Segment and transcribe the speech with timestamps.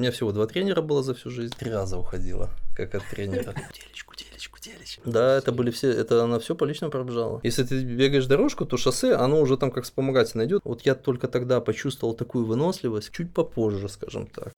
[0.00, 1.54] меня всего два тренера было за всю жизнь.
[1.56, 3.52] Три раза уходила, как от тренера.
[3.68, 4.98] Куделич, куделич, куделич.
[5.04, 7.40] Да, это были все, это она все по личному пробежала.
[7.42, 10.62] Если ты бегаешь дорожку, то шоссе, оно уже там как вспомогательно идет.
[10.64, 14.52] Вот я только тогда почувствовал такую выносливость, чуть попозже, скажем так.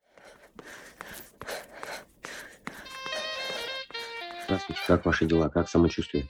[4.44, 6.28] Здравствуйте, как ваши дела, как самочувствие?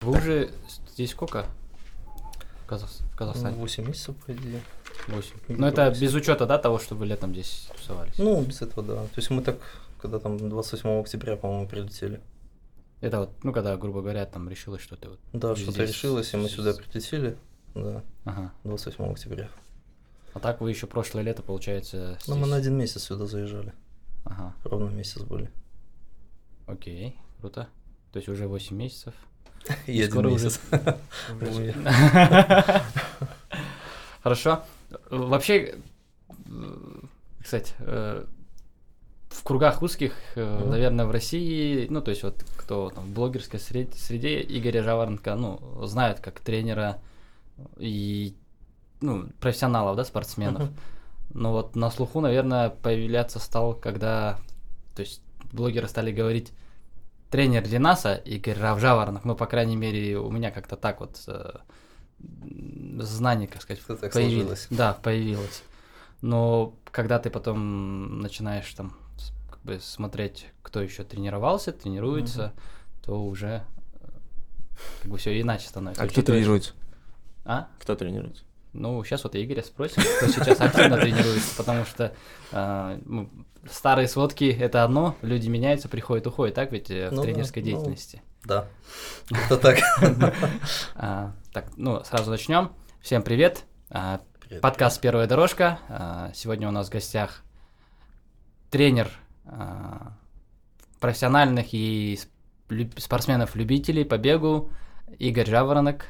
[0.00, 0.50] Вы уже
[0.88, 1.46] здесь сколько?
[2.62, 2.90] В, Казах...
[2.90, 3.56] в Казахстане?
[3.56, 4.60] 8 месяцев, по идее.
[5.08, 5.34] 8.
[5.48, 6.00] не Ну это помню.
[6.00, 8.18] без учета, да, того, что вы летом здесь тусовались?
[8.18, 8.94] Ну, без этого, да.
[9.02, 9.56] То есть мы так,
[10.00, 12.20] когда там 28 октября, по-моему, прилетели.
[13.00, 15.20] Это вот, ну когда, грубо говоря, там решилось, что ты вот...
[15.32, 17.36] Да, здесь- что-то решилось, и мы сюда прилетели.
[17.74, 18.52] Да, Ага.
[18.64, 19.48] 28 октября.
[20.32, 22.50] А так вы еще прошлое лето, получается, Ну, мы здесь?
[22.50, 23.72] на один месяц сюда заезжали.
[24.24, 25.50] Ага, Ровно месяц были.
[26.66, 27.68] окей, круто.
[28.12, 29.12] То есть уже 8 месяцев.
[29.86, 30.50] И один скоро уже-.
[34.22, 34.62] Хорошо.
[35.10, 35.78] Вообще,
[36.28, 37.00] э,
[37.42, 38.24] кстати, э,
[39.28, 40.70] в кругах узких, э, Мгм.
[40.70, 45.34] наверное, в России, ну, то есть вот кто там, в блогерской сред- среде Игоря Жаворонка,
[45.34, 46.98] ну, знают как тренера
[47.78, 48.34] и,
[49.00, 50.62] ну, профессионалов, да, спортсменов.
[50.62, 50.76] Мгм.
[51.34, 54.38] Но вот на слуху, наверное, появляться стал, когда,
[54.94, 55.20] то есть
[55.52, 56.52] блогеры стали говорить
[57.30, 61.56] тренер Ленаса Игорь Равжаворонок, ну, по крайней мере, у меня как-то так вот э,
[63.00, 64.36] знание, как сказать, так появилось.
[64.36, 64.66] сложилось.
[64.70, 65.62] Да, появилось.
[66.20, 68.96] Но когда ты потом начинаешь там
[69.50, 72.52] как бы смотреть, кто еще тренировался, тренируется,
[73.04, 73.62] то уже
[74.00, 74.08] э,
[75.02, 76.02] как бы все иначе становится.
[76.02, 76.72] А кто тренируется?
[77.44, 77.68] А?
[77.78, 78.44] Кто тренируется?
[78.72, 82.12] Ну, сейчас вот Игоря спросим, кто сейчас активно тренируется, потому что
[82.50, 83.30] а, ну,
[83.70, 87.62] старые сводки это одно, люди меняются, приходят, уходят, так ведь э, в Ну да, тренерской
[87.62, 87.68] ну.
[87.68, 88.22] деятельности.
[88.44, 88.66] Да.
[89.30, 89.78] Это так.
[91.54, 92.72] Так, ну, сразу начнем.
[93.00, 93.64] Всем привет.
[93.88, 94.60] А, Привет.
[94.60, 95.78] Подкаст «Первая дорожка».
[95.88, 97.44] А, Сегодня у нас в гостях
[98.72, 99.08] тренер
[99.44, 100.14] а,
[100.98, 102.18] профессиональных и
[102.96, 104.72] спортсменов-любителей по бегу
[105.20, 106.06] Игорь Жаворонок.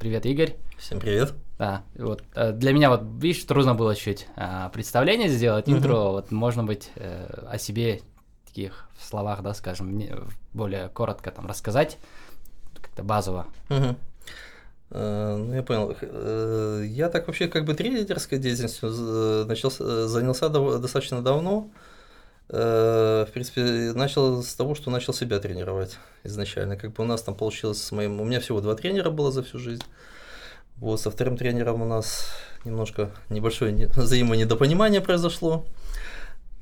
[0.00, 0.56] Привет, Игорь.
[0.76, 1.32] Всем привет.
[1.56, 4.26] Да, вот э, для меня вот, видишь, трудно было чуть
[4.72, 8.00] представление сделать, интро, вот можно быть э, о себе
[8.44, 10.02] таких в словах, да, скажем,
[10.52, 11.96] более коротко там рассказать,
[12.74, 13.46] как-то базово.
[13.68, 13.96] Мгм.
[14.90, 15.96] Э, Ну, я понял.
[16.00, 21.68] Э, Я так вообще как бы тренерской деятельностью з- начался, занялся достаточно давно.
[22.48, 26.76] Э, В принципе, начал с того, что начал себя тренировать изначально.
[26.76, 28.20] Как бы у нас там получилось с моим...
[28.20, 29.82] У меня всего два тренера было за всю жизнь.
[30.76, 32.28] Вот, со вторым тренером у нас
[32.64, 35.64] немножко небольшое не- взаимонедопонимание произошло.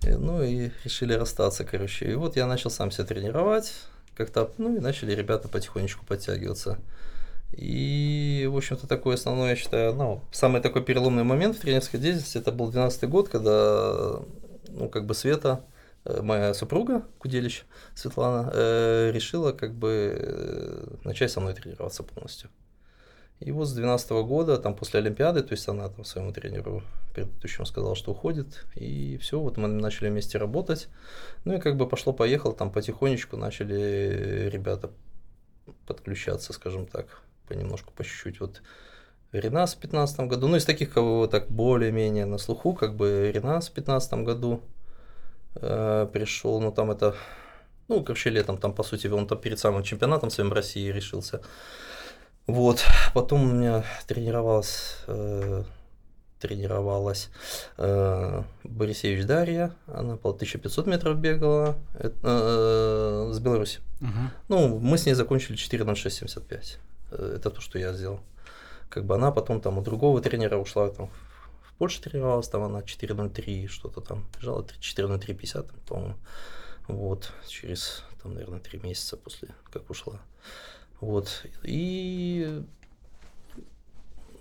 [0.02, 2.10] Э, Ну и решили расстаться, короче.
[2.10, 3.72] И вот я начал сам себя тренировать.
[4.16, 6.78] Как-то, ну и начали ребята потихонечку подтягиваться.
[7.56, 12.38] И, в общем-то, такой основной, я считаю, ну, самый такой переломный момент в тренерской деятельности,
[12.38, 14.20] это был 12 год, когда,
[14.68, 15.64] ну, как бы Света,
[16.04, 22.50] э, моя супруга, Куделич Светлана, э, решила, как бы, э, начать со мной тренироваться полностью.
[23.40, 26.82] И вот с 12 года, там, после Олимпиады, то есть она там своему тренеру
[27.14, 30.88] предыдущему сказала, что уходит, и все, вот мы начали вместе работать.
[31.44, 34.90] Ну и как бы пошло-поехало, там потихонечку начали ребята
[35.86, 38.40] подключаться, скажем так, понемножку, по чуть-чуть.
[38.40, 38.62] Вот
[39.32, 43.68] Ренас в 15 году, ну из таких, кого так более-менее на слуху, как бы Ренас
[43.68, 44.60] в 15 году
[45.56, 47.16] э, пришел, ну там это,
[47.88, 51.40] ну, короче, летом там, по сути, он там перед самым чемпионатом своим России решился.
[52.46, 52.84] Вот,
[53.14, 55.64] потом у меня тренировалась, э,
[56.38, 57.30] тренировалась
[57.78, 63.80] э, Борисевич Дарья, она по 1500 метров бегала, это, э, с Беларуси.
[64.00, 64.30] Мгм.
[64.48, 66.78] Ну, мы с ней закончили 4.06.75.
[67.14, 68.20] Э, Это то, что я сделал.
[68.88, 71.10] Как бы она потом там у другого тренера ушла, там
[71.62, 76.14] в Польше тренировалась, там она 4.03 что-то там бежала, 4.03.50, там, по-моему.
[76.86, 80.20] Вот, через, там, наверное, три месяца после, как ушла.
[81.00, 82.62] Вот, и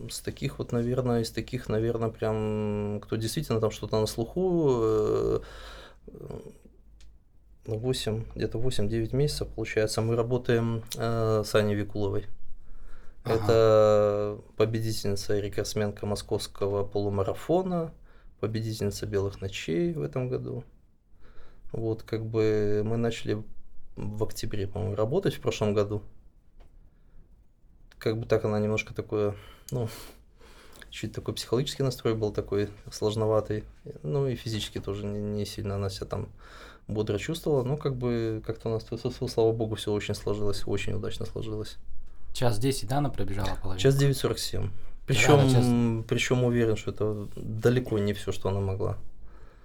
[0.09, 5.39] с таких вот, наверное, из таких, наверное, прям, кто действительно там что-то на слуху, э,
[7.65, 12.27] ну, 8, где-то 8-9 месяцев, получается, мы работаем э, с Аней Викуловой.
[13.25, 17.93] Это победительница и рекордсменка московского полумарафона,
[18.39, 20.65] победительница белых ночей в этом году.
[21.71, 23.43] Вот, как бы мы начали
[23.95, 26.03] в октябре, по-моему, работать в прошлом году.
[27.97, 29.35] Как бы так она немножко такое,
[29.71, 29.87] ну,
[30.89, 33.63] чуть такой психологический настрой был такой сложноватый.
[34.03, 36.29] Ну и физически тоже не, не сильно она себя там
[36.87, 37.63] бодро чувствовала.
[37.63, 38.85] Ну, как бы как-то у нас,
[39.31, 41.77] слава богу, все очень сложилось, очень удачно сложилось.
[42.33, 43.79] Час 10, да, она пробежала половину?
[43.79, 44.57] Сейчас 9.47.
[44.57, 44.71] Рано,
[45.05, 46.03] Причем, честно.
[46.07, 48.97] причем уверен, что это далеко не все, что она могла.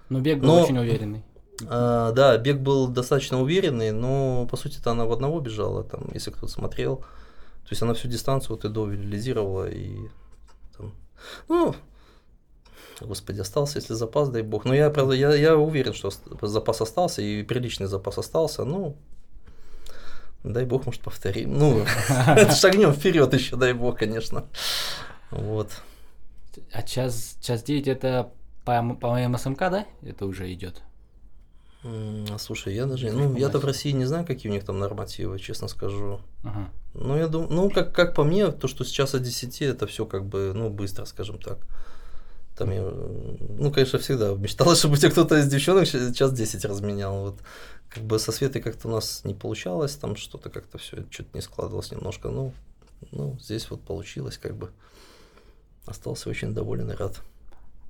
[0.08, 1.22] Ну, бег был Но- очень уверенный.
[1.66, 6.30] А, да, бег был достаточно уверенный, но по сути-то она в одного бежала, там, если
[6.30, 6.96] кто-то смотрел.
[6.98, 10.08] То есть она всю дистанцию вот и до реализировала и
[10.76, 10.94] там,
[11.48, 11.74] ну,
[13.00, 14.64] господи, остался, если запас, дай бог.
[14.64, 16.10] Но я, правда, я, я уверен, что
[16.42, 18.64] запас остался и приличный запас остался.
[18.64, 18.96] Ну,
[20.44, 21.58] дай бог, может, повторим.
[21.58, 21.84] Ну,
[22.60, 24.44] шагнем вперед еще, дай бог, конечно.
[25.30, 25.70] Вот.
[26.72, 28.30] А час, час 9 это
[28.64, 29.86] по, по МСМК, да?
[30.02, 30.82] Это уже идет.
[31.84, 33.64] М, Слушай, я даже, ну, я-то в.
[33.64, 36.20] России не знаю, какие у них там нормативы, честно скажу.
[36.42, 36.70] Ага.
[36.94, 40.04] Ну, я думаю, ну, как, как по мне, то, что сейчас от 10, это все
[40.04, 41.58] как бы, ну, быстро, скажем так.
[42.56, 46.64] Там я, ну, конечно, всегда мечтала, чтобы у тебя кто-то из девчонок ща- час 10
[46.64, 47.20] разменял.
[47.20, 47.38] Вот
[47.88, 51.40] как бы со Светой как-то у нас не получалось, там что-то как-то все что-то не
[51.40, 52.28] складывалось немножко.
[52.28, 52.52] Ну,
[53.12, 54.70] ну, здесь вот получилось, как бы.
[55.86, 57.20] Остался очень доволен и рад.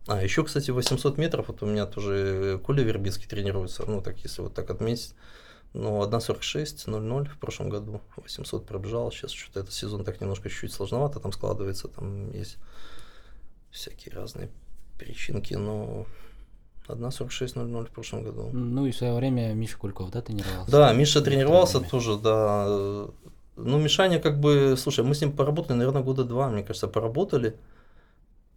[0.07, 4.41] А, еще, кстати, 800 метров, вот у меня тоже Коля Вербицкий тренируется, ну, так, если
[4.41, 5.15] вот так отметить.
[5.75, 11.21] Ну, 1.46.00 в прошлом году, 800 пробежал, сейчас что-то этот сезон так немножко чуть-чуть сложновато
[11.21, 12.57] там складывается, там есть
[13.71, 14.49] всякие разные
[14.97, 16.07] причинки, но
[16.89, 18.49] 1.46.00 в прошлом году.
[18.53, 20.71] Ну и в свое время Миша Кульков, да, тренировался?
[20.71, 23.07] Да, Миша тренировался тоже, да.
[23.57, 27.57] Ну, Мишаня как бы, слушай, мы с ним поработали, наверное, года два, мне кажется, поработали.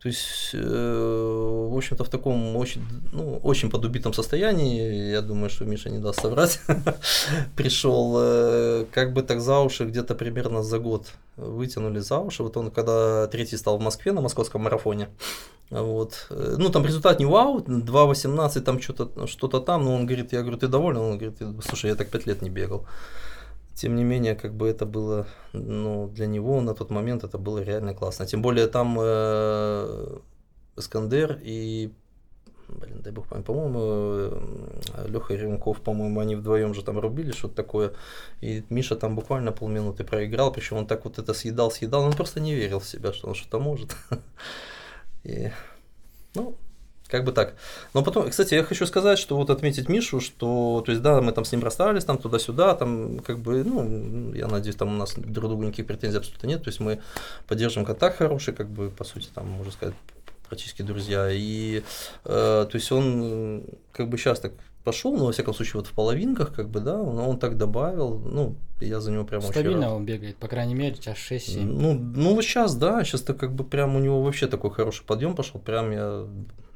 [0.02, 2.82] То есть, э, в общем-то, в таком очень,
[3.14, 6.60] ну, очень подубитом состоянии, я думаю, что Миша не даст соврать,
[7.56, 11.08] пришел, э, как бы так за уши где-то примерно за год
[11.38, 12.42] вытянули за уши.
[12.42, 15.10] Вот он, когда третий стал в Москве на московском марафоне,
[15.70, 16.28] вот.
[16.32, 20.42] э, Ну, там результат не вау, 2.18, там что-то что там, но он говорит, я
[20.42, 20.98] говорю, ты доволен?
[20.98, 22.88] Он говорит, слушай, я так пять лет не бегал.
[23.74, 27.60] Тем не менее, как бы это было, ну, для него на тот момент это было
[27.60, 28.26] реально классно.
[28.26, 30.20] Тем более там э,
[30.76, 31.92] Искандер и,
[32.68, 34.40] блин, дай бог память, по-моему,
[35.08, 37.94] Леха Ремков, по-моему, они вдвоем же там рубили что-то такое.
[38.42, 42.40] И Миша там буквально полминуты проиграл, причем он так вот это съедал, съедал, он просто
[42.40, 43.96] не верил в себя, что он что-то может.
[45.24, 45.52] И,
[46.36, 46.56] ну,
[47.12, 47.56] как бы так.
[47.94, 51.34] Но потом, кстати, я хочу сказать, что вот отметить Мишу, что, то есть, да, мы
[51.34, 55.14] там с ним расстались, там туда-сюда, там, как бы, ну, я надеюсь, там у нас
[55.16, 57.02] друг другу никаких претензий абсолютно нет, то есть мы
[57.48, 59.96] поддерживаем контакт хороший, как бы, по сути, там, можно сказать,
[60.48, 61.84] практически друзья, и,
[62.26, 64.54] э, то есть, он, как бы, сейчас так
[64.84, 68.20] пошел, но, во всяком случае, вот в половинках, как бы, да, но он так добавил,
[68.20, 69.56] ну, я за него прям очень рад.
[69.56, 71.64] Стабильно он бегает, по крайней мере, час 6-7.
[71.64, 75.04] Ну, ну вот сейчас, да, сейчас то как бы прям у него вообще такой хороший
[75.04, 76.26] подъем пошел, прям я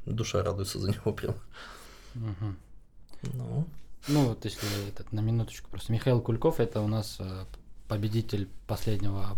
[0.06, 1.34] душа радуется за него прям.
[2.14, 2.56] Мгм.
[3.34, 3.66] Ну,
[4.08, 5.92] Ну, вот если этот, на минуточку просто.
[5.92, 7.44] Михаил Кульков это у нас э,
[7.88, 9.36] победитель последнего,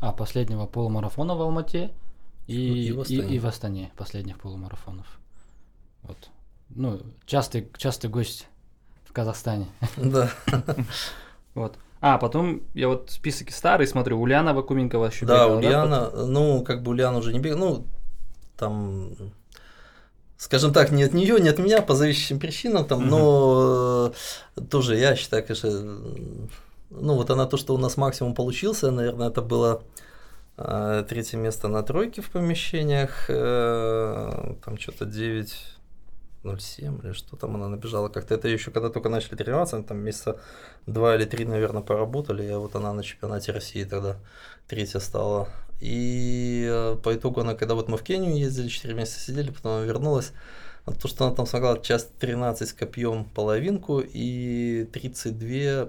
[0.00, 1.90] а, последнего полумарафона в Алмате
[2.46, 3.40] и, И и, в и, Астане.
[3.40, 5.06] в Астане последних полумарафонов.
[6.02, 6.30] Вот.
[6.68, 8.46] Ну, частый, частый гость
[9.04, 9.66] в Казахстане.
[9.96, 10.30] да.
[11.54, 11.76] Вот.
[12.00, 14.20] А, потом я вот список старый смотрю.
[14.20, 17.86] Ульяна Вакуменкова еще Да, бегала, Ульяна, ну, как бы Ульяна уже не бегает, ну,
[18.56, 19.10] там,
[20.38, 23.08] скажем так, не от нее, не от меня, по зависящим причинам, там, Мгм.
[23.10, 24.12] но
[24.56, 25.70] э, тоже я считаю, конечно,
[26.90, 29.82] ну, вот она то, что у нас максимум получился, наверное, это было
[30.58, 37.68] э, третье место на тройке в помещениях, э, там что-то 9.07 или что там она
[37.68, 38.34] набежала как-то.
[38.34, 40.38] Это еще когда только начали тренироваться, там месяца
[40.86, 44.16] два или три, наверное, поработали, и вот она на чемпионате России тогда
[44.68, 45.48] третья стала.
[45.80, 49.72] И э, по итогу она, когда вот мы в Кению ездили, 4 месяца сидели, потом
[49.72, 50.32] она вернулась,
[51.00, 55.88] то, что она там смогла час 13 с копьем половинку и 32,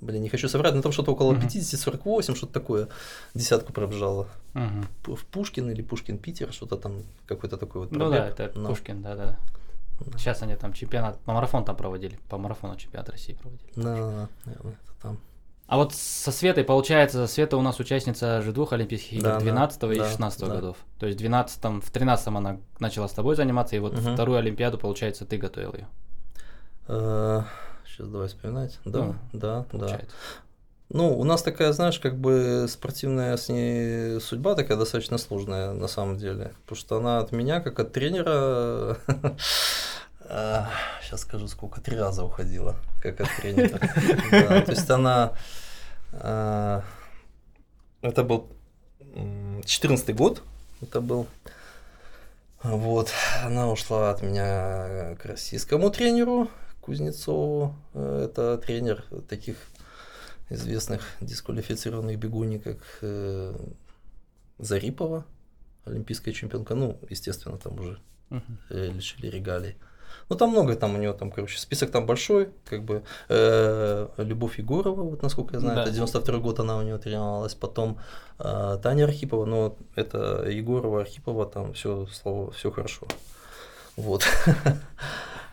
[0.00, 1.42] блин, не хочу соврать, но там что-то около Мгм.
[1.46, 2.88] 50-48, что-то такое,
[3.34, 4.28] десятку пробежала.
[5.04, 8.40] П- В Пушкин или Пушкин-Питер, что-то там, какой-то такой вот Ну да, пробег.
[8.40, 9.38] это Но- Пушкин, да, да.
[10.00, 10.18] Да.
[10.18, 13.70] Сейчас они там чемпионат, по марафону там проводили, по марафону чемпионат России проводили.
[13.76, 15.20] Да, да, да, наверное, это там.
[15.70, 19.38] А вот со Светой, получается, Света у нас участница же двух Олимпийских игр, Да, да,
[19.40, 20.46] 12 и да, 16 да.
[20.48, 20.76] годов.
[20.98, 24.14] То есть в 12 в 13 она начала с тобой заниматься, и вот Мгм.
[24.14, 25.86] вторую Олимпиаду, получается, ты готовил ее.
[26.88, 28.80] Сейчас давай вспоминать.
[28.84, 29.62] Да, Ну, да, да.
[29.70, 30.16] Получается.
[30.88, 35.86] Ну, у нас такая, знаешь, как бы спортивная с ней судьба такая достаточно сложная на
[35.86, 36.52] самом деле.
[36.64, 38.98] Потому что она от меня, как от тренера,
[41.02, 43.78] сейчас скажу, сколько, три раза уходила, как от тренера.
[44.62, 45.32] То есть она...
[46.12, 46.84] а,
[48.02, 48.48] Это был
[49.64, 50.42] 14 год,
[50.80, 51.26] это был.
[52.62, 53.10] Вот,
[53.42, 56.48] она ушла от меня к российскому тренеру
[56.80, 57.74] Кузнецову.
[57.94, 59.56] Э, Это тренер таких
[60.50, 63.54] известных дисквалифицированных бегуней, как э,
[64.58, 65.24] Зарипова,
[65.84, 66.74] олимпийская чемпионка.
[66.74, 67.98] Ну, естественно, там уже
[68.30, 69.76] э, лишили регалий.
[70.30, 74.58] Ну, там много там у него, там, короче, список там большой, как бы, э, Любовь
[74.60, 75.82] Егорова, вот, насколько я знаю, Да.
[75.82, 77.98] это 92 год она у него тренировалась, потом
[78.38, 83.06] э, Таня Архипова, но это Егорова, Архипова, там все, слово, все хорошо.
[83.96, 84.24] Вот.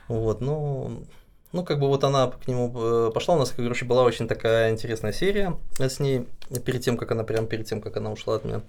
[0.08, 1.04] Вот, ну,
[1.52, 4.72] ну, как бы вот она к нему э, пошла, у нас, короче, была очень такая
[4.72, 6.28] интересная серия с ней,
[6.66, 8.62] перед тем, как она, прям перед тем, как она ушла от меня.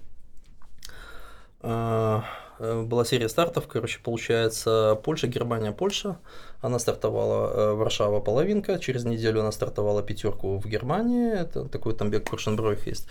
[2.59, 6.17] Э, Была серия стартов, короче, получается, Польша, Германия, Польша.
[6.61, 12.11] Она стартовала э, Варшава половинка, через неделю она стартовала пятерку в Германии, это такой там
[12.11, 13.07] бег Куршенбройх есть.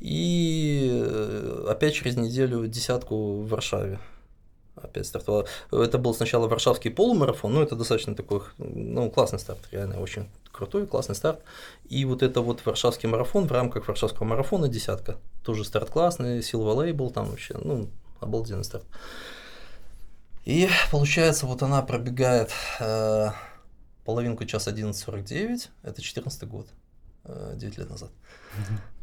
[0.00, 4.00] И э, опять через неделю десятку в Варшаве.
[4.74, 5.46] Опять стартовала.
[5.72, 10.86] Это был сначала варшавский полумарафон, ну это достаточно такой, ну классный старт, реально очень крутой,
[10.86, 11.40] классный старт.
[11.88, 15.16] И вот это вот варшавский марафон в рамках варшавского марафона десятка.
[15.44, 17.88] Тоже старт классный, Silva Label там вообще, ну
[18.20, 18.86] обалденный старт.
[20.44, 23.30] И получается, вот она пробегает э,
[24.04, 26.66] половинку час 11.49, это 14 год,
[27.24, 28.10] э, 9 лет назад.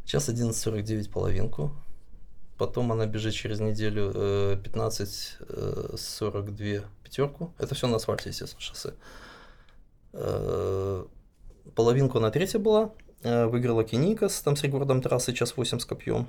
[0.04, 1.72] Час 11.49 половинку,
[2.58, 8.94] потом она бежит через неделю э, 15.42 пятерку, это все на асфальте, естественно, шоссе.
[10.12, 11.04] Э,
[11.74, 12.90] половинку она третья была,
[13.22, 16.28] э, выиграла Кеникас, там с рекордом трассы час 8 с копьем.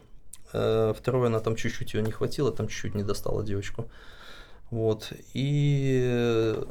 [0.54, 3.90] Э, Второе, она там чуть-чуть ее не хватило, там чуть-чуть не достала девочку.
[4.70, 5.14] Вот.
[5.34, 6.64] И э,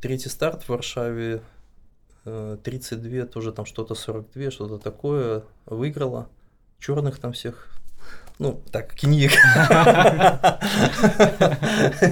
[0.00, 1.42] третий старт в Варшаве,
[2.24, 6.28] э, 32, тоже там что-то 42, что-то такое, выиграла.
[6.78, 7.72] Черных там всех.
[8.38, 9.32] Ну, так, книг.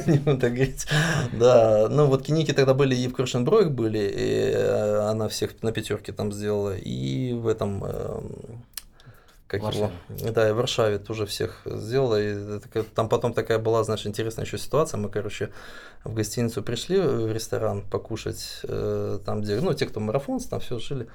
[0.07, 0.87] Не буду так говорить.
[1.33, 5.71] Да, ну вот киники тогда были и в Крушенбройх были, и э, она всех на
[5.71, 7.85] пятерке там сделала, и в этом
[9.59, 10.31] как его, Варшаве.
[10.33, 12.21] да, и в Варшаве тоже всех сделала.
[12.21, 12.61] И
[12.95, 14.99] там потом такая была, знаешь, интересная еще ситуация.
[14.99, 15.51] Мы, короче,
[16.05, 20.79] в гостиницу пришли в ресторан покушать, э, там, где, ну, те, кто марафонцы, там все
[20.79, 21.09] жили.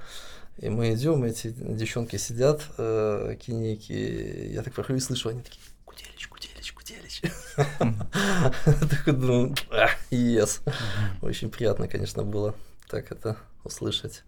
[0.58, 5.62] И мы идем, эти девчонки сидят, э, киники, я так прохожу и слышу, они такие,
[5.86, 7.22] Куделич, Куделич, Куделич.
[8.90, 10.62] Такой думаю, «Ах, yes.
[11.22, 12.56] Очень приятно, конечно, было
[12.90, 14.24] так это услышать.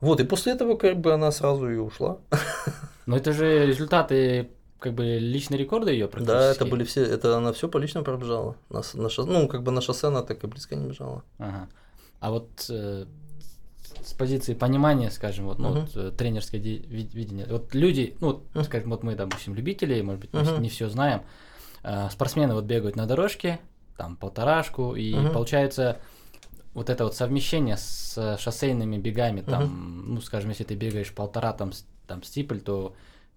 [0.00, 2.18] Вот, и после этого как бы она сразу и ушла.
[3.06, 6.36] Но это же результаты, как бы, личные рекорды ее практически.
[6.36, 8.56] Да, это были все, это она все по личному пробежала.
[8.70, 11.22] На, на шоссе, ну, как бы на шоссе она так и близко не бежала.
[11.38, 11.68] Ага.
[12.20, 13.06] А вот э,
[14.04, 15.80] с позиции понимания, скажем, вот, ну, Мгм.
[15.82, 17.46] вот, э, тренерское видение.
[17.48, 18.64] Вот люди, ну, вот, Мгм.
[18.64, 20.62] скажем, вот мы, допустим, любители, может быть, Мгм.
[20.62, 21.22] не все знаем.
[21.82, 23.58] Э, спортсмены вот бегают на дорожке,
[23.96, 25.32] там полторашку, и Мгм.
[25.32, 25.98] получается
[26.74, 31.72] вот это вот совмещение с шоссейными бегами, там, ну, скажем, если ты бегаешь полтора там,
[31.72, 32.94] с- там стипль, то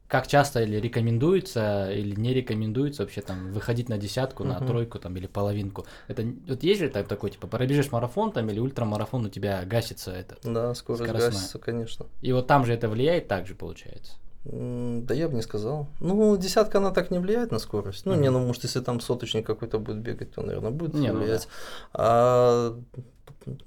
[0.07, 4.67] как часто или рекомендуется, или не рекомендуется вообще там выходить на десятку, на Мгм.
[4.67, 5.85] тройку там или половинку?
[6.07, 10.11] Это вот есть же так- такой, типа, пробежишь марафон там или ультрамарафон, у тебя гасится
[10.11, 10.35] это.
[10.43, 11.31] Да, скорость Скоростная.
[11.31, 12.05] гасится, конечно.
[12.21, 14.13] И вот там же это влияет также, получается.
[14.43, 15.87] Да я бы не сказал.
[15.99, 18.05] Ну, десятка она так не влияет на скорость.
[18.05, 18.33] Ну, не, Мгм.
[18.41, 21.47] ну, может, если там соточник какой-то будет бегать, то, наверное, будет Не, ну влиять.
[21.93, 22.77] А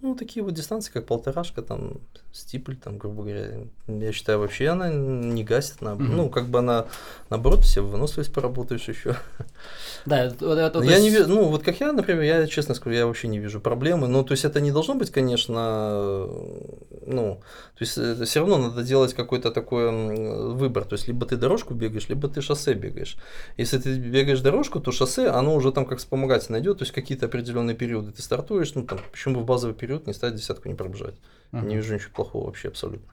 [0.00, 1.98] ну, такие вот дистанции, как полторашка, там,
[2.32, 3.48] стипль, там, грубо говоря,
[3.86, 5.80] я считаю, вообще она не гасит.
[5.80, 6.16] На, Мгм.
[6.16, 6.86] Ну, как бы она,
[7.30, 9.16] наоборот, себе выносливость поработаешь еще.
[10.06, 13.06] Да, это- это- я не вижу, ну вот как я, например, я честно скажу, я
[13.06, 14.08] вообще не вижу проблемы.
[14.08, 16.28] Ну, то есть это не должно быть, конечно,
[17.06, 17.40] ну,
[17.76, 17.92] то есть
[18.28, 19.90] все равно надо делать какой-то такой
[20.54, 20.84] выбор.
[20.84, 23.16] То есть либо ты дорожку бегаешь, либо ты шоссе бегаешь.
[23.56, 27.26] Если ты бегаешь дорожку, то шоссе, оно уже там как вспомогательно идет, то есть какие-то
[27.26, 30.74] определенные периоды ты стартуешь, ну там, почему бы в базовый период не стать десятку не
[30.74, 31.14] пробежать.
[31.52, 31.68] Мгм.
[31.68, 33.12] Не вижу ничего плохого вообще абсолютно.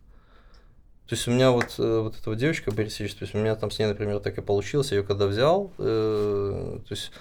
[1.07, 3.55] То есть у меня вот, э, вот эта вот девочка Борисович, то есть у меня
[3.55, 7.11] там с ней, например, так и получилось, я ее когда взял, э, то есть,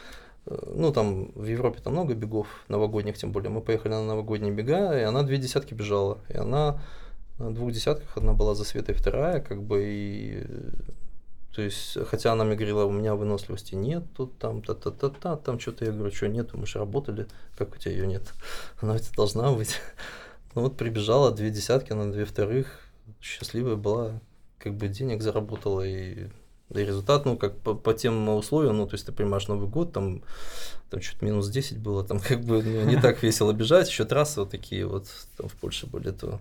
[0.47, 4.53] э, ну там в Европе там много бегов новогодних, тем более, мы поехали на новогодние
[4.53, 6.81] бега, и она две десятки бежала, и она
[7.39, 10.45] на двух десятках, одна была за Светой, вторая, как бы, и
[11.55, 15.85] то есть, хотя она мне говорила, у меня выносливости нет, тут там, та-та-та-та, там что-то,
[15.85, 18.35] я говорю, что нет, мы же работали, как у тебя ее нет?
[18.81, 19.81] Она тебя должна быть.
[20.57, 22.79] Ну вот прибежала, две десятки, на две вторых,
[23.21, 24.21] счастливая была,
[24.61, 26.29] как бы денег заработала и,
[26.69, 29.69] да и результат, ну, как по, по тем условиям, ну, то есть ты понимаешь, Новый
[29.69, 30.23] год, там,
[30.91, 34.39] там чуть минус 10 было, там как бы ну, не так весело бежать, еще трассы
[34.39, 36.41] вот такие вот там в Польше были, то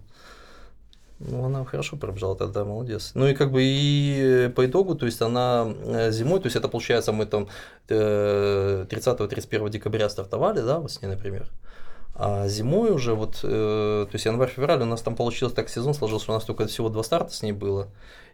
[1.19, 3.11] ну, она хорошо пробежала тогда, молодец.
[3.13, 6.67] Ну и как бы и по итогу, то есть она э, зимой, то есть это
[6.67, 7.47] получается мы там
[7.89, 11.47] э, 30-31 декабря стартовали, да, вот с ней, например.
[12.15, 16.31] А зимой уже вот, э, то есть январь-февраль у нас там получилось так сезон сложился,
[16.31, 17.87] у нас только всего два старта с ней было.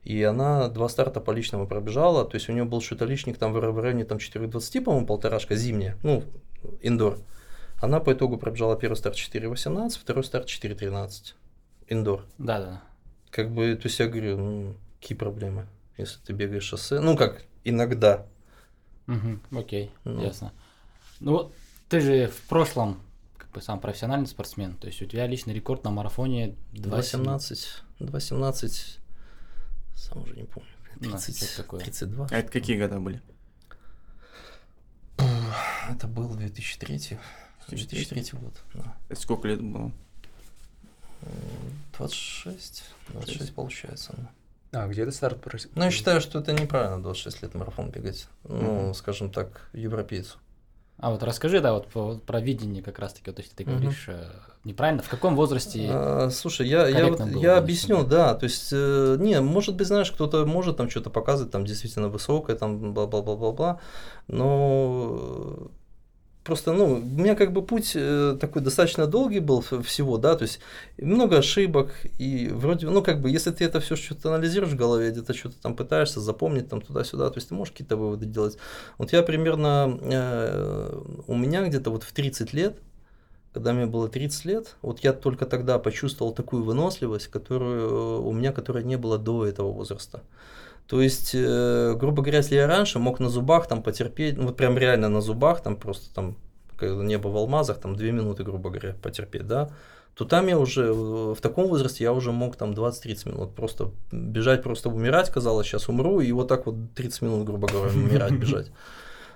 [0.03, 3.53] И она два старта по личному пробежала, то есть у нее был что-то личник там
[3.53, 6.23] в районе там 4.20, по-моему, полторашка зимняя, ну,
[6.81, 7.19] индор.
[7.81, 11.33] Она по итогу пробежала первый старт 4.18, второй старт 4.13.
[11.89, 12.25] Индор.
[12.37, 12.83] Да, да.
[13.31, 15.67] Как бы, то есть я говорю, ну, какие проблемы,
[15.97, 16.99] если ты бегаешь шоссе?
[16.99, 18.25] Ну, как, иногда.
[19.07, 20.21] Мгм, окей, Ну.
[20.21, 20.53] ясно.
[21.19, 21.53] Ну, вот
[21.89, 23.01] ты же в прошлом
[23.37, 27.83] как бы сам профессиональный спортсмен, то есть у тебя личный рекорд на марафоне 2.17.
[27.99, 28.99] 2.17, 2.17,
[29.95, 30.69] сам уже не помню,
[30.99, 31.79] Ну, 30, что такое?
[31.81, 32.27] 32.
[32.29, 33.21] А это какие года были?
[35.89, 37.17] Это был 2003,
[37.67, 38.95] 2003 год, да.
[39.09, 39.91] Это сколько лет было?
[41.23, 41.29] М,
[41.97, 44.13] 26, 26 получается.
[44.17, 44.27] ну.
[44.71, 45.75] А, где этот старт происходит?
[45.77, 48.27] Ну, я считаю, что это неправильно 26 лет марафон бегать.
[48.43, 48.93] Ну, Мгм.
[48.93, 50.37] скажем так, европейцу.
[50.97, 54.25] А вот расскажи, да, вот вот про видение как раз-таки, вот если ты говоришь э,
[54.65, 55.87] неправильно, в каком возрасте...
[55.89, 59.87] А, слушай, я, я, вот- было я объясню, да, то есть, э, не, может быть,
[59.87, 63.79] знаешь, кто-то может там что-то показывать, там действительно высокое, там бла-бла-бла-бла-бла,
[64.27, 65.69] но
[66.49, 70.41] просто, ну, у меня как бы путь э, такой достаточно долгий был всего, да, то
[70.45, 70.59] есть
[70.97, 75.11] много ошибок, и вроде, ну, как бы, если ты это все что-то анализируешь в голове,
[75.11, 78.57] где-то что-то там пытаешься запомнить там туда-сюда, то есть ты можешь какие-то выводы делать.
[78.97, 82.79] Вот я примерно, э, у меня где-то вот в 30 лет,
[83.53, 88.31] когда мне было 30 лет, вот я только тогда почувствовал такую выносливость, которую э, у
[88.31, 90.23] меня, которой не было до этого возраста.
[90.89, 94.57] То есть, э, грубо говоря, если я раньше мог на зубах там потерпеть, ну вот
[94.57, 96.35] прям реально на зубах, там просто там,
[96.77, 99.69] когда небо в алмазах, там 2 минуты, грубо говоря, потерпеть, да,
[100.15, 103.91] то там я уже, э, в таком возрасте я уже мог там 20-30 минут просто
[104.11, 108.31] бежать, просто умирать, казалось, сейчас умру, и вот так вот 30 минут, грубо говоря, умирать,
[108.39, 108.71] бежать.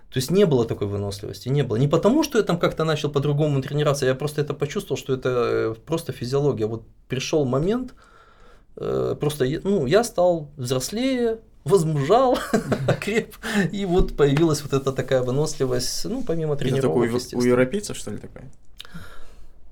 [0.09, 1.77] То есть не было такой выносливости, не было.
[1.77, 5.29] Не потому, что я там как-то начал по-другому тренироваться, я просто это почувствовал, что это
[5.29, 6.65] э, просто физиология.
[6.65, 7.93] Вот пришел момент,
[8.75, 12.37] просто я- ну, я стал взрослее, возмужал,
[12.87, 13.35] окреп,
[13.71, 16.97] и вот появилась вот эта такая выносливость, ну, помимо Это такой тренировок,
[17.33, 18.45] у- у европейцев, что ли, такая?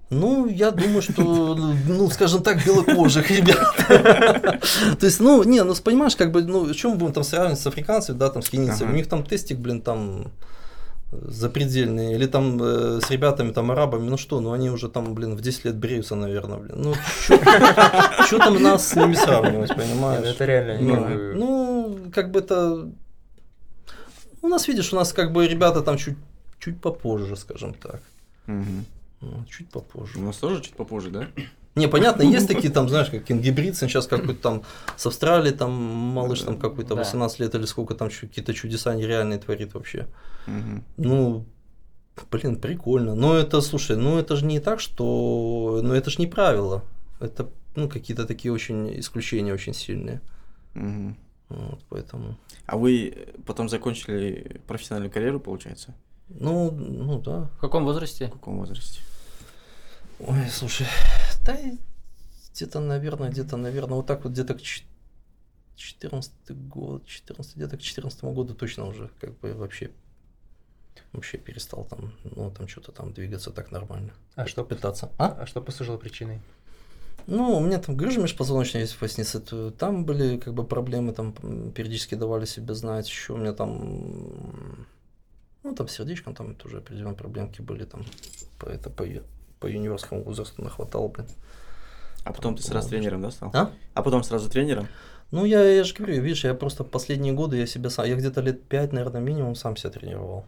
[0.10, 1.56] Ну, я думаю, что,
[1.88, 3.76] ну, скажем так, белокожих ребят.
[5.00, 7.68] То есть, ну, не, ну, понимаешь, как бы, ну, чем мы будем там сравнивать с
[7.68, 10.32] африканцами, да, там, с кенийцами, у них там тестик, блин, там
[11.12, 15.36] запредельный, или там э, с ребятами, там, арабами, ну что, ну, они уже там, блин,
[15.36, 16.94] в 10 лет бреются, наверное, блин, ну,
[18.26, 20.26] что там нас с ними сравнивать, понимаешь?
[20.26, 22.90] Это реально не Ну, ну, как бы это...
[24.42, 26.18] У нас, видишь, у нас как бы ребята там чуть,
[26.60, 28.02] чуть попозже, скажем так.
[28.48, 30.18] Ну, Чуть попозже.
[30.18, 31.28] У нас тоже чуть попозже, да?
[31.76, 34.64] Не, понятно, есть такие там, знаешь, как Ингибридсен, сейчас какой-то там
[34.98, 37.02] с Австралии, там малыш там какой-то Да.
[37.04, 40.08] 18 лет или сколько там какие-то чудеса нереальные творит вообще.
[40.98, 41.46] Ну,
[42.30, 43.16] блин, прикольно.
[43.16, 45.80] Но это, слушай, ну это же не так, что...
[45.82, 46.84] Ну это же не правило.
[47.22, 50.20] Это, ну, какие-то такие очень исключения очень сильные.
[50.74, 52.38] Вот, поэтому...
[52.66, 55.94] А вы потом закончили профессиональную карьеру, получается?
[56.30, 57.50] Ну, ну да.
[57.58, 58.28] В каком В возрасте?
[58.30, 59.02] каком возрасте?
[60.28, 60.86] Ой, слушай,
[61.46, 61.58] да
[62.54, 64.84] где-то, наверное, где-то, наверное, вот так вот где-то к ч-
[65.76, 69.92] 14 год, 14, где-то к 14 году точно уже как бы вообще
[71.14, 74.14] вообще перестал там, ну, там что-то там двигаться так нормально.
[74.36, 75.12] А что, Пытаться.
[75.18, 75.38] А?
[75.42, 76.42] а что послужило причиной?
[77.28, 79.40] Ну, у меня там грыжа межпозвоночная есть в пояснице,
[79.72, 81.34] там были как бы проблемы, там
[81.72, 84.88] периодически давали себе знать, еще у меня там,
[85.64, 88.06] ну, там с сердечком там тоже определенные проблемки были, там,
[88.60, 89.06] по, это, по,
[89.62, 91.28] по юниорскому возрасту нахватало, блин.
[92.26, 93.04] А потом ты сразу Помнишь.
[93.04, 93.52] тренером, да, стал?
[93.54, 93.72] А?
[93.94, 94.88] А потом сразу тренером?
[95.32, 98.42] Ну, я, я же говорю, видишь, я просто последние годы я себя сам, я где-то
[98.42, 100.46] лет 5, наверное, минимум сам себя тренировал.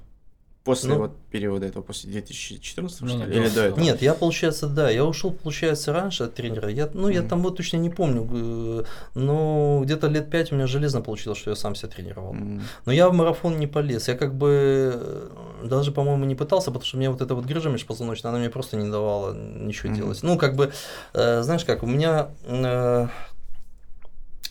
[0.63, 0.99] После Ну.
[0.99, 3.35] вот периода этого, после 2014 что Не, не, ли?
[3.35, 3.79] Или до этого?
[3.81, 6.69] Нет, я, получается, да, я ушел, получается, раньше от тренера.
[6.69, 7.29] Я, ну, я Мгм.
[7.29, 11.57] там вот точно не помню, но где-то лет 5 у меня железно получилось, что я
[11.57, 12.33] сам себя тренировал.
[12.33, 12.61] М.
[12.85, 14.07] Но я в марафон не полез.
[14.07, 15.29] Я как бы э,
[15.65, 18.77] даже, по-моему, не пытался, потому что мне вот эта вот грыжа межпозвоночная, она мне просто
[18.77, 19.97] не давала ничего Мгм.
[19.99, 20.23] делать.
[20.23, 20.71] Ну, как бы,
[21.13, 23.07] э, знаешь как, у меня, э,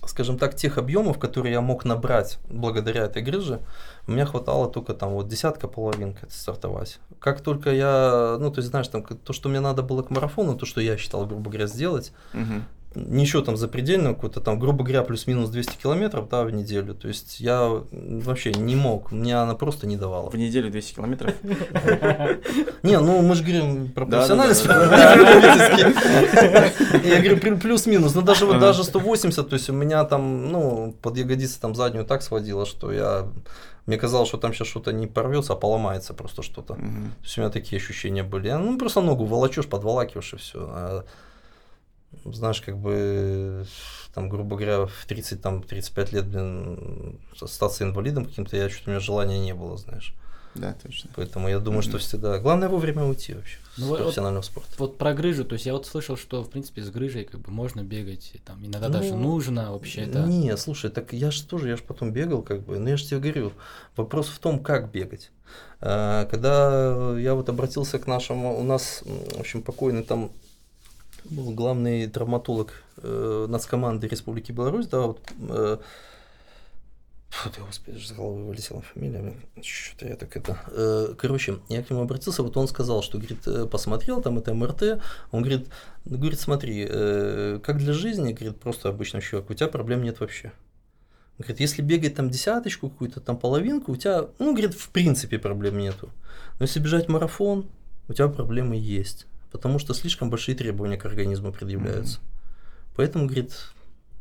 [0.06, 3.60] скажем так, тех объемов, которые я мог набрать благодаря этой грыже,
[4.06, 6.98] у меня хватало только там вот десятка, половинка стартовать.
[7.20, 10.56] Как только я, ну, то есть, знаешь, там, то, что мне надо было к марафону,
[10.56, 12.64] то, что я считал, грубо говоря, сделать, Мгм.
[12.96, 16.94] ничего там запредельного, какой-то там, грубо говоря, плюс-минус 200 километров, да, в неделю.
[16.94, 20.28] То есть я вообще не мог, мне она просто не давала.
[20.30, 21.32] В неделю 200 километров?
[22.82, 25.84] Не, ну мы же говорим про любительский.
[27.08, 30.94] Я говорю плю- плюс-минус, но даже вот даже 180, то есть у меня там, ну,
[31.00, 33.26] под ягодицы там заднюю так сводило, что я,
[33.86, 36.74] мне казалось, что там сейчас что-то не порвется, а поломается просто что-то.
[36.74, 37.10] Мгм.
[37.10, 38.50] То есть у меня такие ощущения были.
[38.52, 41.04] Ну, просто ногу волочешь, подволакиваешь и все.
[42.24, 43.66] знаешь, как бы,
[44.14, 48.92] там, грубо говоря, в 30, там, 35 лет, блин, остаться инвалидом каким-то, я что-то у
[48.92, 50.14] меня желания не было, знаешь.
[50.54, 51.10] Да, точно.
[51.16, 52.38] Поэтому я думаю, что всегда...
[52.38, 54.70] Главное вовремя уйти вообще Ну с вот- профессионального спорта.
[54.78, 57.50] Вот про грыжу, то есть я вот слышал, что в принципе с грыжей как бы
[57.50, 60.20] можно бегать, и там иногда даже Ну, нужно вообще это.
[60.24, 63.04] Не, слушай, так я же тоже, я же потом бегал, как бы, но я же
[63.06, 63.52] тебе говорю,
[63.96, 65.30] вопрос в том, как бегать.
[65.80, 70.30] А, Когда я вот обратился к нашему, у нас, в общем, покойный там
[71.24, 75.78] был главный травматолог э, нацкоманды Республики Беларусь, да, вот, э,
[77.32, 81.90] фу, ты, господи, с головы вылетела фамилия, что-то я так это, э, короче, я к
[81.90, 85.68] нему обратился, вот он сказал, что, говорит, э, посмотрел, там это МРТ, он говорит,
[86.04, 90.20] ну, говорит, смотри, э, как для жизни, говорит, просто обычный человек, у тебя проблем нет
[90.20, 90.52] вообще.
[91.38, 95.78] Говорит, если бегать там десяточку, какую-то там половинку, у тебя, ну, говорит, в принципе проблем
[95.78, 96.10] нету.
[96.58, 97.66] Но если бежать марафон,
[98.08, 99.26] у тебя проблемы есть.
[99.50, 102.20] Потому что слишком большие требования к организму предъявляются.
[102.94, 103.54] Поэтому, говорит,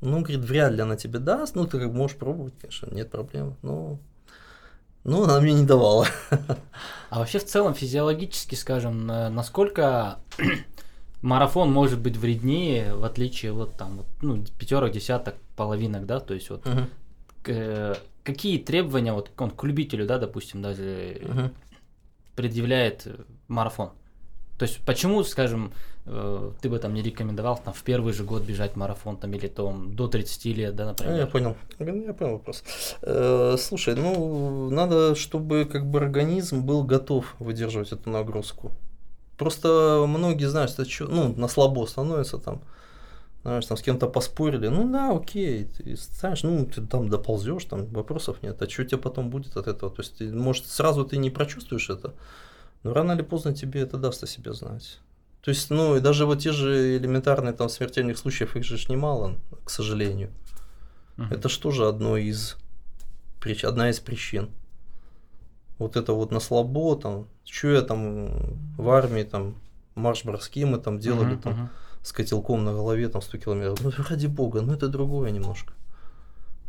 [0.02, 1.56] ну, говорит, вряд ли она тебе даст.
[1.56, 3.56] Ну, ты как бы можешь пробовать, конечно, нет проблем.
[3.62, 4.00] Но,
[5.04, 6.08] ну, она мне не давала.
[7.10, 10.20] А вообще в целом физиологически, скажем, на- насколько
[11.22, 16.34] марафон может быть вреднее, в отличие вот там, вот, ну, пятерок, десяток, половинок, да, то
[16.34, 16.90] есть вот Мгм,
[17.44, 21.52] к- какие требования вот он к любителю, да, допустим, даже мгм.
[22.36, 23.08] предъявляет
[23.48, 23.92] марафон?
[24.58, 25.74] То есть почему, скажем,
[26.12, 29.48] э, ты бы там не рекомендовал там в первый же год бежать марафон там или
[29.48, 31.16] там до 30 лет, да, А, например?
[31.18, 31.56] Я понял.
[31.80, 32.64] Я понял вопрос.
[33.02, 38.72] Э, Слушай, ну, надо, чтобы как бы организм был готов выдерживать эту нагрузку.
[39.38, 42.62] Просто многие, знаешь, это чё- ну, на слабо становится там,
[43.44, 47.86] знаешь, там с кем-то поспорили, ну да, окей, ты знаешь, ну, ты там доползешь, там
[47.88, 49.92] вопросов нет, а что тебе потом будет от этого?
[49.92, 52.14] То есть, ты, может, сразу ты не прочувствуешь это,
[52.84, 55.00] но рано или поздно тебе это даст о себе знать.
[55.42, 58.90] То есть, ну, и даже вот те же элементарные там смертельных случаев, их же ж
[58.90, 60.30] немало, к сожалению.
[61.18, 61.34] Мгм.
[61.34, 62.58] Это что же одно из
[63.40, 63.64] прич...
[63.64, 64.50] одна из причин.
[65.80, 68.30] Вот это вот на слабо, там, что я там
[68.78, 69.56] в армии, там,
[69.96, 71.70] марш-броски мы там делали, Мгм, там, мгм.
[72.04, 73.82] с котелком на голове, там, 100 километров.
[73.82, 75.74] Ну, ради бога, ну, это другое немножко.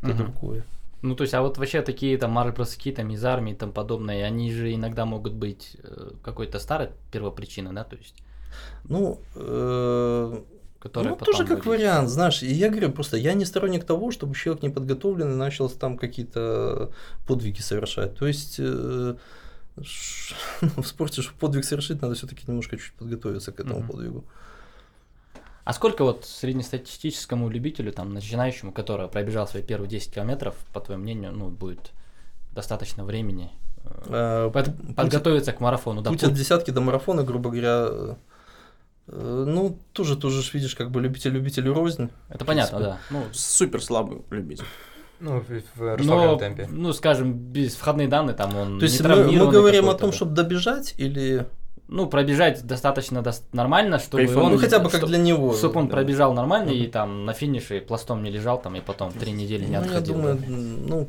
[0.00, 0.16] Это Мгм.
[0.16, 0.64] другое.
[1.02, 4.24] Ну, то есть, а вот вообще такие там марш-броски там из армии и тому подобное,
[4.24, 8.14] они же иногда могут быть э, какой-то старой первопричиной, да, то есть,
[8.84, 10.42] Ну, э,
[10.80, 14.10] которая ну, тоже как будет- вариант, знаешь, и я говорю, просто я не сторонник того,
[14.10, 16.90] чтобы человек неподготовленный начал там какие-то
[17.26, 18.16] подвиги совершать.
[18.16, 19.14] То есть э,
[19.82, 20.34] ш-
[20.76, 23.88] в спорте, чтобы подвиг совершить, надо все-таки немножко чуть подготовиться к этому Мгм.
[23.88, 24.24] подвигу.
[25.64, 31.04] А сколько вот среднестатистическому любителю, там, начинающему, который пробежал свои первые 10 километров, по твоему
[31.04, 31.92] мнению, ну, будет
[32.52, 33.52] достаточно времени
[33.84, 36.02] э, Э, под- путь- подготовиться к марафону?
[36.02, 38.14] Да, Путь путь- от десятки до марафона, грубо говоря, э,
[39.06, 42.10] ну, тоже, тоже ж видишь, как бы любитель любителю рознь.
[42.28, 42.98] Это понятно, да.
[43.10, 44.64] Ну, Супер слабый любитель.
[45.20, 46.68] Ну, в, в расслабленном но, темпе.
[46.70, 50.10] ну, скажем, без входные данные, там он То есть не мы, мы говорим о том,
[50.10, 50.16] да.
[50.16, 51.46] чтобы добежать или...
[51.88, 54.44] Ну, пробежать достаточно дос- нормально, чтобы Кайфануть.
[54.46, 54.52] он...
[54.52, 55.52] Ну, хотя бы как чтоб- для него.
[55.54, 55.94] Чтобы он да.
[55.96, 56.90] пробежал нормально и Мгм.
[56.90, 60.14] там на финише пластом не лежал там и потом три недели не Ну, я отходил.
[60.14, 60.44] думаю, да.
[60.48, 61.08] ну,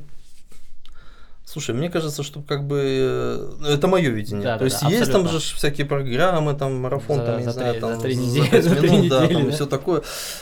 [1.54, 4.44] слушай, мне кажется, что как бы э, это мое видение.
[4.44, 7.44] Да, То да, есть да, есть там же всякие программы, там марафон, За- там, не
[7.46, 9.52] за знаю, три- там за три недели, за три минут, да, недели, там да.
[9.52, 10.02] все такое.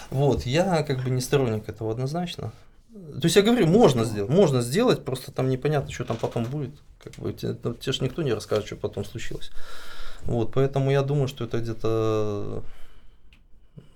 [0.10, 2.54] Вот, я как бы не сторонник этого однозначно.
[2.94, 6.72] То есть я говорю, можно сделать, можно сделать, просто там непонятно, что там потом будет.
[7.04, 9.52] Как бы, те, ну, тебе же никто не расскажет, что потом случилось.
[10.24, 12.64] Вот, поэтому я думаю, что это где-то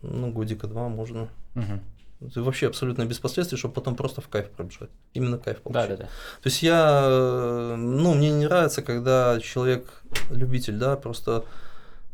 [0.01, 1.29] ну, годика два можно.
[1.53, 1.81] Мгм.
[2.27, 4.89] Это вообще абсолютно без последствий, чтобы потом просто в кайф пробежать.
[5.13, 5.89] Именно кайф Да, получить.
[5.89, 6.03] да, да.
[6.05, 11.43] То есть я, ну, мне не нравится, когда человек, любитель, да, просто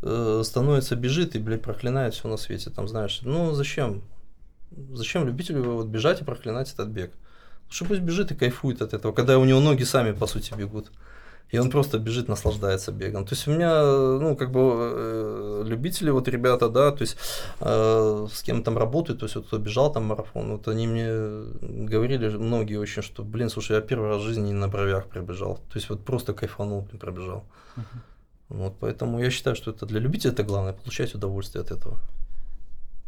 [0.02, 4.02] э, становится, бежит и, блядь, проклинает все на свете, там, знаешь, ну, зачем?
[4.94, 7.12] Зачем любителю вот бежать и проклинать этот бег?
[7.66, 10.92] Лучше пусть бежит и кайфует от этого, когда у него ноги сами, по сути, бегут.
[11.52, 13.26] И он просто бежит, наслаждается бегом.
[13.26, 17.18] То есть у меня, ну, как бы э, любители, вот ребята, да, то есть
[17.60, 21.08] э, с кем там работают, то есть вот кто бежал там марафон, вот они мне
[21.90, 25.56] говорили многие очень, что, блин, слушай, я первый раз в жизни на бровях пробежал.
[25.56, 27.44] То есть вот просто кайфанул, блин, пробежал.
[27.76, 28.02] Мгм.
[28.50, 32.00] Вот, поэтому я считаю, что это для любителя это главное, получать удовольствие от этого.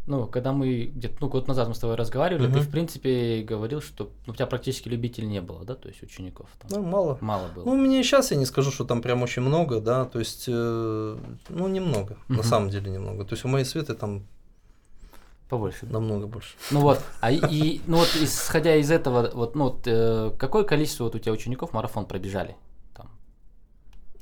[0.06, 2.62] Ну, когда мы где-то, ну, год назад мы с тобой разговаривали, ты, Мгм.
[2.62, 6.50] в принципе, говорил, что ну, у тебя практически любителей не было, да, то есть учеников
[6.60, 7.18] там Ну, мало.
[7.22, 7.64] мало было.
[7.64, 11.18] Ну, мне сейчас я не скажу, что там прям очень много, да, то есть, э,
[11.50, 12.44] ну, немного, на Мгм.
[12.44, 13.24] самом деле немного.
[13.24, 14.24] То есть у моей светы там
[15.48, 15.86] Побольше.
[15.86, 16.56] намного больше.
[16.72, 21.06] Ну вот, а и, ну вот исходя из этого, вот, ну вот, э, какое количество
[21.06, 22.58] вот у тебя учеников марафон пробежали?
[22.94, 23.10] Там?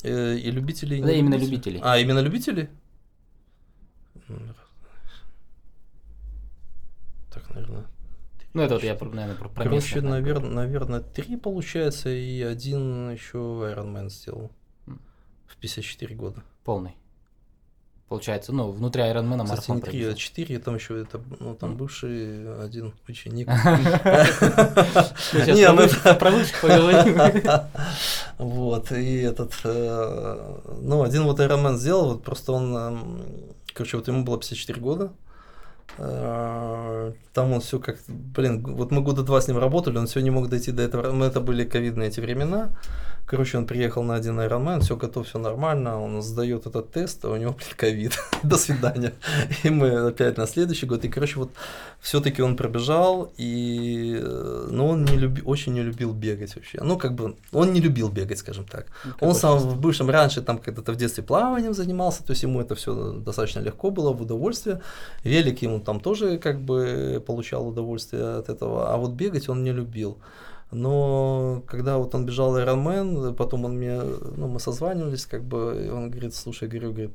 [0.03, 1.79] Э, И и Да, не именно любители.
[1.81, 2.69] А, именно любители?
[7.33, 7.85] Так, наверное.
[8.53, 13.37] Ну это вот я, наверное, про, Короче, да, наверное, наверное, три получается, и один еще
[13.37, 14.51] Iron Man сделал.
[15.47, 16.43] в 54 года.
[16.65, 16.95] Полный.
[18.11, 20.15] Получается, ну, внутри Айронмена Кстати, марафон не 3, а пробежал.
[20.17, 23.47] 4, там еще это, ну, там бывший один ученик.
[23.47, 23.53] Мы
[25.45, 27.17] сейчас про про бывших поговорим.
[28.37, 33.23] Вот, и этот, э, ну, один вот Ironman сделал, вот просто он, эм,
[33.73, 35.13] короче, вот ему было 54 года,
[35.97, 40.31] там он все как, блин, вот мы года два с ним работали, он все не
[40.31, 42.69] мог дойти до этого, мы это были ковидные эти времена,
[43.31, 47.29] короче, он приехал на один Ironman, все готов, все нормально, он сдает этот тест, а
[47.29, 49.13] у него, блин, ковид, до свидания,
[49.63, 51.49] и мы опять на следующий год, и, короче, вот
[52.01, 56.97] все-таки он пробежал, и, э, но он не люби, очень не любил бегать вообще, ну,
[56.97, 58.87] как бы, он не любил бегать, скажем так,
[59.21, 62.75] он сам в бывшем раньше там когда-то в детстве плаванием занимался, то есть ему это
[62.75, 64.81] все достаточно легко было, в удовольствие.
[65.23, 69.71] Велик ему там тоже как бы получал удовольствие от этого, а вот бегать он не
[69.71, 70.17] любил.
[70.71, 76.09] Но когда вот он бежал Ironman, потом он мне, ну, мы созванивались, как бы, он
[76.09, 77.11] говорит, слушай, говорю, говорит,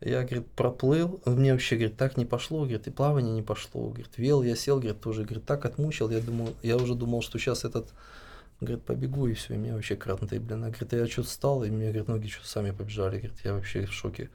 [0.00, 4.16] я, говорит, проплыл, мне вообще, говорит, так не пошло, говорит, и плавание не пошло, говорит,
[4.16, 7.64] вел, я сел, говорит, тоже, говорит, так отмучил, я думал, я уже думал, что сейчас
[7.64, 7.88] этот
[8.62, 10.62] Говорит, побегу и все, и меня вообще кратно блин.
[10.62, 13.16] А говорит, я что-то встал, и мне, говорит, ноги что сами побежали.
[13.18, 14.30] Говорит, я вообще в шоке.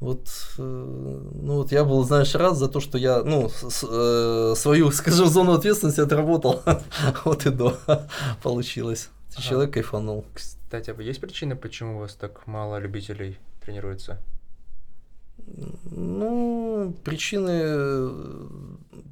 [0.00, 4.54] Вот, э, ну вот я был, знаешь, рад за то, что я, ну, с- э,
[4.56, 6.62] свою, скажем, зону ответственности отработал.
[7.24, 7.76] Вот и до
[8.42, 9.10] получилось.
[9.36, 9.42] Ага.
[9.42, 10.24] Человек кайфанул.
[10.34, 14.18] Кстати, а есть причины, почему у вас так мало любителей тренируется?
[15.90, 18.10] Ну, причины,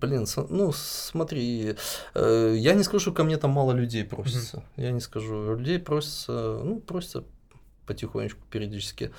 [0.00, 1.74] блин, ну, смотри,
[2.14, 4.62] э, я не скажу, что ко мне там мало людей просится.
[4.76, 7.24] Я не скажу, людей просится, ну, просится
[7.86, 9.10] потихонечку, периодически.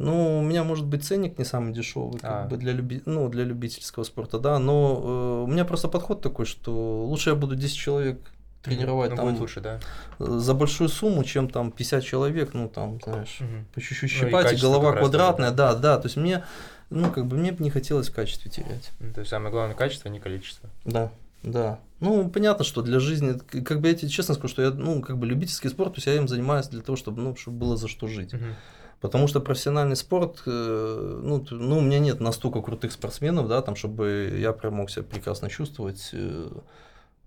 [0.00, 2.46] Ну, у меня может быть ценник не самый дешевый, как А.
[2.46, 3.02] бы для, люби...
[3.04, 7.36] ну, для любительского спорта, да, но э, у меня просто подход такой, что лучше я
[7.36, 8.18] буду 10 человек
[8.62, 9.78] тренировать Ну, там лучше, да?
[10.18, 13.66] э, за большую сумму, чем там 50 человек, ну, там, знаешь, Мгм.
[13.74, 15.74] по чуть-чуть Ну, и щипать, и, голова как квадратная, да.
[15.74, 16.44] да, то есть мне,
[16.88, 18.90] ну, как бы мне бы не хотелось в качестве терять.
[19.00, 20.70] Ну, То есть самое главное качество, а не количество.
[20.86, 21.10] Да,
[21.42, 21.78] да.
[22.00, 25.18] Ну, понятно, что для жизни, как бы я тебе честно скажу, что я, ну, как
[25.18, 27.86] бы любительский спорт, то есть я им занимаюсь для того, чтобы, ну, чтобы было за
[27.88, 28.32] что жить.
[28.32, 28.54] Мгм.
[29.00, 33.74] Потому что профессиональный спорт, э, ну, ну, у меня нет настолько крутых спортсменов, да, там,
[33.74, 36.48] чтобы я прям мог себя прекрасно чувствовать, э,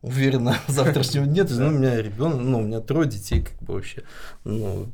[0.03, 1.43] уверенно в завтрашнем дне.
[1.43, 4.03] То есть, ну, у меня ребенок, ну, у меня трое детей, как бы вообще,
[4.43, 4.87] ну,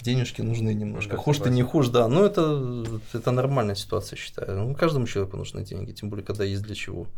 [0.00, 1.16] денежки нужны немножко.
[1.16, 4.56] Да, хошь ты не хошь, да, но это, это нормальная ситуация, считаю.
[4.56, 7.08] Ну, каждому человеку нужны деньги, тем более, когда есть для чего.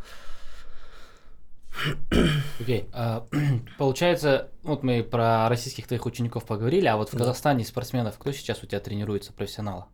[2.60, 2.88] Окей.
[2.92, 3.26] а,
[3.78, 7.16] Получается, вот мы про российских твоих учеников поговорили, а вот в.
[7.16, 9.86] Казахстане спортсменов кто сейчас у тебя тренируется, профессионала?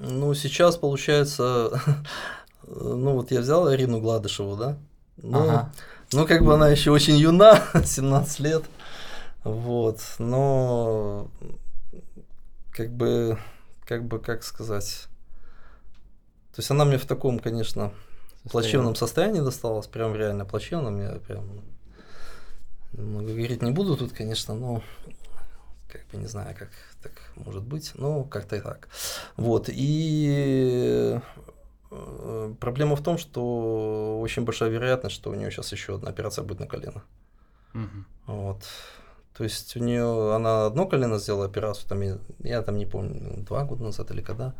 [0.00, 1.80] Ну, сейчас получается,
[2.66, 4.78] ну, вот я взял Арину Гладышеву, да,
[5.16, 5.72] ну, Ага.
[6.12, 8.64] Ну, как бы она еще очень юна, 17 лет.
[9.42, 10.00] Вот.
[10.18, 11.28] Но
[12.70, 13.38] как бы,
[13.84, 15.06] как бы, как сказать.
[16.54, 17.92] То есть она мне в таком, конечно,
[18.50, 21.00] плачевном состоянии досталась, прям реально плачевном.
[21.00, 21.62] Я прям
[22.92, 24.82] много говорить не буду тут, конечно, но
[25.90, 26.70] как бы не знаю, как
[27.02, 28.88] так может быть, но как-то и так.
[29.36, 31.20] Вот, и
[31.90, 36.44] э, проблема в том, что очень большая вероятность, что у нее сейчас еще одна операция
[36.44, 37.02] будет на колено.
[37.72, 38.06] Мгм.
[38.26, 38.62] Вот.
[39.36, 43.42] То есть у нее она одно колено сделала операцию, там, я, я там не помню,
[43.44, 44.54] два года назад или когда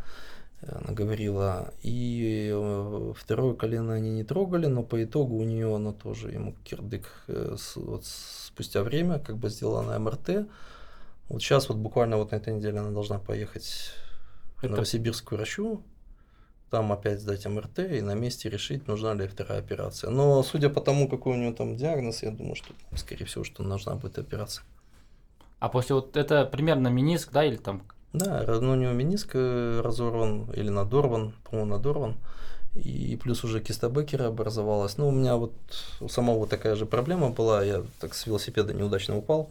[0.62, 5.92] она говорила, и э, второе колено они не трогали, но по итогу у нее оно
[5.92, 10.46] тоже, ему кирдык э, вот спустя время как бы сделала на МРТ.
[11.28, 13.92] Вот сейчас вот буквально вот на этой неделе она должна поехать
[14.56, 15.82] в Это- Новосибирск к врачу,
[16.70, 20.10] там опять сдать МРТ и на месте решить, нужна ли вторая операция.
[20.10, 23.62] Но судя по тому, какой у него там диагноз, я думаю, что, скорее всего, что
[23.62, 24.64] нужна будет операция.
[25.60, 27.82] А после вот это примерно миниск, да, или там
[28.14, 32.14] Да, ра- ну, мениск э, разорван или надорван, по-моему, надорван.
[32.76, 34.98] И плюс уже киста Беккера образовалась.
[34.98, 35.52] Ну, у меня вот
[36.00, 37.64] у самого такая же проблема была.
[37.64, 39.50] Я так с велосипеда неудачно упал.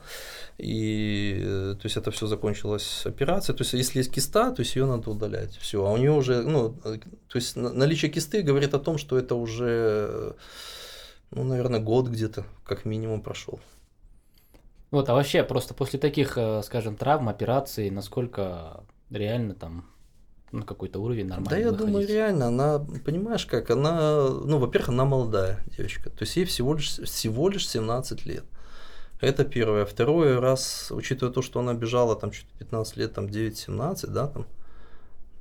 [0.58, 3.58] И э, то есть это все закончилось операцией.
[3.58, 5.58] То есть если есть киста, то есть ее надо удалять.
[5.58, 5.86] Все.
[5.86, 9.18] А у нее уже, ну, э, то есть на- наличие кисты говорит о том, что
[9.18, 10.36] это уже,
[11.32, 13.60] ну, наверное, год где-то как минимум прошел.
[14.94, 19.90] Вот, а вообще, просто после таких, э, скажем, травм, операций, насколько реально там
[20.52, 22.12] на какой-то уровень нормально Да, я думаю, выходить?
[22.12, 26.92] реально, она, понимаешь, как она, ну, во-первых, она молодая девочка, то есть ей всего лишь,
[26.92, 28.44] всего лишь 17 лет.
[29.20, 29.86] Это первое.
[29.86, 34.46] Второе, раз, учитывая то, что она бежала там чуть 15 лет, там 9-17, да, там,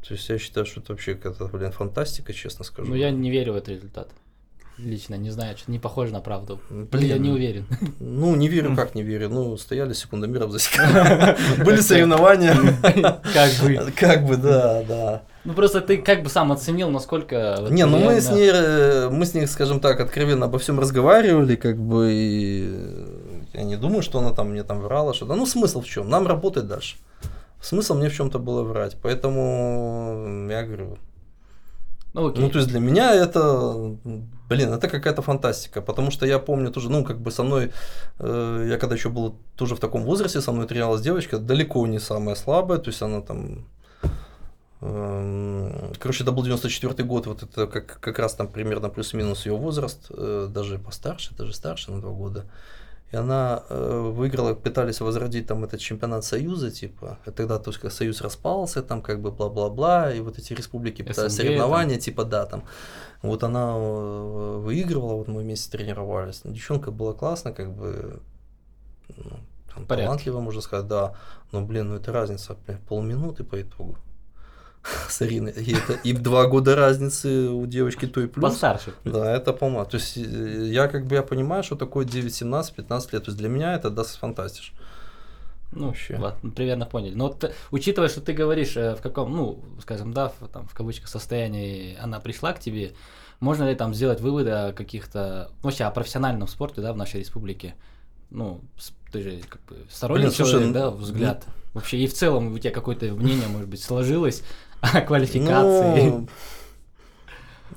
[0.00, 2.88] то есть я считаю, что это вообще какая-то, блин, фантастика, честно скажу.
[2.88, 4.08] Ну, я не верю в этот результат.
[4.84, 6.60] Лично не знаю, что не похоже на правду.
[6.70, 7.08] Блин.
[7.08, 7.66] Я не уверен.
[8.00, 9.28] Ну, не верю, как не верю.
[9.28, 11.36] Ну, стояли секундомером засекали.
[11.64, 12.54] Были соревнования.
[12.82, 13.92] Как бы.
[13.96, 15.22] Как бы, да, да.
[15.44, 17.56] Ну просто ты как бы сам оценил, насколько...
[17.60, 20.78] вот Не, ну мы с ней, э, мы с ней, скажем так, откровенно обо всем
[20.78, 22.70] разговаривали, как бы, и
[23.52, 25.34] я не думаю, что она там мне там врала, что-то.
[25.34, 26.08] Ну, смысл в чем?
[26.08, 26.96] Нам работать дальше.
[27.60, 28.96] Смысл мне в чем-то было врать.
[29.02, 30.98] Поэтому я говорю,
[32.14, 32.42] Ну окей.
[32.42, 33.96] ну, то есть для меня это,
[34.48, 37.72] блин, это какая-то фантастика, потому что я помню тоже, ну, как бы со мной,
[38.18, 41.98] э, я когда еще был тоже в таком возрасте, со мной тренировалась девочка, далеко не
[41.98, 43.66] самая слабая, то есть она там,
[44.82, 49.56] эм, короче, это был 94 год, вот это как, как раз там примерно плюс-минус ее
[49.56, 52.44] возраст, э, даже постарше, даже старше на два года.
[53.12, 57.92] И она э, выиграла, пытались возродить там этот чемпионат Союза, типа, и тогда, то есть,
[57.92, 62.46] Союз распался, там как бы бла-бла-бла, и вот эти республики пытались СНГ соревнования, типа, да,
[62.46, 62.64] там.
[63.20, 66.40] Вот она э, выигрывала, вот мы вместе тренировались.
[66.44, 68.20] Девчонка была классно, как бы,
[69.16, 69.40] ну,
[69.74, 71.14] там, талантливо, можно сказать, да.
[71.52, 73.98] Но, блин, ну это разница, блин, полминуты по итогу.
[75.08, 75.52] С Ариной.
[75.52, 78.42] И, это, и два года разницы у девочки той плюс.
[78.42, 78.92] Постарше.
[79.04, 82.74] Да, это по То есть э, я как бы я понимаю, что такое 9, 17,
[82.74, 83.24] 15 лет.
[83.24, 84.72] То есть для меня это даст фантастиш.
[85.72, 86.16] Ну, Вообще.
[86.18, 87.14] ладно, примерно поняли.
[87.14, 90.74] Но вот, учитывая, что ты говоришь, э, в каком, ну, скажем, да, в, там, в
[90.74, 92.92] кавычках состоянии она пришла к тебе,
[93.40, 97.20] можно ли там сделать выводы о каких-то, ну, вообще о профессиональном спорте, да, в нашей
[97.20, 97.74] республике?
[98.30, 98.60] Ну,
[99.12, 101.44] ты же как бы сторонний Блин, слушай, человек, ну, да, взгляд.
[101.74, 104.42] Вообще и в целом у тебя какое-то мнение, может быть, сложилось
[104.94, 106.08] о квалификации.
[106.08, 106.28] Ну,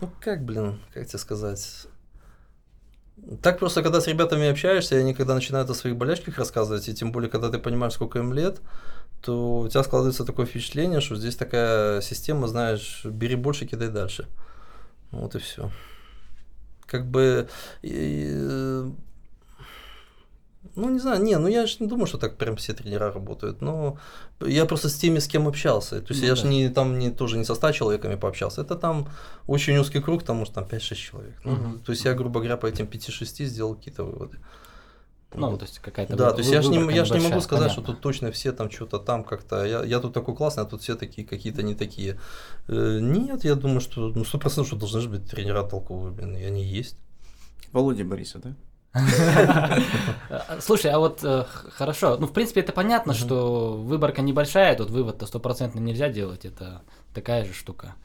[0.01, 1.87] ну как, блин, как тебе сказать?
[3.41, 6.93] Так просто, когда с ребятами общаешься, и они когда начинают о своих болячках рассказывать, и
[6.93, 8.59] тем более, когда ты понимаешь, сколько им лет,
[9.21, 14.27] то у тебя складывается такое впечатление, что здесь такая система, знаешь, бери больше, кидай дальше.
[15.11, 15.71] Вот и все.
[16.85, 17.47] Как бы...
[17.81, 18.91] и, э,
[20.75, 23.61] ну, не знаю, не, ну я же не думаю, что так прям все тренера работают,
[23.61, 23.97] но
[24.41, 26.01] я просто с теми, с кем общался.
[26.01, 26.41] То есть Ну я да.
[26.41, 28.61] же не там не тоже не со 100 человеками пообщался.
[28.61, 29.07] Это там
[29.47, 31.35] очень узкий круг, там может там 5-6 человек.
[31.43, 31.79] Ну, Мгм.
[31.79, 34.37] То есть я, грубо говоря, по этим 5-6 сделал какие-то выводы.
[35.37, 35.59] Ну, Вот.
[35.59, 37.69] то есть какая-то Да, вы- то есть я же не, я ж не могу сказать,
[37.71, 37.95] что понятно.
[37.95, 39.65] тут точно все там что-то там как-то.
[39.65, 42.17] Я, я тут такой классный, а тут все такие какие-то не такие.
[42.69, 46.37] Э, нет, я думаю, что ну сто процентов, что должны же быть тренера толковые, блин,
[46.37, 46.95] и они есть.
[47.73, 48.55] Володя Борисов, да?
[50.59, 55.25] Слушай, а вот э, хорошо, ну в принципе это понятно, что выборка небольшая, тут вывод-то
[55.25, 56.81] стопроцентно нельзя делать, это
[57.13, 57.95] такая же штука.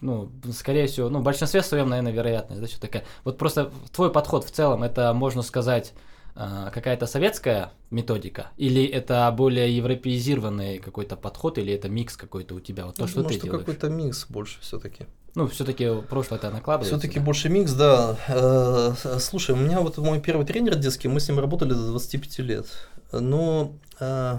[0.00, 3.04] Ну, скорее всего, ну в большинстве своем, наверное, вероятность, да, что такая.
[3.22, 5.92] Вот просто твой подход в целом, это можно сказать
[6.34, 12.86] какая-то советская методика, или это более европеизированный какой-то подход, или это микс какой-то у тебя,
[12.86, 13.60] вот то, Я что думаю, ты что делаешь.
[13.66, 15.06] какой-то микс больше все-таки.
[15.34, 16.98] Ну, все-таки прошлое это накладывается.
[16.98, 17.24] Все-таки да?
[17.24, 18.16] больше микс, да.
[18.28, 21.86] Э, с- Слушай, у меня вот мой первый тренер детский, мы с ним работали до
[21.88, 22.66] 25 лет.
[23.12, 24.38] Но, э,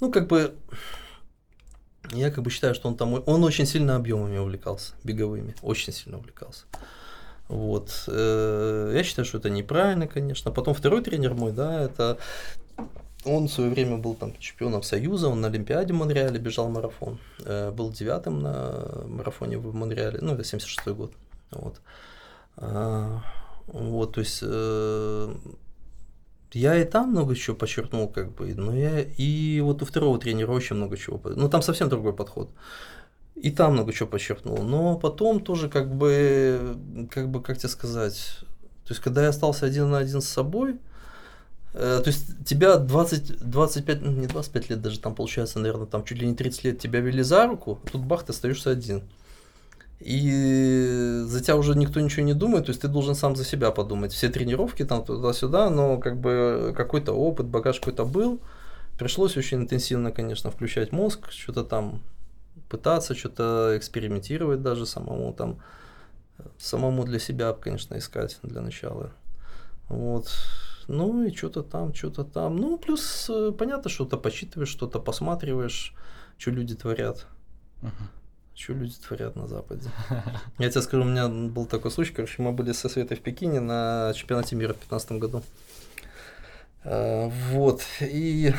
[0.00, 0.54] ну, как бы,
[2.12, 6.18] я как бы считаю, что он там, он очень сильно объемами увлекался, беговыми, очень сильно
[6.18, 6.64] увлекался.
[7.48, 8.04] Вот.
[8.08, 10.50] э, Я считаю, что это неправильно, конечно.
[10.50, 12.18] Потом второй тренер мой, да, это
[13.24, 17.18] он в свое время был там чемпионом Союза, он на Олимпиаде в Монреале бежал марафон.
[17.44, 21.12] Э, Был девятым на марафоне в Монреале, ну, это 76 год.
[21.50, 21.80] Вот.
[22.56, 23.22] А,
[23.66, 25.34] Вот, то есть э,
[26.52, 30.52] я и там много чего подчеркнул, как бы, но я и вот у второго тренера
[30.52, 31.18] очень много чего.
[31.18, 32.48] по- Ну, там совсем другой подход.
[33.40, 34.58] И там много чего подчеркнул.
[34.62, 36.76] Но потом тоже, как бы,
[37.10, 38.38] как бы, как тебе сказать,
[38.88, 40.76] то есть, когда я остался один на один с собой,
[41.74, 46.04] э, то есть тебя 20, 25, ну, не 25 лет даже, там получается, наверное, там
[46.04, 49.02] чуть ли не 30 лет тебя вели за руку, а тут бах, ты остаешься один.
[50.00, 53.72] И за тебя уже никто ничего не думает, то есть ты должен сам за себя
[53.72, 54.12] подумать.
[54.12, 58.40] Все тренировки там туда-сюда, но как бы какой-то опыт, багаж какой-то был.
[58.98, 62.00] Пришлось очень интенсивно, конечно, включать мозг, что-то там
[62.68, 65.60] пытаться, что-то экспериментировать даже самому там,
[66.58, 69.12] самому для себя, конечно, искать для начала.
[69.88, 70.30] Вот.
[70.86, 72.56] Ну и что-то там, что-то там.
[72.56, 75.94] Ну, плюс э, понятно, что-то почитываешь, что-то посматриваешь,
[76.38, 77.26] что люди творят.
[77.82, 78.10] Мгм.
[78.54, 79.90] Что люди творят на Западе?
[80.58, 83.60] Я тебе скажу, у меня был такой случай, короче, мы были со Светой в Пекине
[83.60, 85.42] на чемпионате мира в 2015 году.
[86.84, 88.54] Э, Вот, и,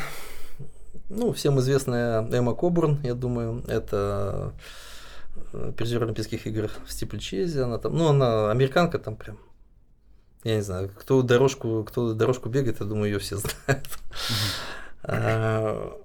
[1.10, 4.52] ну, всем известная Эмма Кобурн, я думаю, это
[5.52, 9.38] э, призер Олимпийских игр в стипльчезе, она там, ну, она американка там прям,
[10.44, 13.86] я не знаю, кто дорожку, кто дорожку бегает, я думаю, ее все знают.
[15.02, 15.96] А,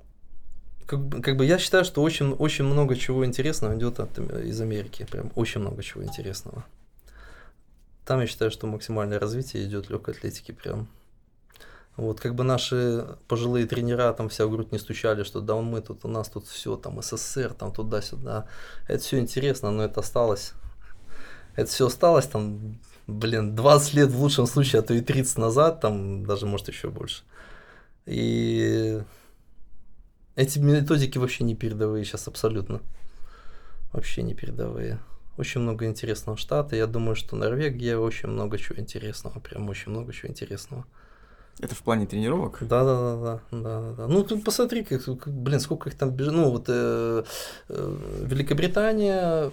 [0.85, 4.59] как, бы- как бы я считаю, что очень, очень много чего интересного идет от, из
[4.61, 5.05] Америки.
[5.11, 6.63] Прям очень много чего интересного.
[8.05, 10.87] Там я считаю, что максимальное развитие идет легкой атлетики прям.
[11.97, 15.81] Вот, как бы наши пожилые тренера там вся в грудь не стучали, что да, мы
[15.81, 18.47] тут, у нас тут все, там СССР, там туда-сюда.
[18.87, 20.53] Это все интересно, но это осталось.
[21.55, 25.79] Это все осталось там, блин, 20 лет в лучшем случае, а то и 30 назад,
[25.79, 27.23] там даже может еще больше.
[28.05, 29.01] И
[30.35, 32.81] эти методики вообще не передовые сейчас абсолютно.
[33.93, 34.99] Вообще не передовые.
[35.37, 36.75] Очень много интересного штата.
[36.75, 39.39] Я думаю, что Норвегия очень много чего интересного.
[39.39, 40.85] Прям очень много чего интересного.
[41.59, 42.57] Это в плане тренировок?
[42.61, 44.07] Да, да, да, да, да, да.
[44.07, 46.33] Ну, ты посмотри, как, блин, сколько их там бежит.
[46.33, 47.23] Ну, вот э,
[47.69, 49.51] э, Великобритания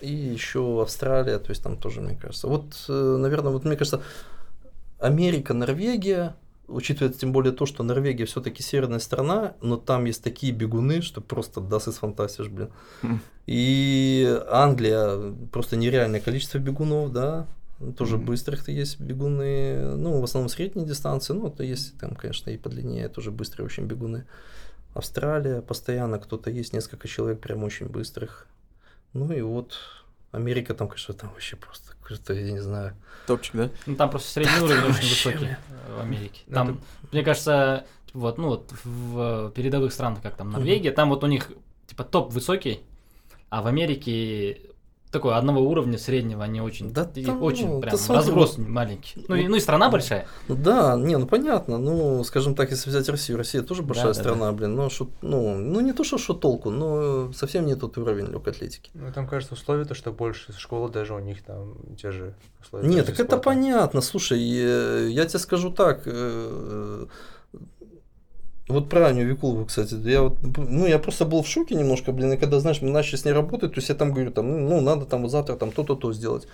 [0.00, 2.46] и еще Австралия, то есть там тоже, мне кажется.
[2.46, 4.00] Вот, э, наверное, вот мне кажется,
[5.00, 6.36] Америка, Норвегия,
[6.68, 11.20] учитывая тем более то, что Норвегия все-таки северная страна, но там есть такие бегуны, что
[11.20, 12.70] просто даст из фантастиш, блин.
[13.02, 13.20] Хм.
[13.46, 17.48] И Англия просто нереальное количество бегунов, да,
[17.96, 18.26] тоже Мгм.
[18.26, 23.08] быстрых есть бегуны, ну, в основном средней дистанции, ну, то есть там, конечно, и подлиннее
[23.08, 24.26] тоже быстрые очень бегуны.
[24.94, 28.46] Австралия постоянно кто-то есть, несколько человек прям очень быстрых.
[29.12, 29.78] Ну и вот
[30.32, 32.94] Америка там, конечно, там вообще просто какой-то, я не знаю.
[33.26, 33.70] Топчик, да?
[33.86, 35.58] Ну, там просто средний Да, уровень очень вообще, высокий бля.
[35.88, 36.40] э, в Америке.
[36.48, 36.80] Ну, Там,
[37.12, 40.50] мне кажется, вот, ну вот в передовых странах, как там.
[40.50, 41.50] Норвегия, там вот у них
[41.86, 42.80] типа топ высокий,
[43.48, 44.60] а в Америке
[45.10, 48.68] такой одного уровня среднего, они очень, Да и там, очень ну, прям смотри, разброс вот-
[48.68, 49.24] маленький.
[49.28, 50.26] Ну и, ну и страна большая.
[50.48, 54.14] Ну Да, не, ну понятно, ну, скажем так, если взять Россию, Россия тоже большая Да,
[54.14, 57.74] да, страна, блин, но шо- ну, ну не то, что что толку, но совсем не
[57.74, 58.90] тот уровень легкой атлетики.
[58.94, 62.86] Ну, там, кажется, условия то, что больше школы даже у них там те же условия.
[62.88, 63.42] Нет, так это спорта.
[63.44, 64.00] понятно.
[64.00, 66.02] Слушай, э, я тебе скажу так.
[66.06, 67.06] э,
[68.70, 72.32] Вот про Аню Викулову, кстати, я вот, ну, я просто был в шоке немножко, блин,
[72.32, 74.80] и когда, знаешь, мы начали с ней работать, то есть я там говорю, там, ну,
[74.80, 76.46] надо там вот завтра там то-то, то сделать.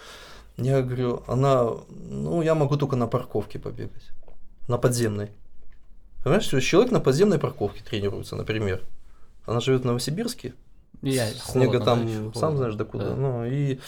[0.57, 1.69] Я говорю, она,
[2.11, 4.09] ну, я могу только на парковке побегать,
[4.69, 5.29] на подземной.
[6.25, 8.83] Понимаешь, то есть человек на подземной парковке тренируется, например.
[9.45, 10.55] Она живет в Новосибирске,
[11.03, 12.57] я- снега холодно, да, там, ещё сам холодно.
[12.59, 13.05] знаешь, докуда.
[13.11, 13.14] Да.
[13.14, 13.79] Ну, и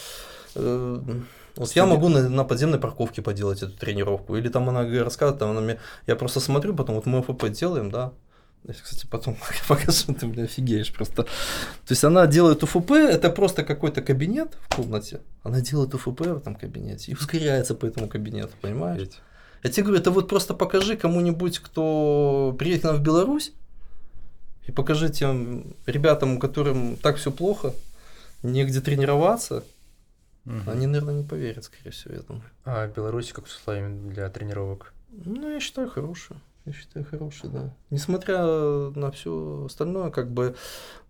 [0.55, 1.01] э,
[1.59, 4.37] вот Кстати, я могу на, на подземной парковке поделать эту тренировку.
[4.37, 7.91] Или там она рассказывает, там она мне, я просто смотрю, потом вот мы ФП делаем,
[7.91, 8.13] да.
[8.63, 9.35] Я, кстати, потом
[9.67, 11.23] покажу, ты, бля, офигеешь просто.
[11.23, 11.29] То
[11.89, 15.19] есть она делает УФП, это просто какой-то кабинет в комнате.
[15.43, 19.01] Она делает УФП в этом кабинете и ускоряется по этому кабинету, понимаешь?
[19.01, 19.19] Офигеть.
[19.61, 23.51] Я тебе говорю, это вот просто покажи кому-нибудь, кто приедет к нам в Беларусь,
[24.65, 27.73] и покажи тем ребятам, которым так все плохо,
[28.43, 29.65] негде тренироваться,
[30.45, 30.69] Мгм.
[30.69, 32.43] они, наверное, не поверят, скорее всего, я думаю.
[32.65, 34.93] А в Беларуси как с условиями для тренировок?
[35.11, 36.39] Ну, я считаю, хорошие.
[36.65, 37.73] Я считаю, хорошие, да.
[37.89, 40.55] Несмотря на все остальное, как бы,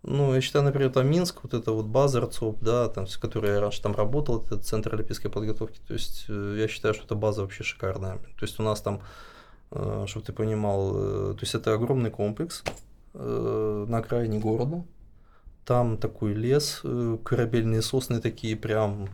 [0.02, 3.52] ну, я считаю, например, там Минск, вот это вот база РЦОП, да, там, с которой
[3.52, 7.14] я раньше там работал, это Центр олимпийской подготовки, то есть э, я считаю, что эта
[7.14, 8.18] база вообще шикарная.
[8.18, 9.02] То есть у нас там,
[9.70, 12.64] чтобы ты понимал, э, то есть это огромный комплекс
[13.14, 14.84] э, на окраине города,
[15.64, 19.08] там такой лес, э, корабельные сосны такие прям,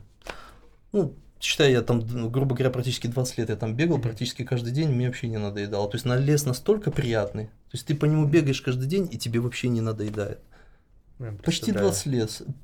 [0.92, 4.90] ну, считай, я там, грубо говоря, практически 20 лет я там бегал, практически каждый день,
[4.90, 5.88] мне вообще не надоедало.
[5.88, 9.18] То есть на лес настолько приятный, то есть ты по нему бегаешь каждый день, и
[9.18, 10.40] тебе вообще не надоедает.
[11.18, 11.92] Ну, Почти представляю.
[11.92, 12.06] 20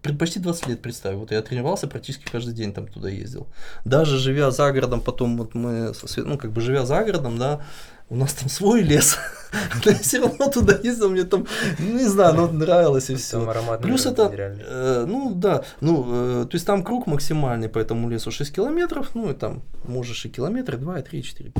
[0.02, 3.46] лет, почти 20 лет, представь, вот я тренировался, практически каждый день там туда ездил.
[3.86, 7.64] Даже живя за городом, потом вот мы, ну, как бы живя за городом, да,
[8.12, 9.16] у нас там свой лес,
[9.84, 11.46] но я все равно туда ездил, мне там,
[11.78, 13.40] ну, не знаю, ну, нравилось и все.
[13.88, 18.30] Плюс это, э, ну да, ну, э, то есть там круг максимальный по этому лесу
[18.30, 21.52] 6 километров, ну и там можешь и километры, 2, и 3, и 4.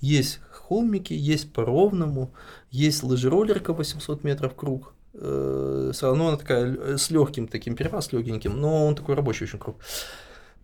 [0.00, 2.32] Есть холмики, есть по ровному,
[2.72, 4.92] есть лыжероллерка 800 метров круг.
[5.14, 9.44] Э, Все равно она такая э, с легким таким перевас, легеньким, но он такой рабочий
[9.44, 9.76] очень круг.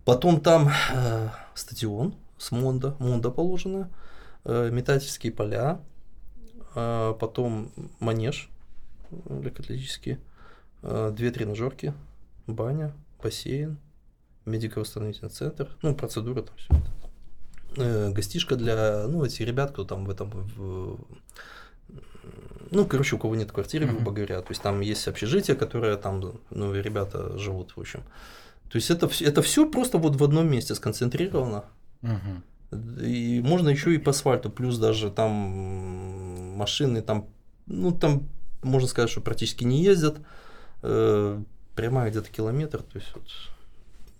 [0.03, 4.02] Потом там э, стадион с Мондо, Мондо положено, э,
[4.45, 5.79] метательские поля,
[6.75, 8.49] э, потом манеж
[9.11, 10.17] э, легкоатлетический,
[10.81, 11.93] э, две тренажерки,
[12.47, 13.77] баня, бассейн,
[14.45, 17.81] медико-восстановительный центр, ну, процедура там все это.
[17.81, 20.99] Э, гостишка для, ну, этих ребят, кто там в этом, в-
[22.71, 26.39] ну, короче, у кого нет квартиры, грубо говоря, то есть там есть общежитие, которое там,
[26.49, 28.01] ну, ребята живут, в общем.
[28.69, 31.65] То есть это, это все просто вот в одном месте сконцентрировано.
[32.01, 32.43] Мгм.
[33.01, 35.31] И можно еще и по асфальту, плюс даже там
[36.57, 37.27] машины там,
[37.65, 38.27] ну там
[38.61, 40.17] можно сказать, что практически не ездят.
[40.81, 41.41] Э,
[41.75, 43.23] Прямая где-то километр, то есть вот.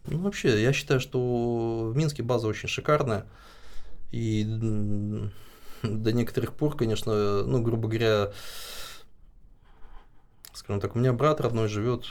[0.07, 3.25] Ну вообще, я считаю, что в Минске база очень шикарная.
[4.11, 4.43] И
[5.83, 8.31] до некоторых пор, конечно, ну, грубо говоря,
[10.53, 12.05] скажем так, у меня брат родной живет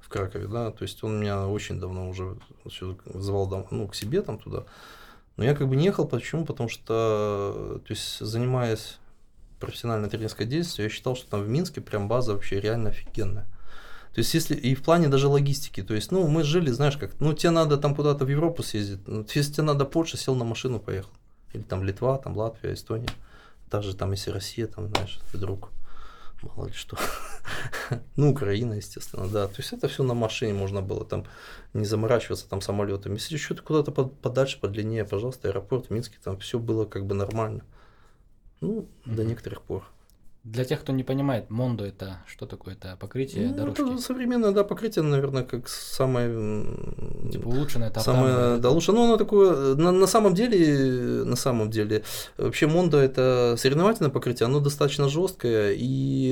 [0.00, 4.22] в Кракове, да, то есть он меня очень давно уже звал дом- ну, к себе
[4.22, 4.64] там туда.
[5.38, 6.44] Но я как бы не ехал, почему?
[6.44, 8.98] Потому что, то есть, занимаясь
[9.60, 13.46] профессиональной тренерской деятельностью, я считал, что там в Минске прям база вообще реально офигенная.
[14.12, 17.12] То есть, если и в плане даже логистики, то есть, ну, мы жили, знаешь, как,
[17.20, 20.44] ну, тебе надо там куда-то в Европу съездить, ну, если тебе надо Польша, сел на
[20.44, 21.12] машину, поехал.
[21.52, 23.08] Или там Литва, там Латвия, Эстония.
[23.70, 25.70] Даже там, если Россия, там, знаешь, вдруг,
[26.42, 26.96] мало ли что.
[28.16, 29.46] ну, Украина, естественно, да.
[29.48, 31.24] То есть, это все на машине можно было там
[31.74, 33.14] не заморачиваться там самолетами.
[33.14, 37.14] Если что-то куда-то под- подальше, подлиннее, пожалуйста, аэропорт в Минске, там все было как бы
[37.14, 37.64] нормально.
[38.60, 39.84] Ну, до некоторых пор.
[40.52, 42.74] Для тех, кто не понимает, Мондо это что такое?
[42.74, 43.82] Это покрытие Ну, дорожки.
[43.82, 46.30] это современное, да, покрытие, наверное, как самое...
[47.30, 48.92] Типа улучшенное Самое, тартановое, да, лучше.
[48.92, 52.02] Ну, оно такое, на, на самом деле, на самом деле,
[52.38, 56.28] вообще Мондо это соревновательное покрытие, оно достаточно жесткое, и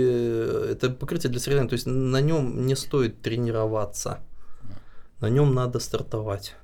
[0.73, 4.21] это покрытие для соревнований, то есть на нем не стоит тренироваться,
[5.21, 6.57] на нем надо стартовать.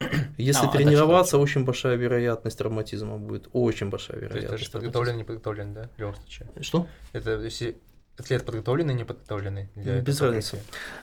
[0.38, 4.62] Если А, тренироваться, очень большая вероятность травматизма будет, очень большая То есть вероятность.
[4.62, 6.48] даже подготовленный, не подготовленный, да, в любом случае.
[6.60, 6.86] Что?
[7.12, 7.76] Это если
[8.18, 9.68] атлет подготовленный, не подготовленный.
[9.74, 10.58] для Без разницы.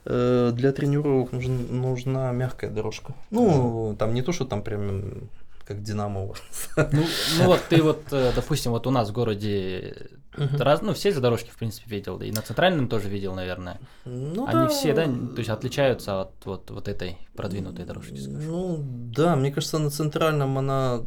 [0.05, 3.13] Э, Для тренировок нужен- нужна мягкая дорожка.
[3.31, 5.29] Ну, там не то, что там прям
[5.65, 6.41] как Динамо у вас.
[6.91, 7.03] Ну,
[7.39, 9.95] ну вот ты вот, э, допустим, вот у нас в городе
[10.37, 10.57] Мгм.
[10.61, 13.79] раз, ну все же дорожки в принципе видел, и на центральном тоже видел, наверное.
[14.05, 14.67] Ну, Они да.
[14.67, 18.47] все, да, то есть отличаются от вот, вот этой продвинутой дорожки, скажем.
[18.51, 18.77] Ну,
[19.15, 21.01] да, мне кажется, на центральном она...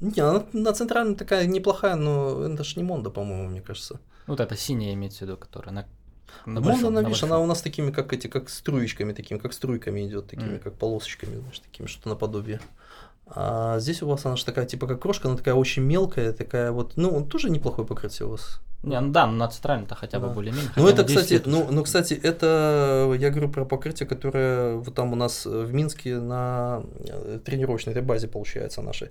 [0.00, 4.00] Не, она на центральном такая неплохая, но это ж не Монда, по-моему, мне кажется.
[4.26, 5.82] Вот это синяя имеется в виду, которая на,
[6.46, 9.38] на Монда, большом, она, на видишь, она у нас такими, как эти, как струечками, такими,
[9.38, 10.58] как струйками идет, такими, Мгм.
[10.60, 12.60] как полосочками, знаешь, такими, что наподобие.
[13.34, 16.70] А здесь у вас она же такая, типа, как крошка, она такая очень мелкая, такая
[16.70, 18.60] вот, ну, тоже неплохое покрытие у вас.
[18.82, 20.34] Не, ну да, ну на центральном-то хотя бы Да.
[20.34, 20.70] более-менее.
[20.76, 24.74] Ну, это, бы 10 кстати, лет ну, ну, кстати, это я говорю про покрытие, которое
[24.74, 29.10] вот там у нас в Минске на э, тренировочной этой базе получается нашей.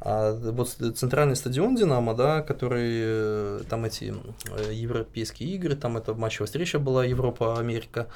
[0.00, 4.12] А вот центральный стадион Динамо, да, который э, там эти
[4.50, 8.08] э, европейские игры, там это матчевая встреча была Европа-Америка.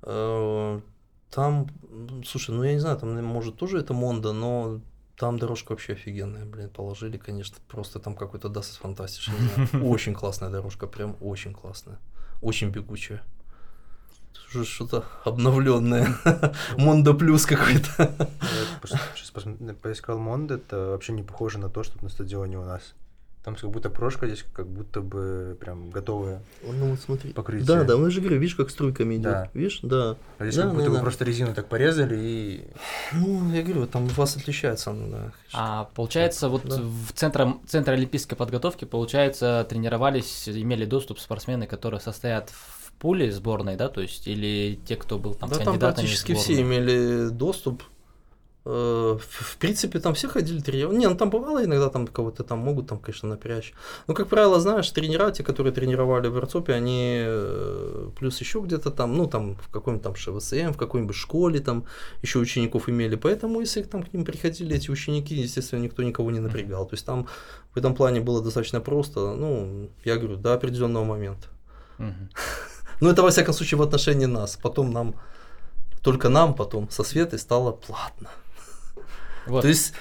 [0.00, 1.66] Там,
[2.24, 4.80] слушай, ну я не знаю, там может тоже это Mondo, но
[5.16, 9.86] там дорожка вообще офигенная, блин, положили, конечно, просто там какой-то das fantastisch, не знаю.
[9.90, 11.98] Очень классная дорожка, прям очень классная,
[12.42, 13.22] очень бегучая.
[14.48, 16.08] Уже что-то обновленное,
[16.76, 18.28] Mondo плюс какой-то.
[19.60, 22.94] Я поискал Mondo, это вообще не похоже на то, что на стадионе у нас.
[23.46, 26.42] Там как будто прошка здесь как будто бы прям готовая.
[26.64, 27.32] Ну вот смотри.
[27.32, 27.64] Покрытие.
[27.64, 29.22] Да, да, ну я же говорю, видишь, как струйками идет.
[29.22, 29.50] Да.
[29.54, 30.16] Видишь, да.
[30.38, 31.02] А здесь Да, как да, будто бы да.
[31.02, 32.64] просто резину так порезали и...
[33.12, 35.32] Ну, я говорю, там у вас отличается оно, да.
[35.52, 36.80] А получается, вот Да.
[36.82, 43.76] в центре, центре олимпийской подготовки, получается, тренировались, имели доступ спортсмены, которые состоят в пуле сборной,
[43.76, 47.28] да, то есть, или те, кто был там да, там кандидатами в практически все имели
[47.28, 47.84] доступ.
[48.68, 50.98] Э, В принципе, там все ходили тренировать.
[50.98, 53.72] Не, ну там бывало иногда там кого-то там могут там, конечно, напрячь.
[54.08, 58.90] Но, как правило, знаешь, тренера, те, которые тренировали в Эрцопе, они э, плюс еще где-то
[58.90, 61.84] там, ну там в каком-нибудь там ШВСМ, в какой-нибудь школе там
[62.22, 63.14] еще учеников имели.
[63.14, 66.86] Поэтому, если к нам к ним приходили эти ученики, естественно, никто никого не напрягал.
[66.86, 67.28] То есть там
[67.72, 71.48] в этом плане было достаточно просто, ну, я говорю, до определенного момента.
[73.00, 74.56] Ну, это во всяком случае в отношении нас.
[74.56, 75.14] Потом нам,
[76.02, 78.30] только нам потом со Светой стало платно.
[79.46, 79.62] Вот.
[79.62, 79.92] То есть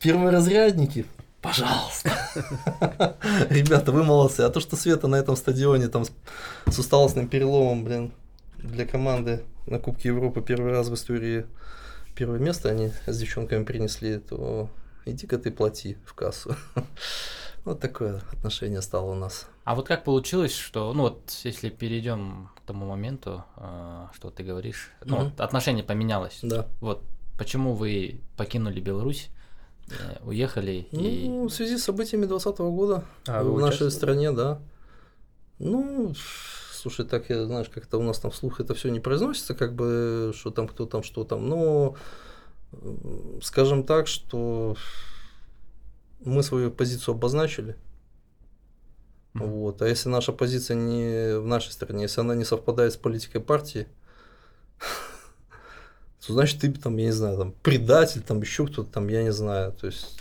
[0.00, 1.06] перворазрядники,
[1.40, 2.10] пожалуйста.
[3.50, 4.40] Ребята, вы молодцы.
[4.40, 8.12] А то, что Света на этом стадионе там с, усталостным переломом, блин,
[8.58, 11.46] для команды на Кубке Европы первый раз в истории
[12.14, 14.68] первое место они с девчонками принесли, то
[15.06, 16.54] иди-ка ты плати в кассу.
[17.64, 19.46] Вот такое отношение стало у нас.
[19.62, 24.42] А вот как получилось, что, ну вот, если перейдем к тому моменту, э, что ты
[24.42, 25.24] говоришь, ну, Мгм.
[25.26, 26.40] вот отношение поменялось.
[26.42, 26.66] Да.
[26.80, 27.04] Вот,
[27.42, 29.28] почему вы покинули Беларусь,
[29.88, 31.28] э, уехали и...
[31.28, 34.60] Ну, в связи с событиями 2020 года А, в нашей стране, да.
[35.58, 36.14] Ну,
[36.72, 40.32] слушай, так я, знаешь, как-то у нас там вслух это все не произносится, как бы,
[40.36, 41.48] что там, кто там, что там.
[41.48, 41.96] Но,
[43.42, 44.76] скажем так, что
[46.24, 47.74] мы свою позицию обозначили.
[49.34, 49.82] Вот.
[49.82, 53.88] А если наша позиция не в нашей стране, если она не совпадает с политикой партии,
[56.26, 59.32] то значит ты там, я не знаю, там предатель, там еще кто-то там, я не
[59.32, 59.72] знаю.
[59.72, 60.20] То есть,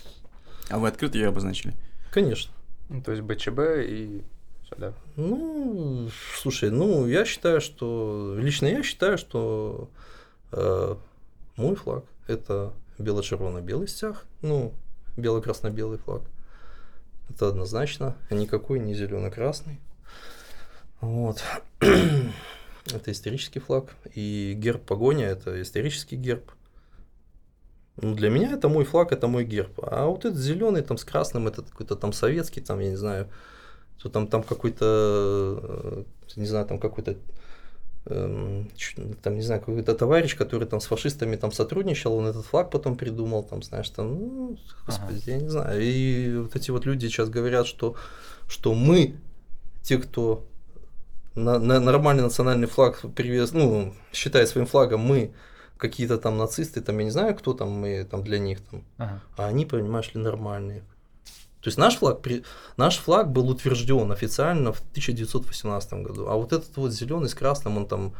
[0.70, 1.74] А вы открыто ее обозначили?
[2.12, 2.52] конечно.
[2.90, 4.22] Ну, то есть БЧБ и
[4.66, 4.94] всё, да.
[5.16, 8.36] Ну, слушай, ну, я считаю, что...
[8.38, 9.90] Лично я считаю, что
[10.52, 10.96] э,
[11.56, 14.74] мой флаг– это бело-червоно-белый стяг, ну,
[15.16, 16.24] бело-красно-белый флаг.
[17.30, 19.80] Это однозначно, а никакой не зелено-красный.
[21.00, 21.42] Вот.
[22.86, 26.52] Это исторический флаг, и герб погоня это исторический герб.
[27.98, 29.80] Ну, для меня это мой флаг, это мой герб.
[29.84, 33.30] А вот этот зеленый там с красным, это какой-то там советский, там, я не знаю,
[34.02, 36.04] то там, там какой-то, э,
[36.36, 37.18] не знаю, там какой-то
[38.06, 38.70] эм,
[39.22, 42.96] там, не знаю, какой-то товарищ, который там с фашистами там сотрудничал, он этот флаг потом
[42.98, 45.82] придумал, там, знаешь, там, ну, господи, я не знаю.
[45.82, 47.96] И вот эти вот люди сейчас говорят, что,
[48.48, 49.16] что мы,
[49.84, 50.48] те, кто
[51.36, 55.34] на, на- нормальный национальный флаг привез, ну, считает своим флагом, мы
[55.78, 59.22] какие-то там нацисты, там, я не знаю, кто там, мы там для них там, Ага.
[59.38, 60.82] а они, понимаешь ли, нормальные.
[61.62, 62.44] То есть наш флаг, при-
[62.78, 67.78] наш флаг был утвержден официально в 1918 году, а вот этот вот зеленый с красным,
[67.78, 68.14] он там,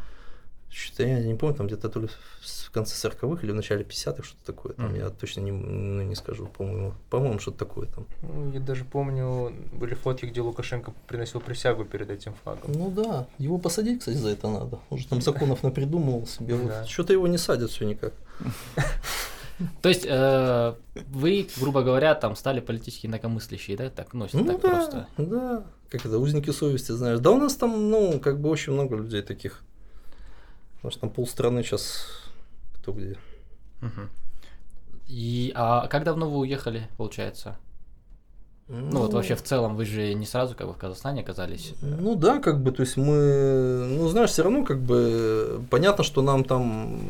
[0.72, 4.22] что-то я не помню, там где-то то ли в конце 40-х или в начале 50-х,
[4.22, 4.96] что-то такое, там Мгм.
[4.96, 8.06] я точно не, ну, не скажу, по-моему, по-моему, что-то такое там.
[8.22, 12.72] Ну, я даже помню, были фотки, где Лукашенко приносил присягу перед этим флагом.
[12.72, 14.78] Ну да, его посадить, кстати, за это надо.
[14.90, 16.54] Он же там законов напридумывал себе.
[16.54, 16.86] Вот Да.
[16.86, 18.14] Что-то его не садят все никак.
[19.82, 20.74] То есть э,
[21.12, 23.90] вы, грубо говоря, там стали политически инакомыслящие, да?
[23.90, 25.06] Так, если Ну так да, просто.
[25.18, 25.64] да.
[25.88, 27.20] Как это, узники совести, знаешь.
[27.20, 29.62] Да у нас там, ну, как бы очень много людей таких.
[30.82, 32.08] Потому что там полстраны сейчас
[32.74, 33.16] кто где.
[35.06, 37.56] И, а как давно вы уехали, получается?
[38.66, 41.74] Ну, вот вообще в целом вы же не сразу как бы в Казахстане оказались.
[41.82, 46.20] Ну да, как бы, то есть мы, ну знаешь, все равно как бы понятно, что
[46.20, 47.00] нам там,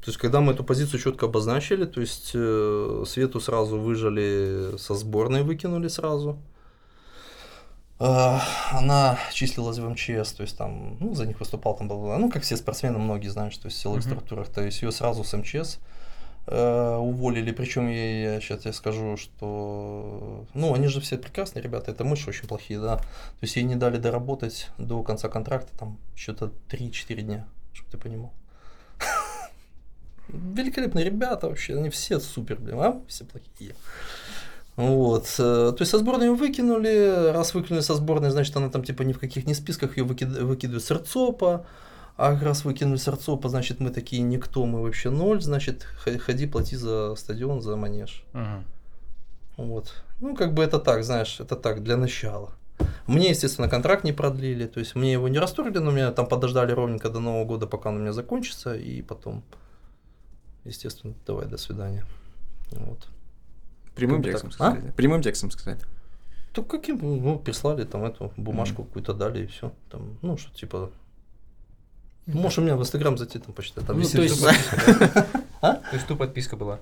[0.00, 4.96] то есть когда мы эту позицию четко обозначили, то есть э, Свету сразу выжали со
[4.96, 6.38] сборной, выкинули сразу.
[7.98, 8.42] А,
[8.72, 12.56] Она числилась в МЧС, то есть там, ну, за них выступал там, ну, как все
[12.56, 14.10] спортсмены, многие, знаешь, то есть в силовых Мгм.
[14.12, 15.78] структурах, то есть ее сразу с МЧС
[16.46, 21.90] э, уволили, причем я, я сейчас тебе скажу, что, ну, они же все прекрасные ребята,
[21.90, 23.04] это мыши очень плохие, да, то
[23.40, 28.32] есть ей не дали доработать до конца контракта, там, что-то 3-4 дня, чтобы ты понимал.
[30.28, 33.74] Великолепные ребята вообще, они все супер, блин, а все плохие.
[34.76, 38.84] Вот, э, то есть со сборной её выкинули, раз выкинули со сборной, значит, она там
[38.84, 41.64] типа ни в каких не списках, ее выкидывают с РЦОПа,
[42.18, 46.76] а раз выкинули с РЦОПа, значит, мы такие никто, мы вообще ноль, значит, ходи, плати
[46.76, 48.22] за стадион, за манеж.
[48.34, 48.64] Мгм.
[49.56, 49.94] Вот.
[50.20, 52.50] Ну, как бы это так, знаешь, это так, для начала.
[53.06, 56.72] Мне, естественно, контракт не продлили, то есть мне его не расторгли, но меня там подождали
[56.72, 59.42] ровненько до Нового года, пока он у меня закончится, и потом,
[60.64, 62.04] естественно, давай, до свидания.
[62.72, 63.08] Вот.
[63.96, 64.50] Прямым Как текстом.
[64.50, 64.52] А?
[64.52, 64.86] сказать.
[64.86, 64.92] да?
[64.92, 65.80] Прямым текстом сказать.
[66.52, 68.88] То каким, ну, прислали там эту бумажку Мгм.
[68.88, 69.72] какую-то дали, и все.
[69.90, 70.90] Там, ну, что типа.
[72.26, 73.86] Можешь у меня в Инстаграм зайти, там почитать.
[73.86, 74.50] Там Ну, висит то есть- всё.
[75.60, 76.78] То есть ту подписка была.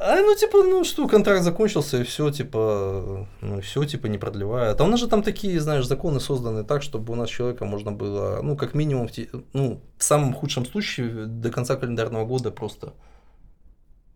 [0.00, 4.80] А, ну, типа, ну что, контракт закончился, и все, типа, ну, все, типа, не продлевает.
[4.80, 7.90] А у нас же там такие, знаешь, законы созданы так, чтобы у нас человека можно
[7.90, 12.52] было, ну, как минимум, в, те- ну, в самом худшем случае, до конца календарного года
[12.52, 12.92] просто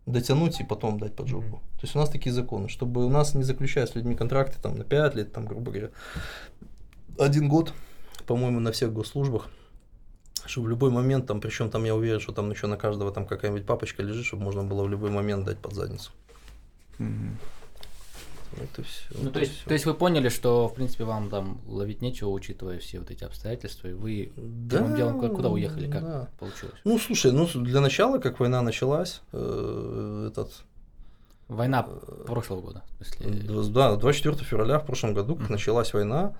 [0.05, 1.47] дотянуть и потом дать под жопу.
[1.47, 1.57] Мгм.
[1.57, 4.75] То есть у нас такие законы, чтобы у нас не заключают с людьми контракты там
[4.75, 5.89] на 5 лет, там, грубо говоря,
[7.19, 7.73] один год,
[8.25, 9.49] по-моему, на всех госслужбах,
[10.45, 13.25] что в любой момент, там, причем там я уверен, что там еще на каждого там
[13.25, 16.11] какая-нибудь папочка лежит, чтобы можно было в любой момент дать под задницу.
[16.97, 17.37] Мгм.
[18.61, 19.05] Это все.
[19.21, 22.79] Ну, то есть, то есть вы поняли, что, в принципе, вам там ловить нечего, учитывая
[22.79, 24.31] все вот эти обстоятельства, и вы
[24.69, 26.27] первым делом ку- куда уехали, как да.
[26.39, 26.75] получилось?
[26.83, 30.51] Ну, слушай, ну, для начала, как война началась, э, этот,
[31.49, 31.83] Война
[32.25, 32.83] прошлого года,
[33.19, 35.51] Д- Да, 24 февраля в прошлом году, Мгм.
[35.51, 36.33] началась война,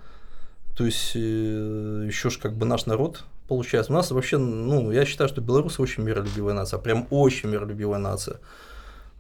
[0.78, 5.30] то есть еще ж как бы наш народ, получается, у нас вообще, ну, я считаю,
[5.30, 8.39] что белорусы очень миролюбивая нация, прям очень миролюбивая нация.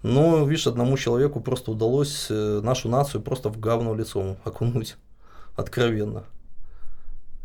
[0.03, 4.97] Но, видишь, одному человеку просто удалось э, нашу нацию просто в говно лицом окунуть,
[5.55, 6.25] откровенно.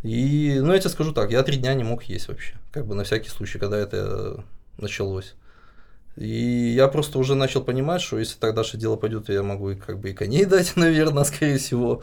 [0.03, 2.95] И, ну, я тебе скажу так, я три дня не мог есть вообще, как бы
[2.95, 4.45] на всякий случай, когда это
[4.77, 5.35] началось.
[6.19, 9.77] И я просто уже начал понимать, что если так дальше дело пойдет, я могу и
[9.77, 11.97] как бы и коней дать, наверное, скорее всего.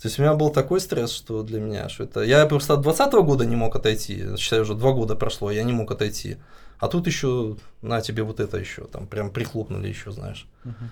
[0.00, 2.22] То есть у меня был такой стресс, что для меня, что это...
[2.22, 5.74] Я просто от 2020 года не мог отойти, считай, уже два года прошло, я не
[5.74, 6.38] мог отойти.
[6.78, 10.48] А тут еще, на тебе вот это еще, там прям прихлопнули еще, знаешь.
[10.64, 10.90] Мгм.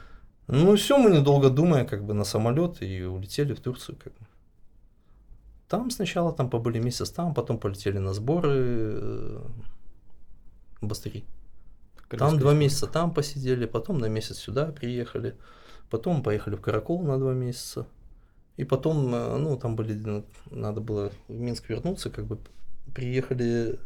[0.48, 3.96] Ну все, мы недолго думая, как бы на самолет и улетели в Турцию.
[3.96, 4.26] Как бы.
[5.68, 9.40] Там сначала там побыли месяц там, потом полетели на сборы э,
[10.82, 11.24] в Бастыри.
[12.08, 15.36] Там два месяца там посидели, потом на месяц сюда приехали,
[15.90, 17.86] потом поехали в Каракол на два месяца.
[18.56, 22.38] И потом, э, ну, там были, ну, надо было в Минск вернуться, как бы
[22.92, 23.78] приехали,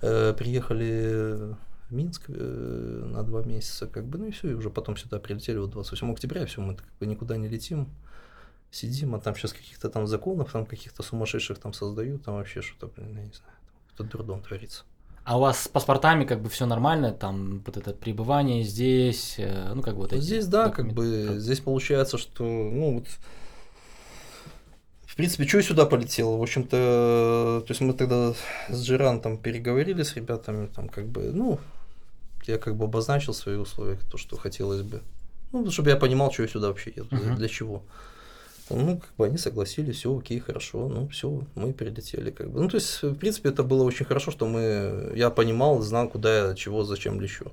[0.00, 1.54] э, приехали
[1.88, 5.18] в Минск э, на два месяца, как бы, ну и все, и уже потом сюда
[5.18, 7.88] прилетели вот 28 октября, все, мы как бы никуда не летим.
[8.70, 12.86] сидим, а там сейчас каких-то там законов, там каких-то сумасшедших там создают, там вообще что-то,
[12.86, 14.84] блин, я не знаю, там какой-то дурдом творится.
[15.28, 19.72] А у вас с паспортами как бы все нормально, там вот это пребывание здесь, э,
[19.74, 23.08] ну как бы вот эти Здесь, да, как бы, здесь получается, что, ну, вот,
[25.04, 26.38] в принципе, что я сюда полетел?
[26.38, 28.32] В общем-то, то есть мы тогда
[28.70, 31.58] с Джиран там переговорили с ребятами, там, как бы, ну,
[32.46, 35.02] я как бы обозначил свои условия, то, что хотелось бы.
[35.52, 37.36] Ну, чтобы я понимал, что я сюда вообще еду, Мгм.
[37.36, 37.82] для чего.
[38.70, 42.60] Ну, как бы они согласились, все окей, хорошо, ну, все, мы прилетели, как бы.
[42.60, 46.48] Ну, то есть, в принципе, это было очень хорошо, что мы, я понимал, знал, куда
[46.48, 47.52] я, чего, зачем лечу.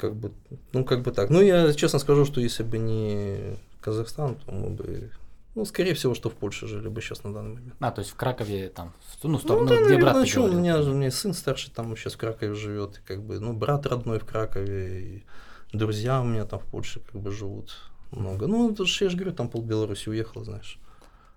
[0.00, 0.32] Как бы,
[0.72, 1.30] ну, как бы так.
[1.30, 5.10] Ну, я честно скажу, что если бы не Казахстан, то мы бы,
[5.54, 7.74] ну, скорее всего, что в Польше жили бы сейчас на данный момент.
[7.80, 10.42] А, то есть в Кракове там, в- ну, Ну, сторону, да, где брат наверное, что,
[10.44, 13.38] у меня же у меня сын старший там сейчас в Кракове живет, и как бы,
[13.38, 15.24] ну, брат родной в Кракове, и
[15.72, 17.76] друзья у меня там в Польше как бы живут
[18.16, 18.46] много.
[18.46, 20.78] Ну, это же, я же говорю, там пол Беларуси уехал, знаешь.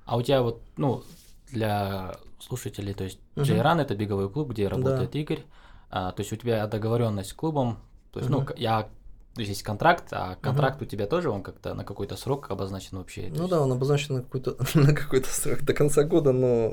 [0.05, 1.03] А у тебя вот, ну,
[1.51, 3.45] для слушателей, то есть Мгм.
[3.45, 5.43] Джейран это беговой клуб, где работает Игорь.
[5.89, 7.77] А, то есть у тебя договоренность с клубом.
[8.11, 8.45] То есть, ну, Мгм.
[8.47, 8.89] к- я
[9.33, 12.97] то есть есть контракт, а контракт у тебя тоже он как-то на какой-то срок обозначен
[12.97, 13.27] вообще.
[13.29, 16.71] Ну есть- да, он обозначен на какой-то на какой-то срок до конца года, но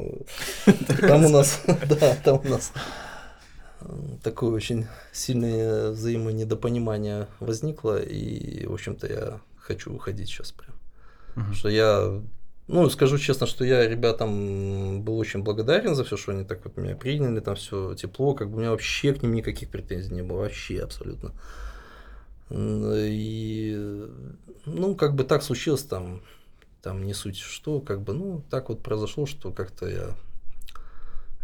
[1.01, 2.73] там у нас, да, там у нас
[3.83, 3.87] э,
[4.23, 10.75] такое очень сильное взаимонедопонимание возникло, и, в общем-то, я хочу уходить сейчас прям.
[11.35, 11.55] Мгм.
[11.55, 12.23] Что я,
[12.69, 16.77] ну, скажу честно, что я ребятам был очень благодарен за все, что они так вот
[16.77, 20.23] меня приняли, там все тепло, как бы у меня вообще к ним никаких претензий не
[20.23, 21.33] было, вообще абсолютно.
[22.51, 24.07] И,
[24.67, 26.23] ну, как бы так случилось там,
[26.83, 30.15] там не суть что, как бы, ну, так вот произошло, что как-то я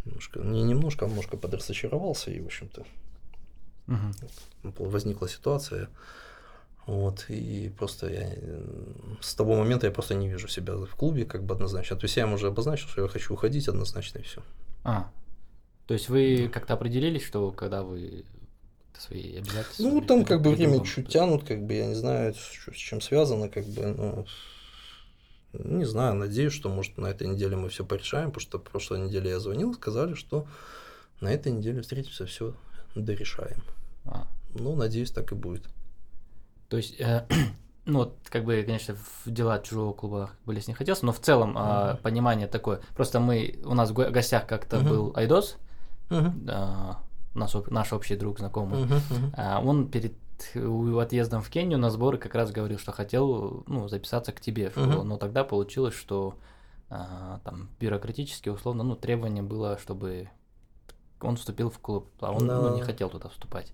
[0.05, 2.85] немножко, не немножко, а немножко подразочаровался, и, в общем-то,
[3.87, 4.15] Мгм.
[4.63, 5.89] возникла ситуация.
[6.91, 8.29] Вот, и просто я
[9.21, 11.97] с того момента я просто не вижу себя в клубе, как бы однозначно.
[11.97, 14.43] То есть я им уже обозначил, что я хочу уходить однозначно и все.
[14.83, 15.09] А,
[15.87, 18.25] то есть вы как-то определились, что когда вы
[18.99, 19.85] свои обязательства...
[19.85, 23.01] Ну, там как бы время чуть тянут, как бы я не знаю, с с чем
[23.01, 24.27] связано, как бы, ну,
[25.53, 29.31] не знаю, надеюсь, что может на этой неделе мы все порешаем, потому что прошлой неделе
[29.31, 30.45] я звонил, сказали, что
[31.21, 32.53] на этой неделе встретимся, все
[32.97, 33.63] дорешаем.
[34.07, 35.69] А, Ну, надеюсь, так и будет.
[36.71, 37.27] То есть, э,
[37.85, 41.13] ну, вот, как бы, конечно, в дела чужого клуба как бы лезть не хотелось, но
[41.13, 42.03] в целом а, Мгм.
[42.03, 42.81] понимание такое.
[42.95, 44.89] Просто мы, у нас в го- гостях как-то Мгм.
[44.89, 45.57] был Айдос,
[46.09, 46.47] Мгм.
[46.49, 47.03] а,
[47.35, 48.85] наш, наш общий друг, знакомый.
[48.85, 49.35] Мгм, мгм.
[49.37, 50.15] А, он перед
[50.55, 54.73] отъездом в Кению на сборы как раз говорил, что хотел ну, записаться к тебе в
[54.73, 55.09] школу, Мгм.
[55.09, 56.37] но тогда получилось, что
[56.89, 60.31] а, там бюрократически, условно, ну, требование было, чтобы
[61.21, 63.73] он вступил в клуб, а он ну, не хотел туда вступать.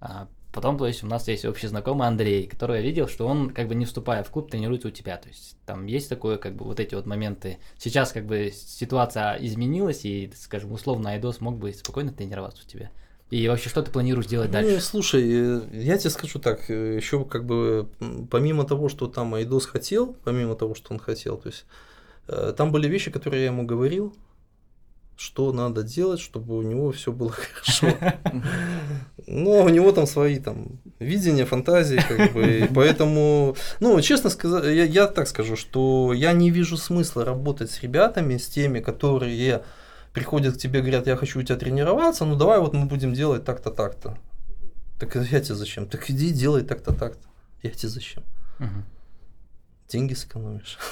[0.00, 3.50] А потом, то есть, у нас есть общий знакомый Андрей, который я видел, что он,
[3.50, 5.16] как бы не вступая в клуб, тренируется у тебя.
[5.16, 7.58] То есть там есть такое, как бы, вот эти вот моменты.
[7.76, 12.90] Сейчас, как бы, ситуация изменилась, и, скажем, условно, Айдос мог бы спокойно тренироваться у тебя.
[13.30, 14.80] И вообще, что ты планируешь делать Ну, дальше?
[14.80, 17.88] слушай, э, я тебе скажу так, еще как бы
[18.30, 21.66] помимо того, что там Айдос хотел, помимо того, что он хотел, то есть
[22.26, 24.14] э, там были вещи, которые я ему говорил,
[25.18, 27.98] что надо делать, чтобы у него все было хорошо.
[29.26, 34.64] Но у него там свои там видения, фантазии, как бы, и поэтому, ну, честно сказать,
[34.64, 39.62] я, я так скажу, что я не вижу смысла работать с ребятами, с теми, которые
[40.12, 43.44] приходят к тебе, говорят, я хочу у тебя тренироваться, ну давай вот мы будем делать
[43.44, 44.16] так-то, так-то.
[45.00, 45.86] Так я тебе зачем?
[45.86, 47.26] Так иди делай так-то, так-то.
[47.62, 48.22] Я тебе зачем?
[48.58, 48.84] Мгм.
[49.88, 50.78] Деньги сэкономишь.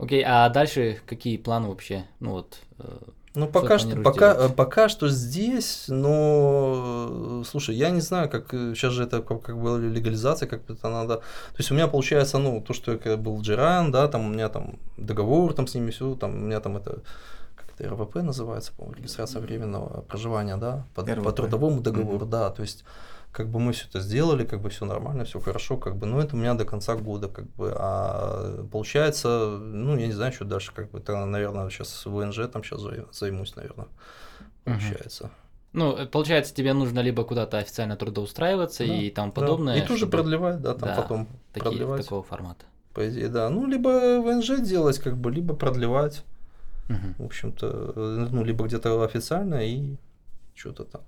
[0.00, 2.04] Окей, а дальше какие планы вообще?
[2.20, 2.84] Ну вот, э,
[3.34, 4.50] Ну, Что пока что, планируешь пока, делать?
[4.52, 9.42] э, пока что здесь, но, э, слушай, я не знаю, как сейчас же это как,
[9.42, 11.16] как бы легализация, как это надо.
[11.16, 14.28] То есть у меня получается, ну, то, что я когда был Джиран, да, там у
[14.28, 17.02] меня там договор там с ними все, там у меня там это
[17.54, 22.30] как это РВП называется, по-моему, регистрация временного проживания, да, по, по трудовому договору, Мгм.
[22.30, 22.84] да, то есть
[23.32, 26.20] как бы мы все это сделали, как бы все нормально, все хорошо, как бы, но
[26.20, 30.44] это у меня до конца года, как бы, а получается, ну, я не знаю, что
[30.44, 32.80] дальше, как бы, это, наверное, сейчас ВНЖ там сейчас
[33.12, 33.86] займусь, наверное,
[34.64, 35.30] получается.
[35.72, 39.30] ну, э, получается, тебе нужно либо куда-то официально трудоустраиваться Да, и Да.
[39.30, 39.76] подобное.
[39.76, 42.64] И тоже чтобы продлевать, да, там Да, потом такие, продлевать, такого формата.
[42.94, 43.48] по идее, да.
[43.48, 46.24] Ну, либо ВНЖ делать, как бы, либо продлевать,
[46.88, 49.96] Мгм, в общем-то, э, ну, либо где-то официально и
[50.56, 51.02] что-то там,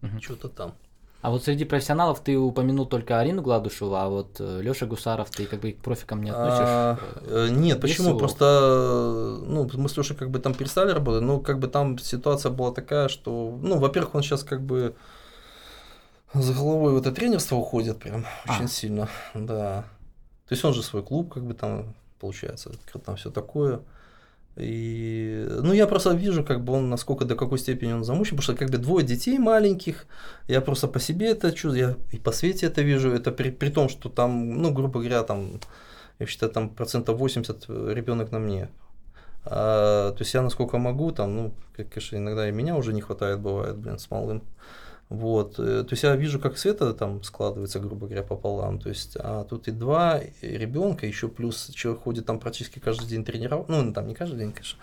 [0.00, 0.20] мгм.
[0.20, 0.74] что-то там.
[1.20, 5.60] А вот среди профессионалов ты упомянул только Арину Гладушеву, а вот Леша Гусаров ты как
[5.60, 6.60] бы к профикам не относишь?
[6.60, 8.10] А, э, Нет, почему?
[8.10, 8.18] его?
[8.18, 11.98] Просто, э, ну, мы с Лешей как бы там перестали работать, но как бы там
[11.98, 14.94] ситуация была такая, что, ну, во-первых, он сейчас как бы
[16.34, 18.54] с головой в это тренерство уходит прям А.
[18.54, 19.84] очень сильно, да.
[20.48, 22.70] То есть он же свой клуб, как бы там, получается,
[23.04, 23.80] там все такое.
[24.58, 28.42] И, ну, я просто вижу, как бы он, насколько, до какой степени он замучен, потому
[28.42, 30.06] что как бы двое детей маленьких,
[30.48, 33.70] я просто по себе это чувствую, я и по свете это вижу, это при, при
[33.70, 35.60] том, что там, ну, грубо говоря, там,
[36.18, 38.68] я считаю, там процентов 80 ребенок на мне.
[39.44, 43.38] А, то есть я насколько могу, там, ну, конечно, иногда и меня уже не хватает,
[43.38, 44.42] бывает, блин, с малым.
[45.08, 48.78] Вот, э, то есть я вижу, как Света там складывается, грубо говоря, пополам.
[48.78, 53.24] То есть, а тут и два ребенка, еще плюс человек ходит там практически каждый день
[53.24, 53.68] тренировать.
[53.70, 54.78] Ну, там не каждый день, конечно.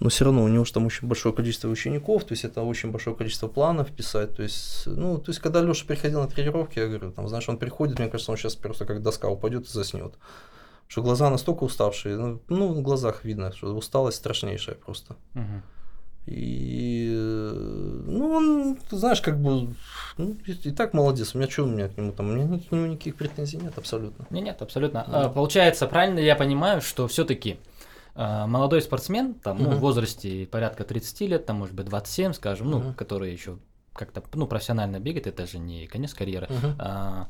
[0.00, 2.90] Но все равно у него же там очень большое количество учеников, то есть это очень
[2.90, 4.34] большое количество планов писать.
[4.34, 7.56] То есть, ну, то есть, когда Леша приходил на тренировки, я говорю, там, знаешь, он
[7.56, 10.14] приходит, мне кажется, он сейчас просто как доска упадет и заснет.
[10.88, 15.14] Что глаза настолько уставшие, ну, ну в глазах видно, что усталость страшнейшая просто.
[15.36, 15.62] Угу.
[16.26, 17.08] И,
[18.06, 19.74] ну, он, ты знаешь, как бы,
[20.16, 21.34] ну, и, так молодец.
[21.34, 23.76] У меня что у меня к нему там, у меня к нему никаких претензий нет
[23.76, 24.26] абсолютно.
[24.30, 25.04] Не, нет, абсолютно.
[25.08, 25.24] Да.
[25.24, 27.58] А, Получается, правильно я понимаю, что все-таки
[28.14, 29.76] молодой спортсмен, там, ну, Мгм.
[29.78, 32.94] в возрасте порядка 30 лет, там, может быть, 27, скажем, ну, Мгм.
[32.94, 33.58] который еще
[33.94, 36.46] как-то, ну, профессионально бегает, это же не конец карьеры.
[36.50, 36.76] Мгм.
[36.78, 37.28] а,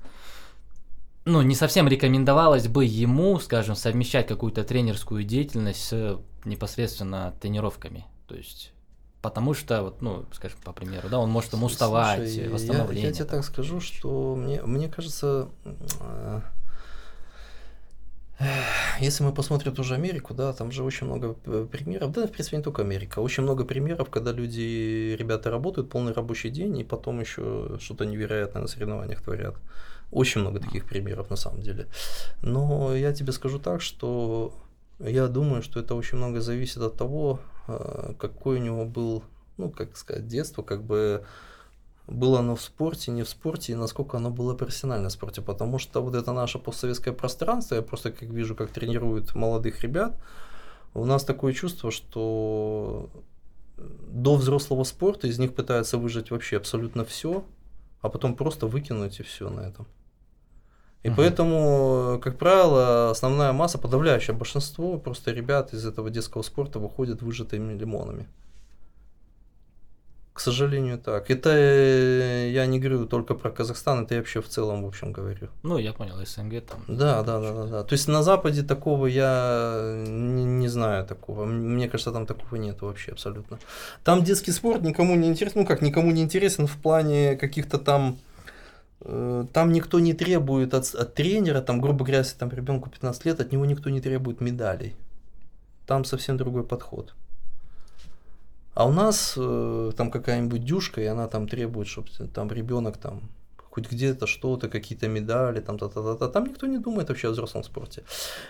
[1.25, 8.05] ну, не совсем рекомендовалось бы ему, скажем, совмещать какую-то тренерскую деятельность с непосредственно тренировками.
[8.27, 8.72] То есть,
[9.23, 13.07] потому что, вот, ну, скажем, по примеру, да, он может ему уставать, Слушай, я- восстановление.
[13.07, 13.39] Я, тебе там.
[13.39, 16.41] так скажу, что мне, мне кажется, э,
[19.01, 22.57] если мы посмотрим ту же Америку, да, там же очень много примеров, да, в принципе,
[22.57, 27.21] не только Америка, очень много примеров, когда люди, ребята работают полный рабочий день и потом
[27.21, 29.55] еще что-то невероятное на соревнованиях творят.
[30.11, 31.87] Очень много таких примеров на самом деле.
[32.43, 34.53] Но я тебе скажу так, что
[34.99, 39.23] я думаю, что это очень много зависит от того, какой у него был,
[39.57, 41.25] ну, как сказать, детство, как бы
[42.09, 45.41] было оно в спорте, не в спорте, и насколько оно было профессионально в спорте.
[45.41, 50.17] Потому что вот это наше постсоветское пространство, я просто как вижу, как тренируют молодых ребят,
[50.95, 53.09] у нас такое чувство, что
[53.77, 57.45] до взрослого спорта из них пытаются выжать вообще абсолютно все,
[58.01, 59.87] а потом просто выкинуть и все на этом.
[61.03, 61.17] И Мгм.
[61.17, 67.77] поэтому, как правило, основная масса, подавляющее большинство просто ребят из этого детского спорта выходят выжатыми
[67.79, 68.27] лимонами.
[70.33, 71.31] К сожалению, так.
[71.31, 75.13] Это э, я не говорю только про Казахстан, это я вообще в целом, в общем,
[75.13, 75.49] говорю.
[75.63, 76.85] Ну, я понял, СНГ там.
[76.89, 77.83] Да, да, да, да, да.
[77.85, 81.45] То есть на Западе такого я не, не знаю такого.
[81.45, 83.59] Мне кажется, там такого нет вообще абсолютно.
[84.05, 88.17] Там детский спорт никому не интересен, ну как, никому не интересен в плане каких-то там
[89.05, 93.41] там никто не требует от, от тренера, там, грубо говоря, если там ребенку 15 лет,
[93.41, 94.95] от него никто не требует медалей.
[95.87, 97.15] Там совсем другой подход.
[98.75, 103.21] А у нас э, там какая-нибудь дюшка, и она там требует, чтобы там ребенок там
[103.73, 107.29] хоть где-то что-то, какие-то медали, там, та та та та Там никто не думает вообще
[107.29, 108.03] о взрослом спорте.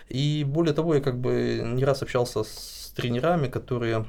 [0.09, 4.05] И более того, я как бы не раз общался с тренерами, которые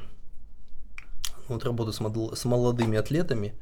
[1.47, 3.53] вот, работают с, модл- с молодыми атлетами,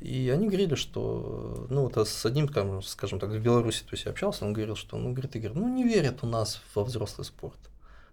[0.00, 2.48] и они говорили, что, ну, вот с одним,
[2.82, 5.68] скажем так, в Беларуси, то есть я общался, он говорил, что, ну, говорит, Игорь, ну,
[5.68, 7.58] не верят у нас во взрослый спорт.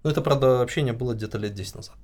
[0.04, 1.96] Ну, это, правда, общение было где-то лет 10 назад.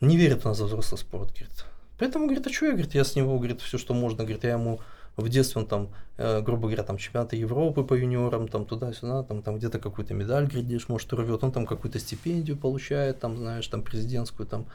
[0.00, 1.64] Не верят у нас во взрослый спорт, говорит.
[1.98, 4.52] Поэтому, говорит, а что я, говорит, я с него, говорит, все, что можно, говорит, я
[4.52, 4.80] ему
[5.18, 9.42] в детстве он там, э, грубо говоря, там чемпионаты Европы по юниорам, там туда-сюда, там,
[9.42, 13.82] там где-то какую-то медаль, глядишь, может, рвет, он там какую-то стипендию получает, там, знаешь, там
[13.82, 14.66] президентскую, там,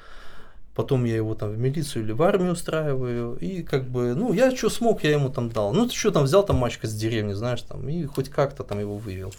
[0.76, 4.56] потом я его там в милицию или в армию устраиваю, и как бы, ну, я
[4.56, 5.74] что смог, я ему там дал.
[5.74, 8.80] Ну, ты что там взял там мальчика с деревни, знаешь, там, и хоть как-то там
[8.80, 9.34] его вывел.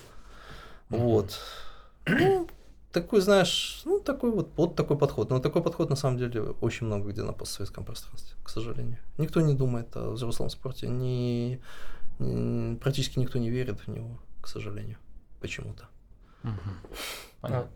[0.88, 1.40] Вот.
[2.06, 2.48] Ну,
[2.92, 5.30] такой, знаешь, ну, такой вот, вот такой подход.
[5.30, 8.98] Но такой подход, на самом деле, очень много где на постсоветском пространстве, к сожалению.
[9.18, 11.60] Никто не думает о взрослом спорте, ни,
[12.18, 14.98] ни- практически никто не верит в него, к сожалению,
[15.40, 15.88] почему-то.
[16.42, 16.78] Мгм.
[17.40, 17.70] Понятно.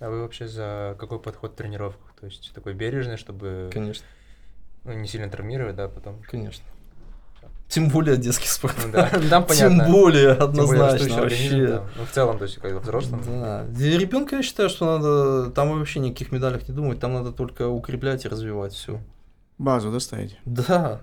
[0.00, 2.07] А вы вообще за какой подход в тренировках?
[2.18, 4.04] То есть такой бережный, чтобы Конечно,
[4.84, 6.22] ну, не сильно травмировать, да, потом.
[6.28, 6.64] конечно.
[7.68, 8.74] Тем более детский спорт.
[8.82, 9.84] Ну да, там понятно.
[9.84, 11.66] Тем более, Тем более однозначно, растущий организм, вообще.
[11.66, 11.84] да.
[11.96, 13.22] Ну, в целом, то есть, как взрослым.
[13.26, 13.64] Да.
[13.64, 17.68] Для ребенка я считаю, что надо там вообще никаких медалях не думать, там надо только
[17.68, 18.98] укреплять и развивать все.
[19.58, 20.38] Базу доставить.
[20.46, 21.02] Да.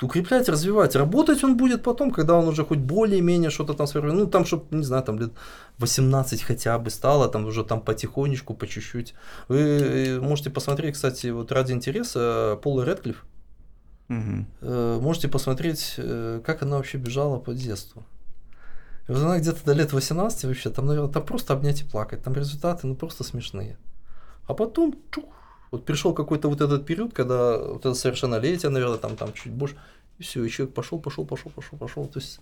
[0.00, 0.94] Укреплять, развивать.
[0.94, 4.20] Работать он будет потом, когда он уже хоть более-менее что-то там сформирует.
[4.20, 5.32] Ну, там, чтобы, не знаю, там лет
[5.78, 9.14] 18 хотя бы стало, там уже там потихонечку, по чуть-чуть.
[9.48, 13.24] Вы э, можете посмотреть, кстати, вот ради интереса, Пола Редклифф.
[14.08, 14.46] Мгм.
[14.60, 18.04] Э, можете посмотреть, э, как она вообще бежала по детству.
[19.08, 22.22] И вот она где-то до лет 18 вообще, там, наверное, там просто обнять и плакать.
[22.22, 23.76] Там результаты, ну, просто смешные.
[24.46, 25.24] А потом, чух,
[25.70, 29.76] вот пришел какой-то вот этот период, когда вот это совершеннолетие, наверное, там, там чуть больше,
[30.18, 32.06] и все, и человек пошел, пошел, пошел, пошел, пошел.
[32.06, 32.40] То есть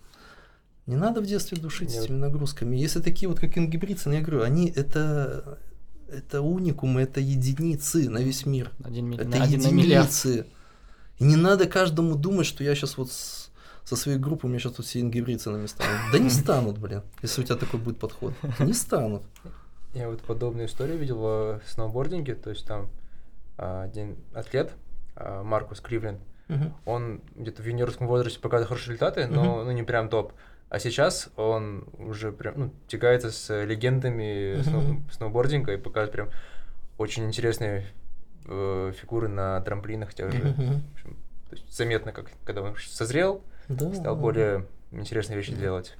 [0.86, 2.04] Не надо в детстве душить Нет.
[2.04, 2.76] этими нагрузками.
[2.76, 5.58] Если такие вот, как ингибрицы, я говорю, они это,
[6.08, 8.70] это уникумы, это единицы на весь мир.
[8.84, 10.46] Один, Это на- один на единицы.
[11.18, 13.50] И не надо каждому думать, что я сейчас вот с-
[13.84, 15.82] со своей группой, у меня сейчас тут все ингибрицы на места.
[16.12, 18.32] Да не станут, блин, если у тебя такой будет подход.
[18.60, 19.22] Не станут.
[19.94, 22.88] Я вот подобную историю видел в сноубординге, то есть там
[23.56, 24.72] один атлет,
[25.14, 26.74] а, Маркус Кривлин, Мгм.
[26.84, 30.32] он где-то в юниорском возрасте показывает хорошие результаты, но ну, не прям топ.
[30.68, 35.04] А сейчас он уже прям ну, тягается с легендами Мгм.
[35.10, 36.28] сноубординга и показывает прям
[36.98, 37.86] очень интересные
[38.46, 40.54] э, фигуры на трамплинах тех же.
[40.54, 41.16] В общем,
[41.50, 43.92] то есть заметно, как когда он созрел, Да.
[43.94, 45.60] стал более интересные вещи Да.
[45.60, 45.96] делать.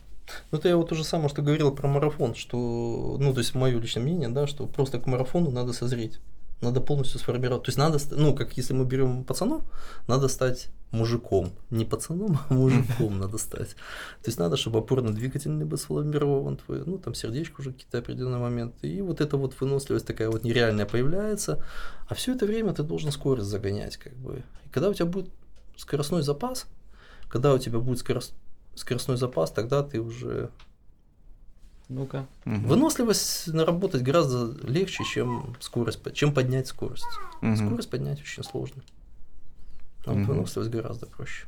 [0.51, 3.55] Ну, это я вот то же самое, что говорил про марафон, что, ну, то есть
[3.55, 6.21] мое личное мнение, да, что просто к марафону надо созреть.
[6.63, 7.65] Надо полностью сформировать.
[7.65, 9.63] То есть надо, ну, как если мы берем пацанов,
[10.09, 11.53] надо стать мужиком.
[11.71, 13.71] Не пацаном, а мужиком надо стать.
[14.23, 18.89] То есть надо, чтобы опорно-двигательный был сформирован твой, ну, там сердечко уже какие-то определенные моменты.
[18.89, 21.63] И вот эта вот выносливость такая вот нереальная появляется.
[22.09, 24.43] А все это время ты должен скорость загонять, как бы.
[24.65, 25.29] И когда у тебя будет
[25.77, 26.67] скоростной запас,
[27.29, 28.35] когда у тебя будет скорост-
[28.75, 30.51] скоростной запас, тогда ты уже
[31.89, 32.27] Ну-ка.
[32.45, 32.67] Мгм.
[32.67, 37.07] Выносливость наработать гораздо легче, чем скорость, чем поднять скорость.
[37.41, 37.57] Мгм.
[37.57, 38.83] Скорость поднять очень сложно.
[40.05, 40.27] А вот Мгм.
[40.27, 41.47] выносливость гораздо проще.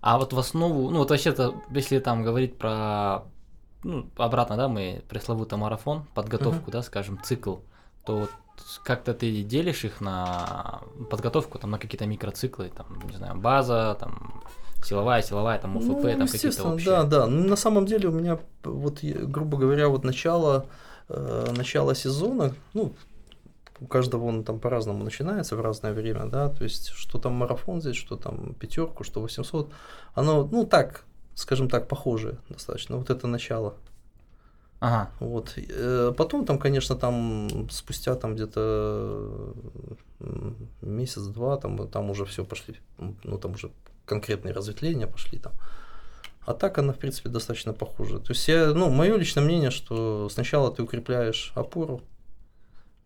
[0.00, 3.24] А вот в основу, ну вот вообще-то, если там говорить про,
[3.82, 7.56] ну, обратно, да, мы пресловутый марафон, подготовку, да, скажем, цикл,
[8.04, 8.30] то вот
[8.84, 10.80] как-то ты делишь их на
[11.10, 14.42] подготовку, там, на какие-то микроциклы, там, не знаю, база, там,
[14.86, 16.86] силовая, силовая, там, ОФП, Ну, там, какие-то общие.
[16.90, 17.26] да, да.
[17.26, 20.66] Ну, на самом деле у меня, вот, грубо говоря, вот начало,
[21.08, 22.92] э, начало сезона, ну,
[23.80, 27.80] у каждого он там по-разному начинается в разное время, да, то есть, что там марафон
[27.80, 29.70] здесь, что там пятерку, что 800,
[30.14, 33.74] оно, ну, так, скажем так, похожее достаточно, вот это начало.
[34.80, 35.54] Ага, Вот.
[35.56, 39.52] э, Потом там, конечно, там спустя там где-то
[40.82, 42.76] месяц-два, там, там уже все пошли,
[43.24, 43.70] ну там уже
[44.06, 45.52] конкретные разветвления пошли там.
[46.46, 48.20] А так она, в принципе, достаточно похожа.
[48.20, 52.02] То есть я, ну, мое личное мнение, что сначала ты укрепляешь опору,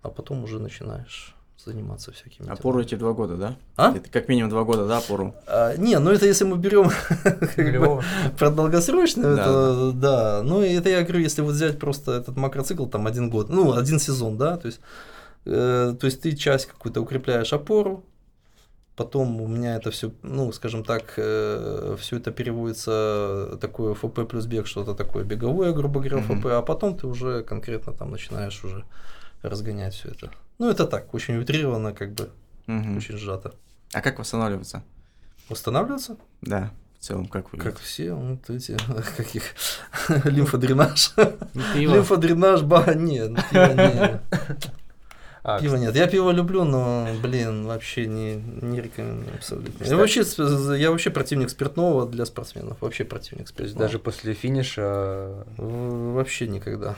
[0.02, 1.34] а потом уже начинаешь
[1.64, 2.44] заниматься всякими.
[2.44, 2.58] делами.
[2.58, 3.56] Опору эти два года, да?
[3.76, 3.94] А?
[3.94, 5.34] Это как минимум два года, да, опору?
[5.46, 6.90] А, не, ну это если мы берем
[8.38, 10.42] про долгосрочную, Да, это да.
[10.42, 13.72] Ну и это я говорю, если вот взять просто этот макроцикл, там один год, ну
[13.76, 14.80] один сезон, да, то есть,
[15.44, 18.04] э, то есть ты часть какую-то укрепляешь опору,
[19.00, 24.66] потом у меня это все, ну скажем так, все это переводится такое ФП плюс бег,
[24.66, 26.40] что-то такое беговое, грубо говоря, Мгм.
[26.40, 28.84] ФП, а потом ты уже конкретно там начинаешь уже
[29.42, 30.30] разгонять все это.
[30.58, 32.28] Ну это так, очень утрированно, как бы,
[32.66, 32.98] Мгм.
[32.98, 33.54] очень сжато.
[33.94, 34.82] А как восстанавливаться?
[35.48, 36.16] Восстанавливаться?
[36.42, 37.58] Да, в целом, как вы?
[37.58, 38.76] Как все, вот эти,
[39.16, 39.44] как их,
[40.26, 41.12] лимфодренаж.
[41.54, 41.62] ну.
[41.74, 43.36] Лимфодренаж, ба, нет, ну,
[43.74, 44.20] не.
[45.42, 45.96] А, Пиво нет.
[45.96, 49.84] Я пиво люблю, но, блин, вообще не, не рекомендую абсолютно.
[49.84, 50.22] Я вообще,
[50.78, 52.76] я вообще противник спиртного для спортсменов.
[52.82, 53.80] Вообще противник спиртного.
[53.80, 56.94] даже после финиша В- Вообще никогда.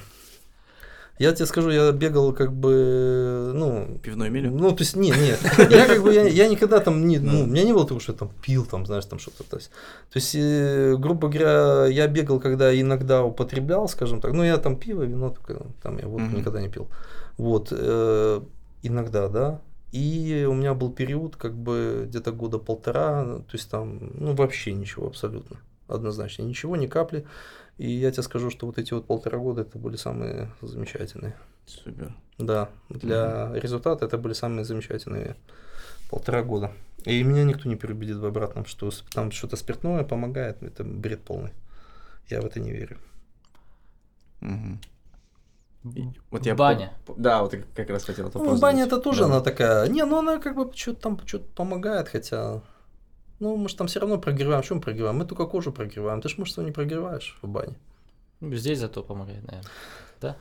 [1.19, 4.51] Я тебе скажу, я бегал как бы, ну, Пивную милю?
[4.51, 5.37] ну, то есть, не, не,
[5.71, 8.13] я как бы, я, я никогда там, не, ну, у меня не было того, что
[8.13, 9.71] я там пил, там, знаешь, там что-то, то есть,
[10.11, 14.77] то есть, э, грубо говоря, я бегал, когда иногда употреблял, скажем так, ну, я там
[14.77, 16.39] пиво, вино, только там я вот Мгм.
[16.39, 16.89] никогда не пил,
[17.37, 18.41] вот, э,
[18.83, 19.61] иногда, да,
[19.93, 24.73] и у меня был период, как бы, где-то года полтора, то есть, там, ну, вообще
[24.73, 25.59] ничего абсолютно,
[25.89, 27.27] однозначно, ничего, ни капли,
[27.79, 31.35] и я тебе скажу, что вот эти вот полтора года, это были самые замечательные.
[31.67, 32.15] Супер.
[32.39, 35.37] Да, для результата это были самые замечательные
[36.11, 36.73] полтора года.
[37.05, 40.63] И меня никто не переубедит в обратном, что там что-то спиртное помогает.
[40.63, 41.53] Это бред полный.
[42.29, 42.99] Я в это не верю.
[44.41, 44.81] Мгм.
[46.31, 46.93] Вот я Баня.
[47.07, 49.27] по- Да, вот я как раз хотел это Ну, баня это тоже Да.
[49.27, 49.89] она такая.
[49.89, 52.61] Не, ну она как бы что-то там что-то помогает, хотя.
[53.41, 54.63] Ну, мы же там все равно прогреваем.
[54.71, 55.17] Мы прогреваем?
[55.17, 56.21] Мы только кожу прогреваем.
[56.21, 57.75] Ты ж мышцу не прогреваешь в бане.
[58.41, 59.71] Ну, Здесь зато помогает, наверное.
[60.21, 60.37] Да?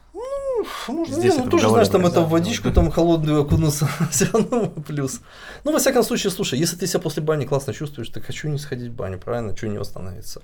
[0.88, 2.76] Можно, Здесь не, ну тоже, знаешь, там это в водичку да.
[2.76, 5.22] там холодную окунуться, все равно плюс.
[5.64, 8.60] Ну, во всяком случае, слушай, если ты себя после бани классно чувствуешь, так хочу не
[8.60, 9.56] сходить в баню, правильно?
[9.56, 10.42] Чего не восстановиться?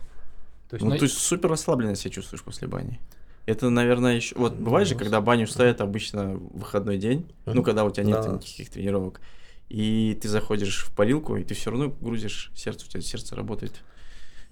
[0.69, 2.99] То есть, Ну, Ну, то есть супер расслабленно себя чувствуешь после бани.
[3.47, 4.35] Это, наверное, еще...
[4.35, 8.03] Вот бывает же, Ну, когда баню ставят обычно в выходной день, ну, когда у тебя
[8.03, 8.33] нет Да.
[8.33, 9.21] никаких тренировок,
[9.69, 13.81] и ты заходишь в парилку, и ты все равно грузишь сердце, у тебя сердце работает.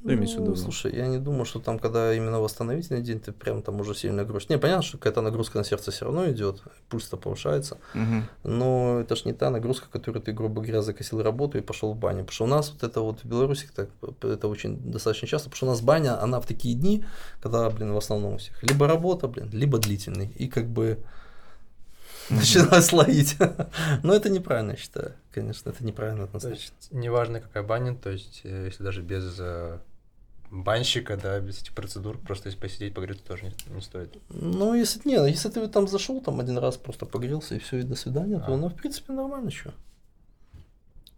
[0.06, 0.56] Ну, имеется в виду, ну.
[0.56, 4.18] слушай, я не думаю, что там, когда именно восстановительный день, ты прям там уже сильно
[4.18, 4.50] нагрузишь.
[4.50, 7.80] Не, понятно, что какая-то нагрузка на сердце все равно идет, пульс-то повышается,
[8.44, 11.98] но это ж не та нагрузка, которую ты, грубо говоря, закосил работу и пошел в
[11.98, 12.20] баню.
[12.20, 13.90] Потому что у нас вот это вот в Беларуси так,
[14.22, 17.04] это очень достаточно часто, потому что у нас баня, она в такие дни,
[17.42, 20.32] когда, блин, в основном у всех либо работа, блин, либо длительный.
[20.38, 21.00] И как бы
[22.30, 23.38] начинаю слоить.
[24.04, 25.14] Но это неправильно, я считаю.
[25.32, 26.76] Конечно, это неправильно однозначно.
[26.92, 29.80] неважно какая баня, то есть, э, если даже без э,
[30.64, 34.18] банщика, да, без этих процедур, просто если посидеть, погреться тоже не, не стоит.
[34.30, 37.84] Ну, если не, если ты там зашел, там один раз просто погрелся и все, и
[37.84, 38.54] до свидания, то А.
[38.54, 39.74] оно, в принципе, нормально что.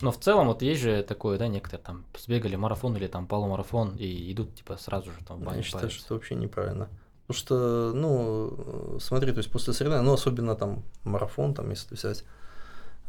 [0.02, 3.96] Но в целом вот есть же такое, да, некоторые там сбегали марафон или там полумарафон
[3.96, 6.88] и идут типа сразу же там в баню Я считаю, что это вообще неправильно.
[7.26, 12.24] Потому что, ну, смотри, то есть после соревнований, ну, особенно там марафон, там, если взять,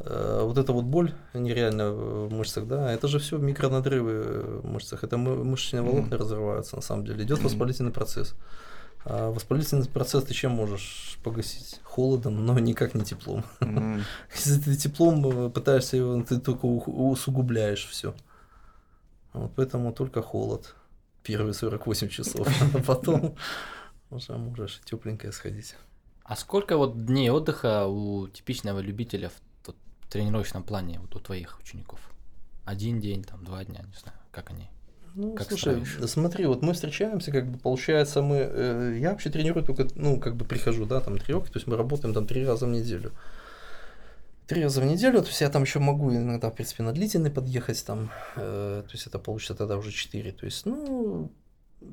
[0.00, 5.16] вот эта вот боль нереально в мышцах, да, это же все микронадрывы в мышцах, это
[5.16, 6.18] мы- мышечные волокна Мгм.
[6.18, 8.34] разрываются, на самом деле, идет воспалительный процесс.
[9.04, 11.80] А воспалительный процесс ты чем можешь погасить?
[11.82, 13.44] Холодом, но никак не теплом.
[13.60, 14.02] Мгм.
[14.34, 18.14] Если ты теплом э, пытаешься его, ты только усугубляешь все.
[19.32, 20.74] Вот поэтому только холод.
[21.22, 22.46] Первые 48 часов.
[22.74, 23.34] А потом
[24.10, 25.74] уже можешь тепленькое сходить.
[26.24, 29.30] А сколько вот дней отдыха у типичного любителя
[30.08, 32.00] в, тренировочном плане вот у твоих учеников?
[32.64, 34.68] Один день, там, два дня, не знаю, как они.
[35.14, 36.10] Ну, Как слушай, ставишь?
[36.10, 40.36] смотри, вот мы встречаемся, как бы получается, мы, э, я вообще тренирую только, ну, как
[40.36, 43.12] бы прихожу, да, там тренировки, то есть мы работаем там три раза в неделю.
[44.46, 47.30] Три раза в неделю, то есть я там еще могу иногда, в принципе, на длительный
[47.30, 51.32] подъехать, там, э, то есть это получится тогда уже четыре, то есть, ну,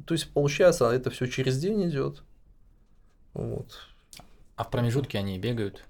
[0.05, 2.24] то есть получается, это все через день идет.
[3.34, 3.80] Вот.
[4.55, 5.84] А в промежутке они бегают.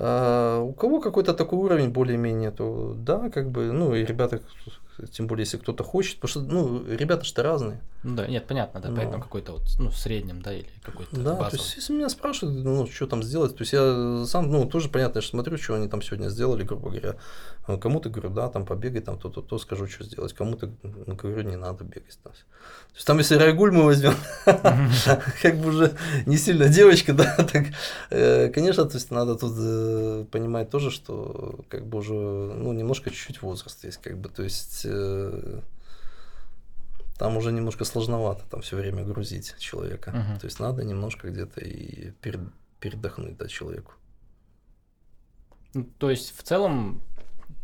[0.00, 4.40] А у кого какой-то такой уровень более-менее, то да, как бы, ну, и ребята,
[5.06, 7.80] тем более, если кто-то хочет, потому что, ну, ребята что разные.
[8.02, 8.96] Ну да, нет, понятно, да, Ну.
[8.96, 11.60] поэтому какой-то вот, ну, в среднем, да, или какой-то Да, то базовый.
[11.64, 15.20] есть, если меня спрашивают, ну, что там сделать, то есть я сам, ну, тоже понятно,
[15.20, 17.16] что смотрю, что они там сегодня сделали, грубо говоря.
[17.66, 20.32] А Кому-то говорю, да, там побегай, там то-то, то, скажу, что сделать.
[20.32, 22.18] Кому-то ну, говорю, не надо бегать.
[22.22, 22.32] Там.
[22.32, 24.14] То есть там, если Райгуль мы возьмем,
[25.42, 25.92] как бы уже
[26.26, 27.66] не сильно девочка, да, так,
[28.10, 33.10] э, конечно, то есть надо тут э, понимать тоже, что как бы уже, ну, немножко
[33.10, 35.60] чуть-чуть возраст есть, как бы, то есть э,
[37.18, 40.10] там уже немножко сложновато там все время грузить человека.
[40.10, 40.38] Мгм.
[40.38, 43.92] То есть надо немножко где-то и перед- передохнуть да, человеку.
[45.74, 47.02] Ну, То есть в целом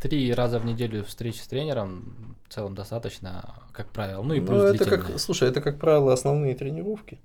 [0.01, 4.23] три раза в неделю встреч с тренером в целом достаточно, как правило.
[4.23, 7.21] Ну и Ну, плюс это как, слушай, это, как правило, основные тренировки.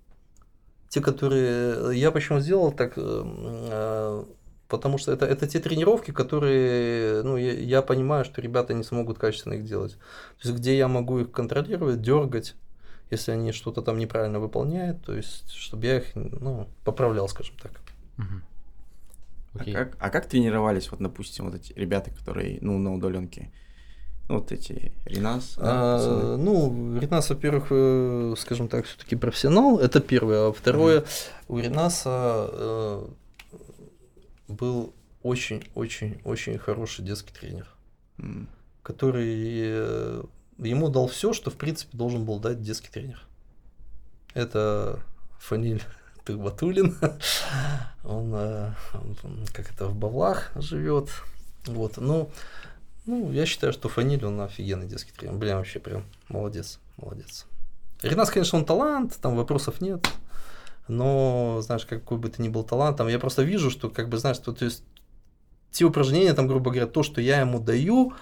[0.88, 1.98] Те, которые...
[2.00, 4.24] Я почему сделал так, э, э,
[4.70, 9.18] потому что это, это те тренировки, которые, ну, я, я понимаю, что ребята не смогут
[9.18, 9.94] качественно их делать.
[10.42, 12.56] То есть, где я могу их контролировать, дергать,
[13.10, 17.72] если они что-то там неправильно выполняют, то есть, чтобы я их, ну, поправлял, скажем так.
[18.18, 18.44] Мгм.
[19.56, 19.74] А Окей.
[19.74, 23.52] как, а как тренировались, вот, допустим, вот эти ребята, которые, ну, на удаленке?
[24.28, 30.00] Ну, вот эти Ренас, да, А, ну, Ренас, во-первых, э, скажем так, все-таки профессионал, это
[30.02, 30.50] первое.
[30.50, 31.04] А второе,
[31.48, 33.08] у Ренаса э,
[34.50, 34.94] был
[35.24, 37.68] очень-очень-очень хороший детский тренер,
[38.18, 38.50] М.
[38.84, 40.24] который э,
[40.58, 43.22] ему дал все, что, в принципе, должен был дать детский тренер.
[44.34, 45.00] Это
[45.40, 45.84] Фаниль
[46.26, 46.98] Тырбатулин.
[48.04, 48.74] Он, э,
[49.24, 51.10] он, как это, в Бавлах живет.
[51.66, 52.32] Вот, ну,
[53.06, 55.36] ну, я считаю, что Фаниль, он офигенный детский тренер.
[55.38, 57.46] Блин, вообще прям молодец, молодец.
[58.02, 60.08] Ренас, конечно, он талант, там вопросов нет.
[60.90, 64.18] Но, знаешь, какой бы ты ни был талант, там я просто вижу, что, как бы,
[64.18, 64.84] знаешь, что, то есть,
[65.72, 68.14] те упражнения, там, грубо говоря, то, что я ему даю,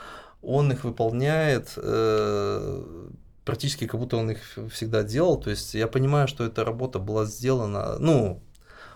[0.41, 3.07] он их выполняет э,
[3.45, 4.39] практически как будто он их
[4.71, 5.37] всегда делал.
[5.39, 8.41] То есть я понимаю, что эта работа была сделана, ну,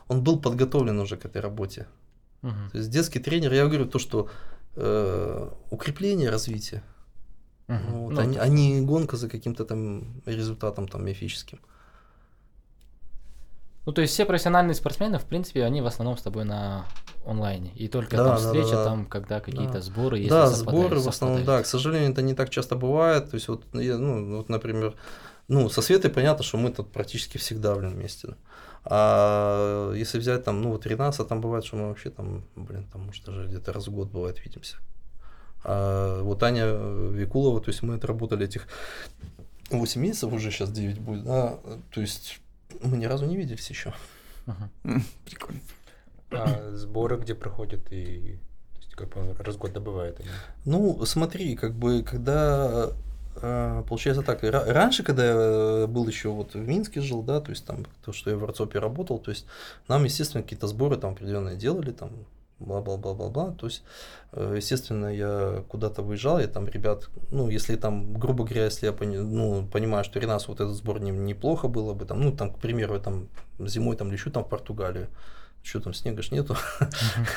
[0.09, 1.87] он был подготовлен уже к этой работе.
[2.41, 2.69] Мгм.
[2.71, 4.27] То есть детский тренер, я говорю то, что
[4.75, 6.81] э, укрепление, развитие,
[7.67, 7.91] Мгм.
[7.93, 11.59] вот, Ну, а, не- а не гонка за каким-то там результатом там мифическим.
[13.85, 16.85] Ну, то есть все профессиональные спортсмены, в принципе, они в основном с тобой на
[17.25, 17.71] онлайне.
[17.75, 18.83] И только Да, там да, встреча, да, да.
[18.85, 19.81] там, когда какие-то Да.
[19.81, 21.41] сборы, если да, совпадают- сборы в основном, да.
[21.45, 21.65] совпадают.
[21.65, 23.29] К сожалению, это не так часто бывает.
[23.31, 24.95] То есть, вот, я, ну, вот, например,
[25.47, 28.35] ну, со Светой понятно, что мы тут практически всегда, блин, вместе.
[28.83, 33.01] А если взять там, ну, вот Ренаса, там бывает, что мы вообще там, блин, там,
[33.05, 34.77] может, даже где-то раз в год бывает видимся.
[35.63, 38.67] А вот Аня Викулова, то есть мы отработали этих
[39.69, 41.57] 8 месяцев, уже сейчас 9 будет, да,
[41.93, 42.40] то есть
[42.81, 43.93] мы ни разу не виделись еще.
[44.83, 45.59] М, Прикольно.
[46.31, 48.39] А сборы где проходят и
[48.73, 50.29] то есть, как бы раз в год добывают они.
[50.65, 52.89] Ну, смотри, как бы, когда
[53.35, 57.39] А, Получается так, ра- раньше, когда я э, был еще вот в Минске жил, да,
[57.39, 59.45] то есть там то, что я в Арцопе работал, то есть
[59.87, 62.09] нам, естественно, какие-то сборы там определенные делали, там
[62.61, 63.83] бла-бла-бла-бла-бла, то есть,
[64.31, 68.93] э, естественно, я куда-то выезжал, я там ребят, ну, если там, грубо говоря, если я
[68.93, 72.51] пони- ну, понимаю, что Ренас вот этот сбор не, неплохо было бы, там, ну, там,
[72.53, 73.27] к примеру, я там
[73.59, 75.07] зимой там лечу там в Португалию,
[75.63, 76.55] что там, снега ж нету,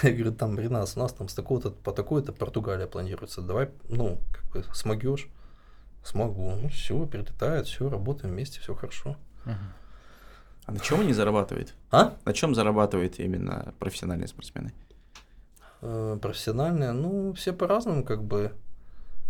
[0.02, 4.20] я говорю, там, Ренас, у нас там с такого-то по такой-то Португалия планируется, давай, ну,
[4.32, 5.28] как бы, смогешь,
[6.04, 9.16] смогу, ну, все, перелетает, все, работаем вместе, все хорошо.
[9.44, 9.72] Мгм.
[10.66, 11.74] А на чем они зарабатывают?
[11.90, 12.14] А?
[12.24, 14.72] На чем зарабатывают именно профессиональные спортсмены?
[15.86, 18.52] Э, профессиональные, ну, все по-разному, как бы.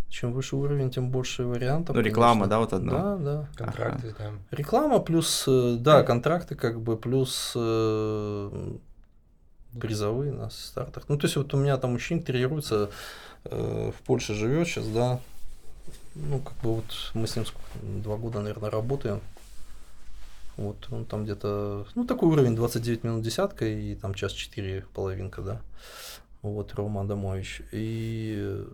[0.08, 1.96] Чем выше уровень, тем больше вариантов.
[1.96, 2.50] Ну, реклама, конечно.
[2.50, 2.92] да, вот одна?
[2.92, 3.48] Да, да.
[3.56, 4.38] Контракты там.
[4.52, 8.76] Реклама плюс, э, да, контракты, как бы, плюс э,
[9.80, 11.08] призовые на стартах.
[11.08, 12.90] Ну, то есть, вот у меня там ученик тренируется,
[13.46, 15.18] э, в Польше живет сейчас, да.
[16.14, 17.46] Ну, как бы вот мы с ним
[17.82, 19.20] два года, наверное, работаем.
[20.56, 25.42] Вот, он там где-то, ну, такой уровень 29 минут десятка и там час 4 половинка,
[25.42, 25.60] да.
[26.44, 27.62] Вот, Рома Адамович.
[27.72, 28.66] И, э,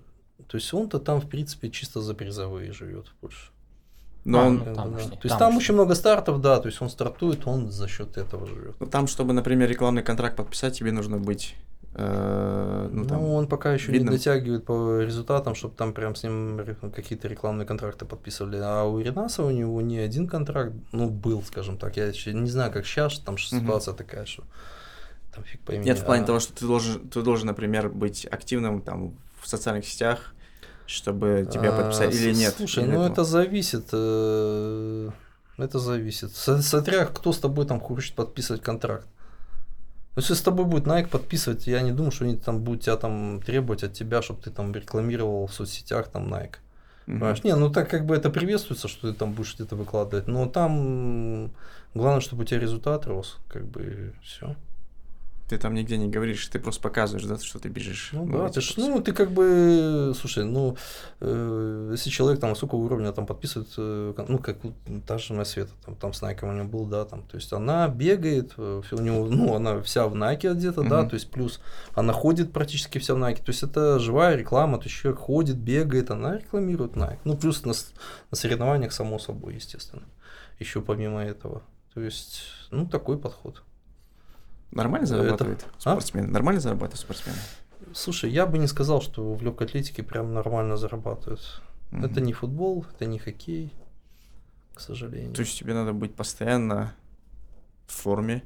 [0.48, 3.50] то есть, он-то там, в принципе, чисто за призовые живет в Польше.
[4.24, 4.98] Но А, он, ну, там да.
[4.98, 8.18] То есть там там очень много стартов, да, то есть он стартует, он за счет
[8.18, 8.74] этого живет.
[8.80, 11.54] ну, там, чтобы, например, рекламный контракт подписать, тебе нужно быть,
[11.94, 14.10] э, ну, Ну, там, он пока еще видно.
[14.10, 16.60] не дотягивает по результатам, чтобы там прям с ним
[16.94, 18.58] какие-то рекламные контракты подписывали.
[18.62, 21.96] А у Ренаса у него не один контракт, ну, был, скажем так.
[21.96, 24.42] Я еще не знаю, как сейчас, там ситуация такая, что
[25.34, 25.84] там фиг пойми.
[25.84, 29.48] Нет, в плане а- того, что ты должен, ты должен, например, быть активным там в
[29.48, 30.34] социальных сетях,
[30.86, 32.54] чтобы тебя А, подписать, или нет?
[32.56, 33.12] Слушай, Или ну этого?
[33.12, 33.88] это зависит.
[33.92, 35.10] э,
[35.58, 36.34] Это зависит.
[36.34, 39.06] Смотря кто с тобой там хочет подписывать контракт.
[40.16, 42.96] Ну, Если с тобой будет Nike подписывать, я не думаю, что они там будут тебя
[42.96, 46.56] там требовать от тебя, чтобы ты там рекламировал в соцсетях там Nike.
[47.06, 47.44] Понимаешь?
[47.44, 50.26] Не, ну так как бы это приветствуется, что ты там будешь где-то выкладывать.
[50.28, 51.52] Но там
[51.94, 54.56] главное, чтобы у тебя результат рос, как бы все.
[55.50, 58.10] Ты там нигде не говоришь, ты просто показываешь, да, что ты бежишь.
[58.12, 60.76] Ну Ну, да, ты ж, ну ты как бы, слушай, ну
[61.18, 64.58] э, если человек там высокого уровня там подписывает, э, ну как
[65.08, 67.52] та же моя Света, там, там с Nike у нее был, да, там, то есть
[67.52, 71.28] она бегает, э, всё у него, ну она вся в Nike одета, да, то есть
[71.32, 71.60] плюс
[71.96, 75.56] она ходит практически вся в Nike, то есть это живая реклама, то есть человек ходит,
[75.56, 80.04] бегает, она рекламирует Nike, ну плюс на, на соревнованиях само собой, естественно,
[80.60, 81.62] еще помимо этого,
[81.92, 83.64] то есть, ну такой подход.
[84.72, 85.80] Нормально это- зарабатывают А?
[85.80, 86.28] спортсмены?
[86.28, 87.38] Нормально зарабатывают спортсмены?
[87.92, 91.60] Слушай, я бы не сказал, что в легкой атлетике прям нормально зарабатывают.
[91.90, 92.04] Мгм.
[92.04, 93.72] Это не футбол, это не хоккей,
[94.74, 95.34] к сожалению.
[95.34, 96.94] То есть тебе надо быть постоянно
[97.86, 98.44] в форме,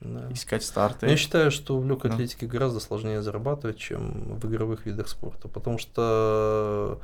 [0.00, 0.32] Да.
[0.32, 1.06] искать старты.
[1.06, 2.14] Я считаю, что в легкой Да.
[2.14, 5.48] атлетике гораздо сложнее зарабатывать, чем в игровых видах спорта.
[5.48, 6.98] Потому что,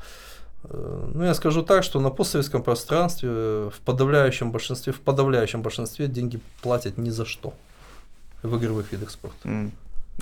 [0.62, 3.28] э, ну, я скажу так, что на постсоветском пространстве
[3.68, 7.52] в подавляющем большинстве, в подавляющем большинстве деньги платят ни за что
[8.48, 9.48] в игровых видах спорта.
[9.48, 9.72] М,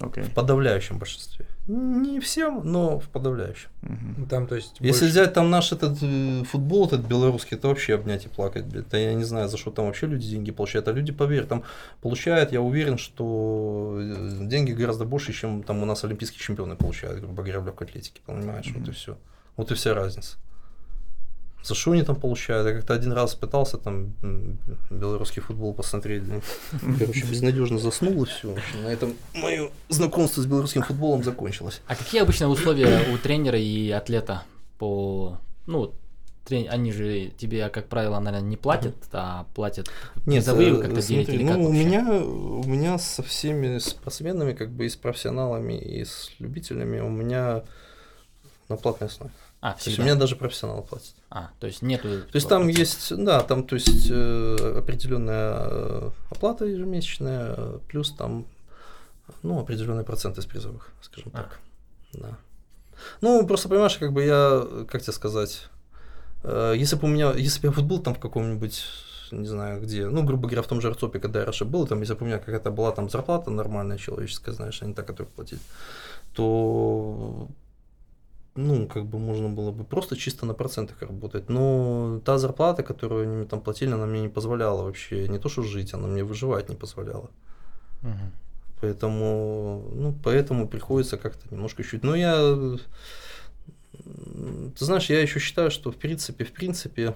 [0.00, 0.24] Окей.
[0.24, 1.44] В подавляющем большинстве.
[1.68, 3.68] Не всем, но в подавляющем.
[4.16, 7.68] Ну, Там, то есть, Если больше- взять там наш этот э, футбол, этот белорусский, это
[7.68, 8.88] вообще обнять и плакать, блядь.
[8.88, 10.88] Да я не знаю, за что там вообще люди деньги получают.
[10.88, 11.62] А люди, поверь, там
[12.00, 17.18] получают, я уверен, что э, деньги гораздо больше, чем там у нас олимпийские чемпионы получают,
[17.20, 18.22] грубо говоря, в легкой атлетике.
[18.24, 19.18] Понимаешь, вот и все.
[19.58, 20.38] Вот и вся разница.
[21.62, 22.66] За что они там получают?
[22.66, 24.14] Я как-то один раз пытался там
[24.90, 26.24] белорусский футбол посмотреть.
[26.98, 28.56] Короче, безнадежно заснул и все.
[28.82, 31.80] На этом мое знакомство с белорусским футболом закончилось.
[31.86, 34.42] А какие обычно условия у тренера и атлета
[34.78, 35.38] по...
[35.66, 35.94] Ну,
[36.44, 39.88] трен- они же тебе, как правило, наверное, не платят, а платят
[40.26, 43.78] Нет, призовые э, как-то делить смотри, или ну, как у меня, у меня со всеми
[43.78, 47.62] спортсменами, как бы и с профессионалами, и с любителями, у меня
[48.68, 49.32] на платной основе.
[49.62, 50.02] А, То есть у всегда.
[50.02, 51.14] меня даже профессионалы платят.
[51.30, 52.08] А, то есть нету...
[52.08, 58.10] То есть там есть, да, там, то есть э, определенная э, оплата ежемесячная, э, плюс
[58.10, 58.44] там,
[59.44, 61.42] ну, определенные проценты из призовых, скажем А.
[61.42, 61.60] так.
[62.12, 62.38] Да.
[63.20, 65.68] Ну, просто понимаешь, как бы я, как тебе сказать,
[66.42, 68.84] э, если бы у меня, если бы я вот был там в каком-нибудь,
[69.30, 72.00] не знаю где, ну, грубо говоря, в том же Арцопе, когда я раньше был, там,
[72.00, 75.32] если бы у меня какая-то была там зарплата нормальная человеческая, знаешь, а не та, которую
[75.32, 75.60] платить,
[76.34, 77.46] то
[78.54, 81.48] ну, как бы можно было бы просто чисто на процентах работать.
[81.48, 85.48] Но та зарплата, которую они мне там платили, она мне не позволяла вообще не то
[85.48, 87.30] что жить, она мне выживать не позволяла.
[88.02, 88.32] Мгм.
[88.80, 92.02] Поэтому, ну, поэтому приходится как-то немножко чуть.
[92.02, 92.56] Но я,
[93.92, 97.14] ты знаешь, я еще считаю, что в принципе, в принципе,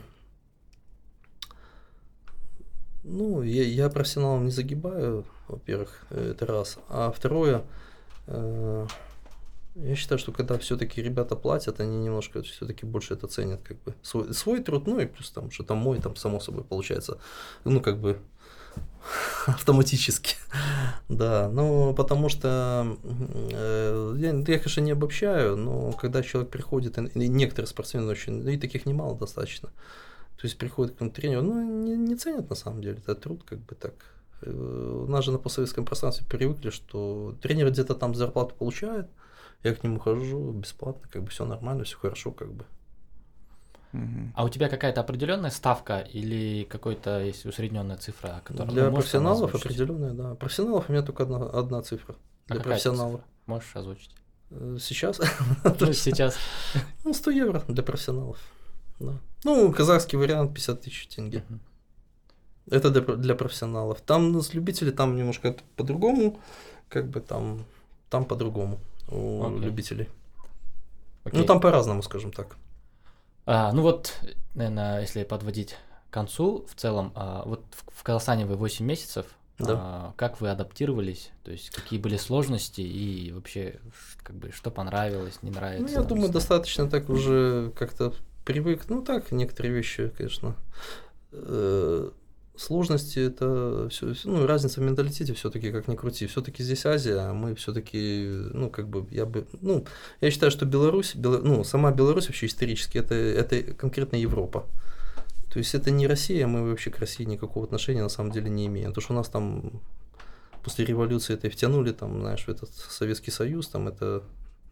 [3.02, 6.78] ну, я, я профессионалом не загибаю, во-первых, это раз.
[6.88, 7.62] А второе,
[8.26, 8.86] э,
[9.82, 13.94] Я считаю, что когда все-таки ребята платят, они немножко все-таки больше это ценят, как бы
[14.02, 17.18] свой, свой труд, ну и плюс там, что там мой, там само собой получается,
[17.64, 18.18] ну как бы
[19.46, 20.36] автоматически,
[21.10, 27.28] да, ну потому что э, я, я, конечно, не обобщаю, но когда человек приходит, и
[27.28, 32.16] некоторые спортсмены очень, и таких немало достаточно, то есть приходит к тренеру, ну не, не
[32.16, 33.92] ценят на самом деле, это труд как бы так.
[34.40, 39.06] Э, у нас же на постсоветском пространстве привыкли, что тренер где-то там зарплату получает,
[39.66, 42.64] я к нему хожу бесплатно, как бы все нормально, все хорошо, как бы.
[44.34, 50.12] А у тебя какая-то определенная ставка или какой-то есть усредненная цифра, которая Для профессионалов определенная,
[50.12, 50.34] да.
[50.34, 52.14] Профессионалов у меня только одна, одна цифра.
[52.48, 53.20] А для профессионалов.
[53.20, 53.26] Цифра?
[53.46, 54.10] Можешь озвучить?
[54.50, 55.20] Э, сейчас?
[55.80, 56.36] Ну, сейчас.
[57.04, 58.38] Ну, 100 евро для профессионалов.
[59.00, 59.14] Да.
[59.44, 61.42] Ну, казахский вариант 50 тысяч тенге.
[62.68, 64.02] Это для, для профессионалов.
[64.02, 66.38] Там с любителей там немножко по-другому,
[66.90, 67.64] как бы там,
[68.10, 68.78] там по-другому
[69.08, 69.60] у okay.
[69.60, 70.08] любителей.
[71.24, 71.38] Okay.
[71.38, 72.56] Ну, там по-разному, скажем так.
[73.46, 74.14] А, ну вот,
[74.54, 75.76] наверное, если подводить
[76.10, 79.26] к концу, в целом, а, вот в, в Казахстане вы 8 месяцев,
[79.58, 79.74] да.
[79.76, 83.78] а, как вы адаптировались, то есть какие были сложности и вообще,
[84.22, 85.94] как бы, что понравилось, не нравится?
[85.96, 88.12] Ну, я думаю, достаточно так уже как-то
[88.44, 90.56] привык, ну так, некоторые вещи, конечно,
[91.32, 92.10] э,
[92.56, 96.26] сложности это все, ну, разница в менталитете все-таки, как ни крути.
[96.26, 99.84] Все-таки здесь Азия, а мы все-таки, ну, как бы, я бы, ну,
[100.20, 104.66] я считаю, что Беларусь, Бело, ну, сама Беларусь вообще исторически, это, это конкретно Европа.
[105.50, 108.66] То есть это не Россия, мы вообще к России никакого отношения на самом деле не
[108.66, 108.88] имеем.
[108.90, 109.80] Потому что у нас там
[110.62, 114.22] после революции это втянули, там, знаешь, в этот Советский Союз, там это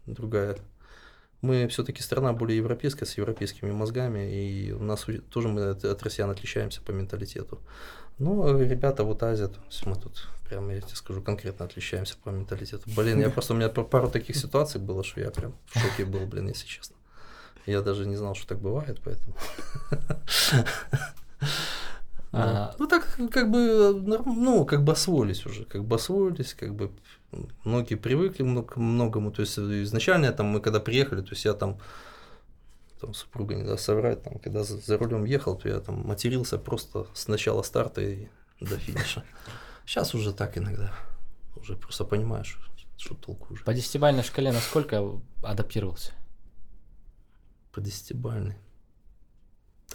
[0.05, 0.57] другая
[1.45, 6.03] мы все-таки страна более европейская, с европейскими мозгами, и у нас тоже мы от, от
[6.03, 7.59] россиян отличаемся по менталитету.
[8.17, 12.29] Ну, ребята, вот Азия, то есть мы тут прям, я тебе скажу, конкретно отличаемся по
[12.29, 12.83] менталитету.
[12.95, 16.25] Блин, я просто, у меня пару таких ситуаций было, что я прям в шоке был,
[16.25, 16.95] блин, если честно.
[17.65, 19.35] Я даже не знал, что так бывает, поэтому.
[22.37, 22.75] А...
[22.79, 23.93] Ну так как бы,
[24.25, 26.91] ну как бы освоились уже, как бы освоились, как бы
[27.63, 29.31] многие привыкли к многому.
[29.31, 31.79] То есть изначально там мы когда приехали, то есть я там
[33.01, 36.57] там супруга не даст соврать, там, когда за, за рулем ехал, то я там матерился
[36.57, 38.29] просто с начала старта и
[38.61, 39.23] до финиша.
[39.85, 40.93] Сейчас уже так иногда.
[41.55, 42.57] Уже просто понимаешь,
[42.97, 43.63] что толку уже.
[43.63, 45.03] По десятибальной шкале насколько
[45.43, 46.13] адаптировался?
[47.71, 48.57] По десятибальной.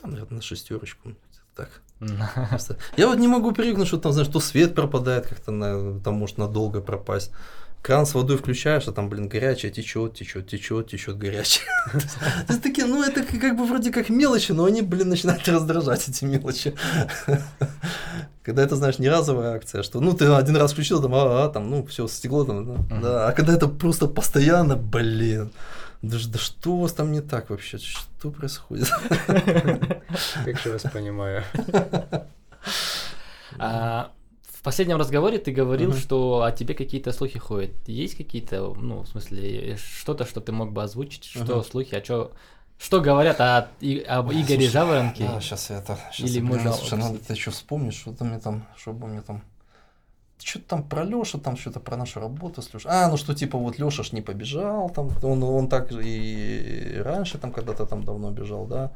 [0.00, 1.16] Там, наверное, на шестерочку
[1.54, 1.82] так.
[2.96, 6.38] Я вот не могу привыкнуть, что там, знаешь, то свет пропадает как-то, на, там может
[6.38, 7.30] надолго пропасть.
[7.82, 11.66] Кран с водой включаешь, а там, блин, горячая течет, течет, течет, течет горячая.
[11.92, 16.06] То есть такие, ну это как бы вроде как мелочи, но они, блин, начинают раздражать
[16.06, 16.74] эти мелочи.
[18.42, 21.70] Когда это, знаешь, не разовая акция, что ну ты один раз включил, там, а, там,
[21.70, 23.28] ну все, стекло там, да.
[23.28, 25.50] А когда это просто постоянно, блин.
[26.02, 27.78] Да, да что у вас там не так вообще?
[27.78, 28.88] Что происходит?
[30.44, 31.44] Как же вас понимаю.
[33.58, 34.12] А,
[34.46, 37.72] в последнем разговоре ты говорил, что о тебе какие-то слухи ходят.
[37.86, 42.32] Есть какие-то, ну, в смысле, что-то, что ты мог бы озвучить, что слухи, а что
[42.80, 45.24] что говорят о, и, об Игоре Жаворонке?
[45.24, 45.98] Да, сейчас я это...
[46.12, 46.72] Сейчас Или я можно...
[46.72, 49.42] Слушай, надо это еще вспомнить, что там мне там, чтобы мне там
[50.42, 52.90] что-то там про Леша, там что-то про нашу работу с Лешей.
[52.90, 57.38] А, ну что типа вот Леша ж не побежал, там, он, он так и раньше
[57.38, 58.90] там когда-то там давно бежал, да.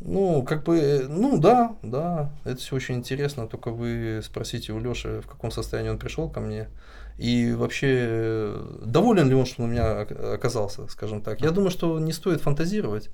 [0.00, 5.20] Ну, как бы, ну да, да, это все очень интересно, только вы спросите у Леши,
[5.22, 6.68] в каком состоянии он пришел ко мне,
[7.16, 8.54] и вообще,
[8.84, 11.40] доволен ли он, что он у меня оказался, скажем так.
[11.40, 13.10] Я думаю, что не стоит фантазировать,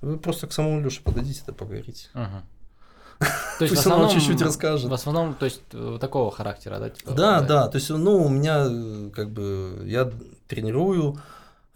[0.00, 2.08] вы просто к самому Леше подойдите, да поговорите.
[2.14, 2.42] Uh-huh.
[3.20, 4.90] То есть Пусть в основном, чуть-чуть расскажет.
[4.90, 6.88] В основном, то есть э, такого характера, да?
[6.88, 10.10] Типа, да, да, то есть, ну, у меня, э, как бы, я
[10.48, 11.18] тренирую,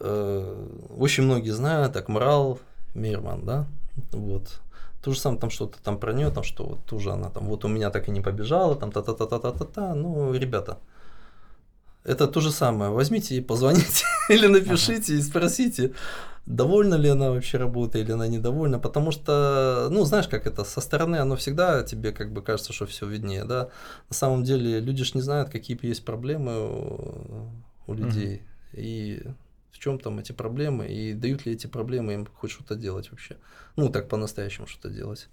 [0.00, 0.66] э,
[0.96, 2.58] очень многие знают, Акмарал
[2.94, 3.66] Мирман, да,
[4.12, 4.60] вот.
[5.02, 7.66] То же самое, там что-то там про нее, там что вот тоже она там, вот
[7.66, 10.78] у меня так и не побежала, там та-та-та-та-та-та, ну, ребята,
[12.05, 12.90] это то же самое.
[12.90, 15.20] Возьмите и позвоните или напишите ага.
[15.20, 15.93] и спросите,
[16.47, 20.81] довольна ли она вообще работой или она недовольна, потому что, ну, знаешь, как это, со
[20.81, 23.70] стороны оно всегда тебе как бы кажется, что все виднее, да.
[24.10, 27.48] На самом деле люди ж не знают, какие есть проблемы у,
[27.86, 28.81] у людей, угу.
[28.81, 29.22] и
[29.70, 33.36] в чем там эти проблемы, и дают ли эти проблемы им хоть что-то делать вообще.
[33.76, 35.28] Ну, так по-настоящему что-то делать.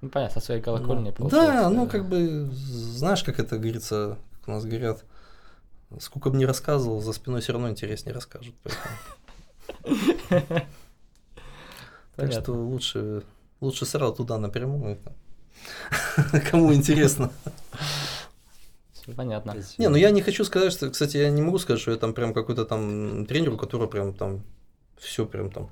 [0.00, 4.48] Ну, понятно, со своей колокольни ну, Да, ну, как бы, знаешь, как это говорится, как
[4.48, 5.04] у нас говорят,
[6.00, 8.54] сколько бы ни рассказывал, за спиной все равно интереснее расскажут.
[12.16, 13.24] Так что лучше,
[13.60, 14.98] лучше сразу туда напрямую.
[16.50, 17.32] Кому интересно.
[19.16, 19.56] Понятно.
[19.78, 22.14] Не, ну я не хочу сказать, что, кстати, я не могу сказать, что я там
[22.14, 24.42] прям какой-то там тренер, у которого прям там
[24.98, 25.70] все прям там.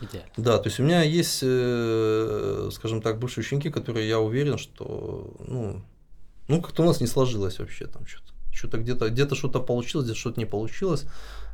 [0.00, 0.32] Идеально.
[0.36, 5.32] Да, то есть у меня есть, э, скажем так, бывшие ученики, которые я уверен, что,
[5.38, 5.80] ну,
[6.48, 8.31] ну как-то у нас не сложилось вообще там что-то.
[8.52, 11.06] Что-то где-то, где-то что-то получилось, где-то что-то не получилось,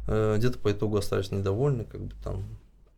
[0.07, 2.45] э, где-то по итогу остались недовольны, как бы там,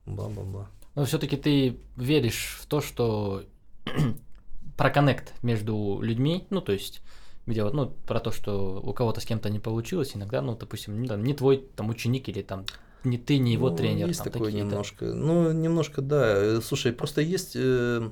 [0.06, 0.68] бла-бла-бла.
[0.94, 3.44] Но все-таки ты веришь в то, что
[4.77, 7.02] про коннект между людьми, ну, то есть,
[7.47, 11.01] где вот, ну, про то, что у кого-то с кем-то не получилось, иногда, ну, допустим,
[11.01, 12.64] не, там, не твой там ученик или там
[13.05, 14.09] не ты, не его Ну, тренер.
[14.09, 15.06] Есть там, такое немножко.
[15.06, 16.36] Ну, немножко, да.
[16.36, 18.10] Э, Слушай, просто есть, э,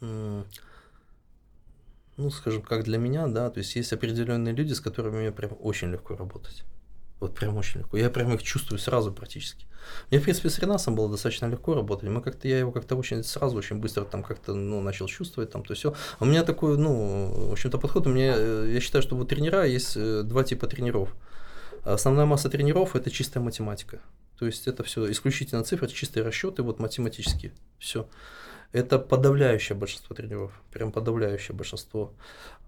[0.00, 0.44] м,
[2.20, 5.56] ну, скажем, как для меня, да, то есть есть определенные люди, с которыми мне прям
[5.60, 6.64] очень легко работать.
[7.20, 7.96] Вот прям очень легко.
[7.98, 9.66] Я прям их чувствую сразу практически.
[10.10, 12.08] Мне, в принципе, с Ренасом было достаточно легко работать.
[12.08, 15.62] Мы как-то, я его как-то очень сразу, очень быстро там как-то, ну, начал чувствовать там,
[15.62, 15.94] то все.
[16.18, 18.06] У меня такой, ну, в общем-то, подход.
[18.06, 21.14] У меня, э, я считаю, что вот тренера есть э, два типа тренеров.
[21.84, 24.00] Основная масса тренеров это чистая математика.
[24.38, 27.52] То есть это все исключительно цифры, чистые расчеты, вот математические.
[27.78, 28.08] Все.
[28.72, 32.12] Это подавляющее большинство тренеров, прям подавляющее большинство.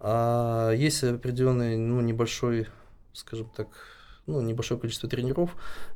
[0.01, 2.67] А есть определенный, ну, небольшой,
[3.13, 3.69] скажем так,
[4.27, 5.51] ну, небольшое количество тренеров,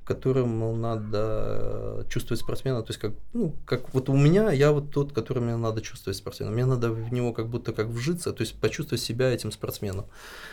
[0.05, 2.83] которым надо чувствовать спортсмена.
[2.83, 6.17] То есть, как, ну, как вот у меня, я вот тот, который мне надо чувствовать
[6.17, 6.51] спортсмена.
[6.51, 10.07] Мне надо в него как будто как вжиться, то есть почувствовать себя этим спортсменом.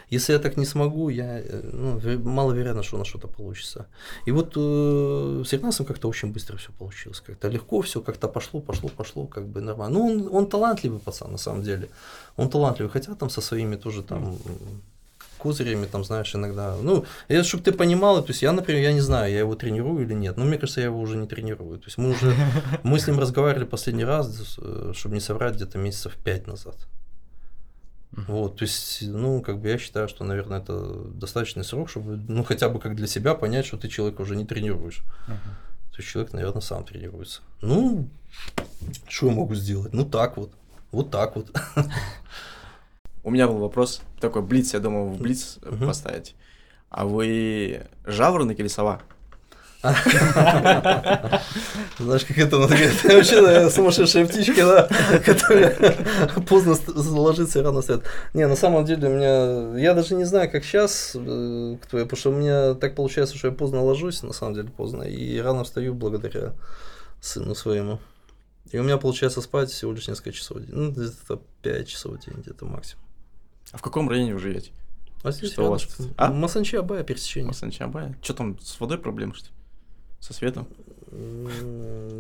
[0.10, 3.88] Если я так не смогу, я, э, ну, ве- маловероятно, что у нас что-то получится.
[4.28, 7.22] И вот э, с Игнасом как-то очень быстро все получилось.
[7.22, 10.00] Как-то легко все, как-то пошло, пошло, пошло, как бы нормально.
[10.00, 11.90] Ну, он, он талантливый пацан, на самом деле.
[12.38, 14.38] Он талантливый, хотя там со своими тоже там
[15.44, 16.76] козырями, там, знаешь, иногда.
[16.82, 20.06] Ну, это чтобы ты понимал, то есть я, например, я не знаю, я его тренирую
[20.06, 20.38] или нет.
[20.38, 21.78] Но мне кажется, я его уже не тренирую.
[21.80, 22.34] То есть мы уже,
[22.84, 26.78] мы с ним разговаривали последний раз, э, чтобы не соврать, где-то месяцев пять назад.
[28.16, 32.44] Вот, то есть, ну, как бы я считаю, что, наверное, это достаточный срок, чтобы, ну,
[32.44, 35.02] хотя бы как для себя понять, что ты человека уже не тренируешь.
[35.28, 35.56] Мгм.
[35.92, 37.42] То есть человек, наверное, сам тренируется.
[37.62, 38.08] Ну,
[39.08, 39.94] что я могу сделать?
[39.94, 40.52] Ну, так вот.
[40.92, 41.50] Вот так вот.
[43.24, 45.88] У меня был вопрос, такой блиц, я думал, в блиц э, Мгм.
[45.88, 46.36] поставить.
[46.90, 49.02] А вы жаворонок или сова?
[52.00, 55.76] Знаешь, как это, ну, такая вообще сумасшедшая птичка, да, которая
[56.48, 56.76] поздно
[57.20, 58.04] ложится и рано встает.
[58.34, 62.18] Не, на самом деле у меня, я даже не знаю, как сейчас, кто я, потому
[62.18, 65.64] что у меня так получается, что я поздно ложусь, на самом деле поздно, и рано
[65.64, 66.54] встаю благодаря
[67.22, 68.00] сыну своему.
[68.72, 72.14] И у меня получается спать всего лишь несколько часов в день, ну, где-то 5 часов
[72.14, 73.04] в день, где-то максимум.
[73.74, 74.72] А в каком районе вы живете?
[75.24, 75.88] А здесь Что у вас?
[76.18, 76.32] А?
[76.32, 77.48] Масанчи Абая, пересечение.
[77.48, 78.18] Масанчабая?
[78.22, 79.54] Что там, с водой проблемы, что ли?
[80.20, 80.68] Со светом?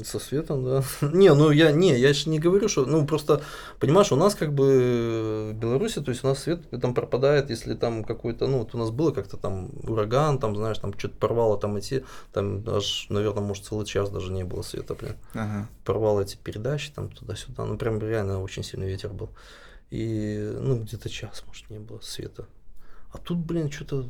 [0.03, 0.83] Со светом, да.
[1.13, 3.41] Не, ну я не, я же не говорю, что, ну просто,
[3.79, 7.73] понимаешь, у нас как бы в Беларуси, то есть у нас свет там пропадает, если
[7.73, 11.57] там какой-то, ну вот у нас было как-то там ураган, там, знаешь, там что-то порвало
[11.57, 15.15] там эти, там аж, наверное, может целый час даже не было света, блин.
[15.33, 15.67] Ага.
[15.85, 19.29] Порвало эти передачи там туда-сюда, ну прям реально очень сильный ветер был.
[19.89, 22.47] И, ну, где-то час, может, не было света.
[23.13, 24.09] А тут, блин, что-то...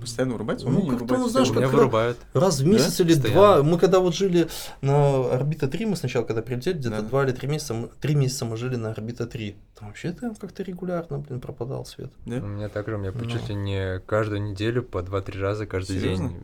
[0.00, 0.66] Постоянно вырубается?
[0.66, 2.18] У Ну, меня не как-то, ну, знаешь, как- вырубают.
[2.34, 3.40] Раз в месяц или Постоянно.
[3.40, 3.62] два.
[3.62, 4.48] Мы когда вот жили
[4.80, 7.02] на орбита 3, мы сначала, когда прилетели, где-то Да.
[7.02, 9.54] два или три месяца, мы- три месяца мы жили на орбита 3.
[9.78, 12.10] Там вообще там как-то регулярно, блин, пропадал свет.
[12.26, 12.38] Да?
[12.38, 13.30] У меня также, у меня Ну.
[13.30, 16.30] чуть ли не каждую неделю по 2-3 раза каждый Серьезно?
[16.30, 16.38] день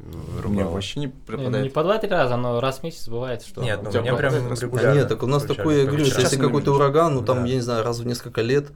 [0.45, 1.73] У меня вообще не Не, ну, не пропадает.
[1.73, 3.61] по два-три раза, но раз в месяц бывает, что...
[3.62, 4.99] Нет, ну, у меня прям пропадает Да регулярно.
[5.01, 7.47] нет, так у нас такое, я говорю, если какой-то не ураган, ну там, Да.
[7.47, 8.69] я не знаю, раз в несколько лет.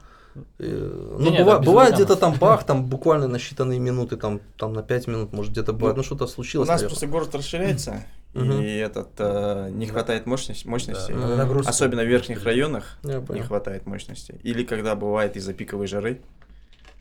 [0.58, 1.94] Э, Ну, Не-не, быва- бывает ураганов.
[1.94, 5.72] где-то там бах, там буквально на считанные минуты, там, там на 5 минут, может, где-то
[5.72, 6.88] бывает, ну что-то У случилось, нас наверное.
[6.90, 8.04] просто город расширяется,
[8.34, 11.12] и этот э, не хватает мощности, мощности.
[11.12, 11.48] Да.
[11.66, 14.38] Особенно в верхних районах не хватает мощности.
[14.42, 16.20] Или когда бывает из-за пиковой жары.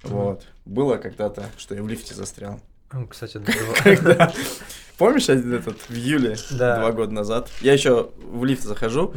[0.04, 0.44] Вот.
[0.66, 2.60] Было когда-то, что я в лифте застрял.
[2.92, 3.40] Ну, Кстати,
[3.84, 4.34] Когда...
[4.98, 6.80] Помнишь один этот в июле Да.
[6.80, 7.50] два года назад?
[7.62, 9.14] Я еще в лифт захожу.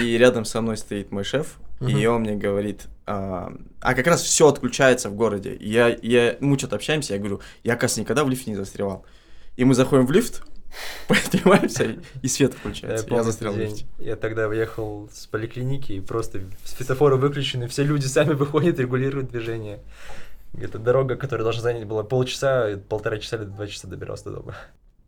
[0.00, 4.22] И рядом со мной стоит мой шеф, и он мне говорит, а, а как раз
[4.22, 5.54] все отключается в городе.
[5.54, 9.04] И я, я, мы что-то общаемся, я говорю, я, оказывается, никогда в лифте не застревал.
[9.56, 10.42] И мы заходим в лифт,
[11.08, 13.04] поднимаемся, и- свет Я включается.
[13.04, 13.86] Я, помню застрял в лифте.
[13.98, 19.80] Я тогда уехал с поликлиники, и просто светофоры выключены, все люди сами выходят, регулируют движение.
[20.60, 24.56] Это дорога, которая должна занять была полчаса, полтора часа или два часа добирался до дома.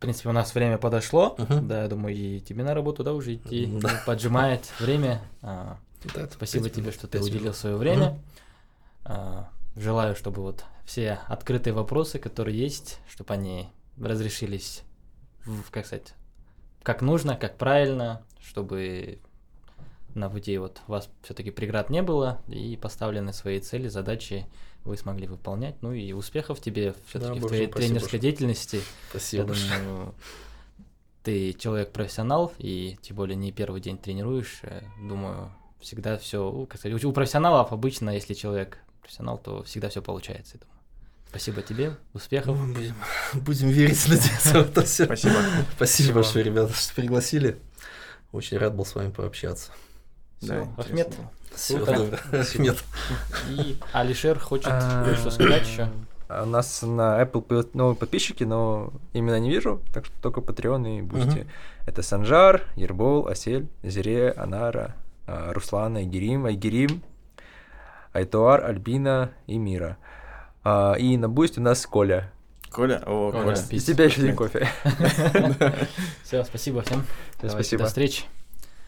[0.00, 1.34] В принципе, у нас время подошло.
[1.36, 1.68] Мгм.
[1.68, 3.66] Да, я думаю, и тебе на работу, да, уже идти.
[3.82, 4.00] Да.
[4.06, 5.20] Поджимает время.
[5.42, 5.76] А,
[6.14, 7.56] Да, Спасибо пять тебе, минут, что ты пять уделил минут.
[7.56, 8.18] свое время.
[9.04, 13.68] А, Желаю, чтобы вот все открытые вопросы, которые есть, чтобы они
[14.00, 14.84] разрешились,
[15.44, 16.14] в, как сказать,
[16.82, 19.18] как нужно, как правильно, чтобы
[20.14, 24.46] на пути вот у вас все-таки преград не было, и поставлены свои цели, задачи
[24.84, 25.76] вы смогли выполнять.
[25.82, 28.76] Ну и успехов тебе все-таки в большое твоей тренерской что- деятельности.
[28.76, 29.78] Я Спасибо большое.
[29.80, 30.14] думаю,
[31.22, 34.60] ты человек-профессионал, и тем более не первый день тренируешь.
[34.62, 40.00] э, Думаю, всегда все, как сказать, у- профессионалов обычно, если человек профессионал, то всегда все
[40.02, 40.54] получается.
[40.56, 40.76] я думаю.
[41.28, 42.56] Спасибо тебе, успехов.
[42.58, 42.94] Ну, будем,
[43.34, 45.04] будем верить, надеяться в это все.
[45.04, 45.34] Спасибо.
[45.76, 47.58] Спасибо большое, ребята, что пригласили.
[48.32, 49.72] Очень рад был с вами пообщаться.
[50.40, 51.14] Да, Ахмед.
[51.16, 51.30] было.
[51.52, 52.82] Ахмед.
[53.50, 55.88] И Алишер хочет А, что сказать еще.
[56.28, 60.98] а У нас на Apple новые подписчики, но именно не вижу, так что только Patreon
[60.98, 61.46] и Boosty.
[61.86, 64.94] Это Санжар, Ербол, Асель, Зире, Анара,
[65.26, 67.02] а, Руслана, Айгерим, Айгерим,
[68.12, 69.96] Айтуар, Альбина и Мира.
[70.98, 72.30] И на Boosty у нас Коля.
[72.70, 73.52] Коля, о, Коля.
[73.70, 74.68] Из тебя еще один кофе.
[76.22, 77.04] Все, спасибо всем.
[77.42, 77.82] Спасибо.
[77.82, 78.24] До встречи.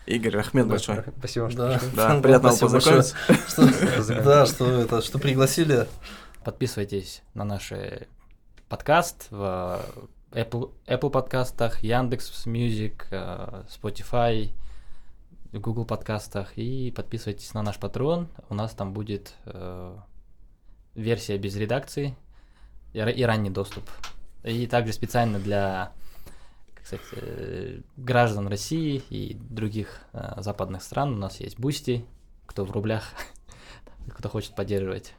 [0.07, 1.05] Игорь, Ахмед большой.
[1.19, 1.97] Спасибо, что Да, пришли.
[1.97, 3.16] Да, приятно познакомиться.
[3.49, 5.87] что- Да, что это, что пригласили.
[6.45, 8.07] Подписывайтесь на наш э,
[8.69, 9.81] подкаст в
[10.33, 14.51] Apple, Apple подкастах, Яндекс Music, э, Spotify,
[15.53, 18.27] Google подкастах и подписывайтесь на наш Patreon.
[18.49, 19.97] У нас там будет э,
[20.97, 22.16] версия без редакции
[22.93, 23.89] и ранний доступ.
[24.43, 25.93] И также специально для
[26.91, 31.15] как сказать, э, граждан России и других э, западных стран.
[31.15, 32.05] У нас есть Boosty,
[32.47, 33.05] кто в рублях,
[34.09, 35.15] кто хочет поддерживать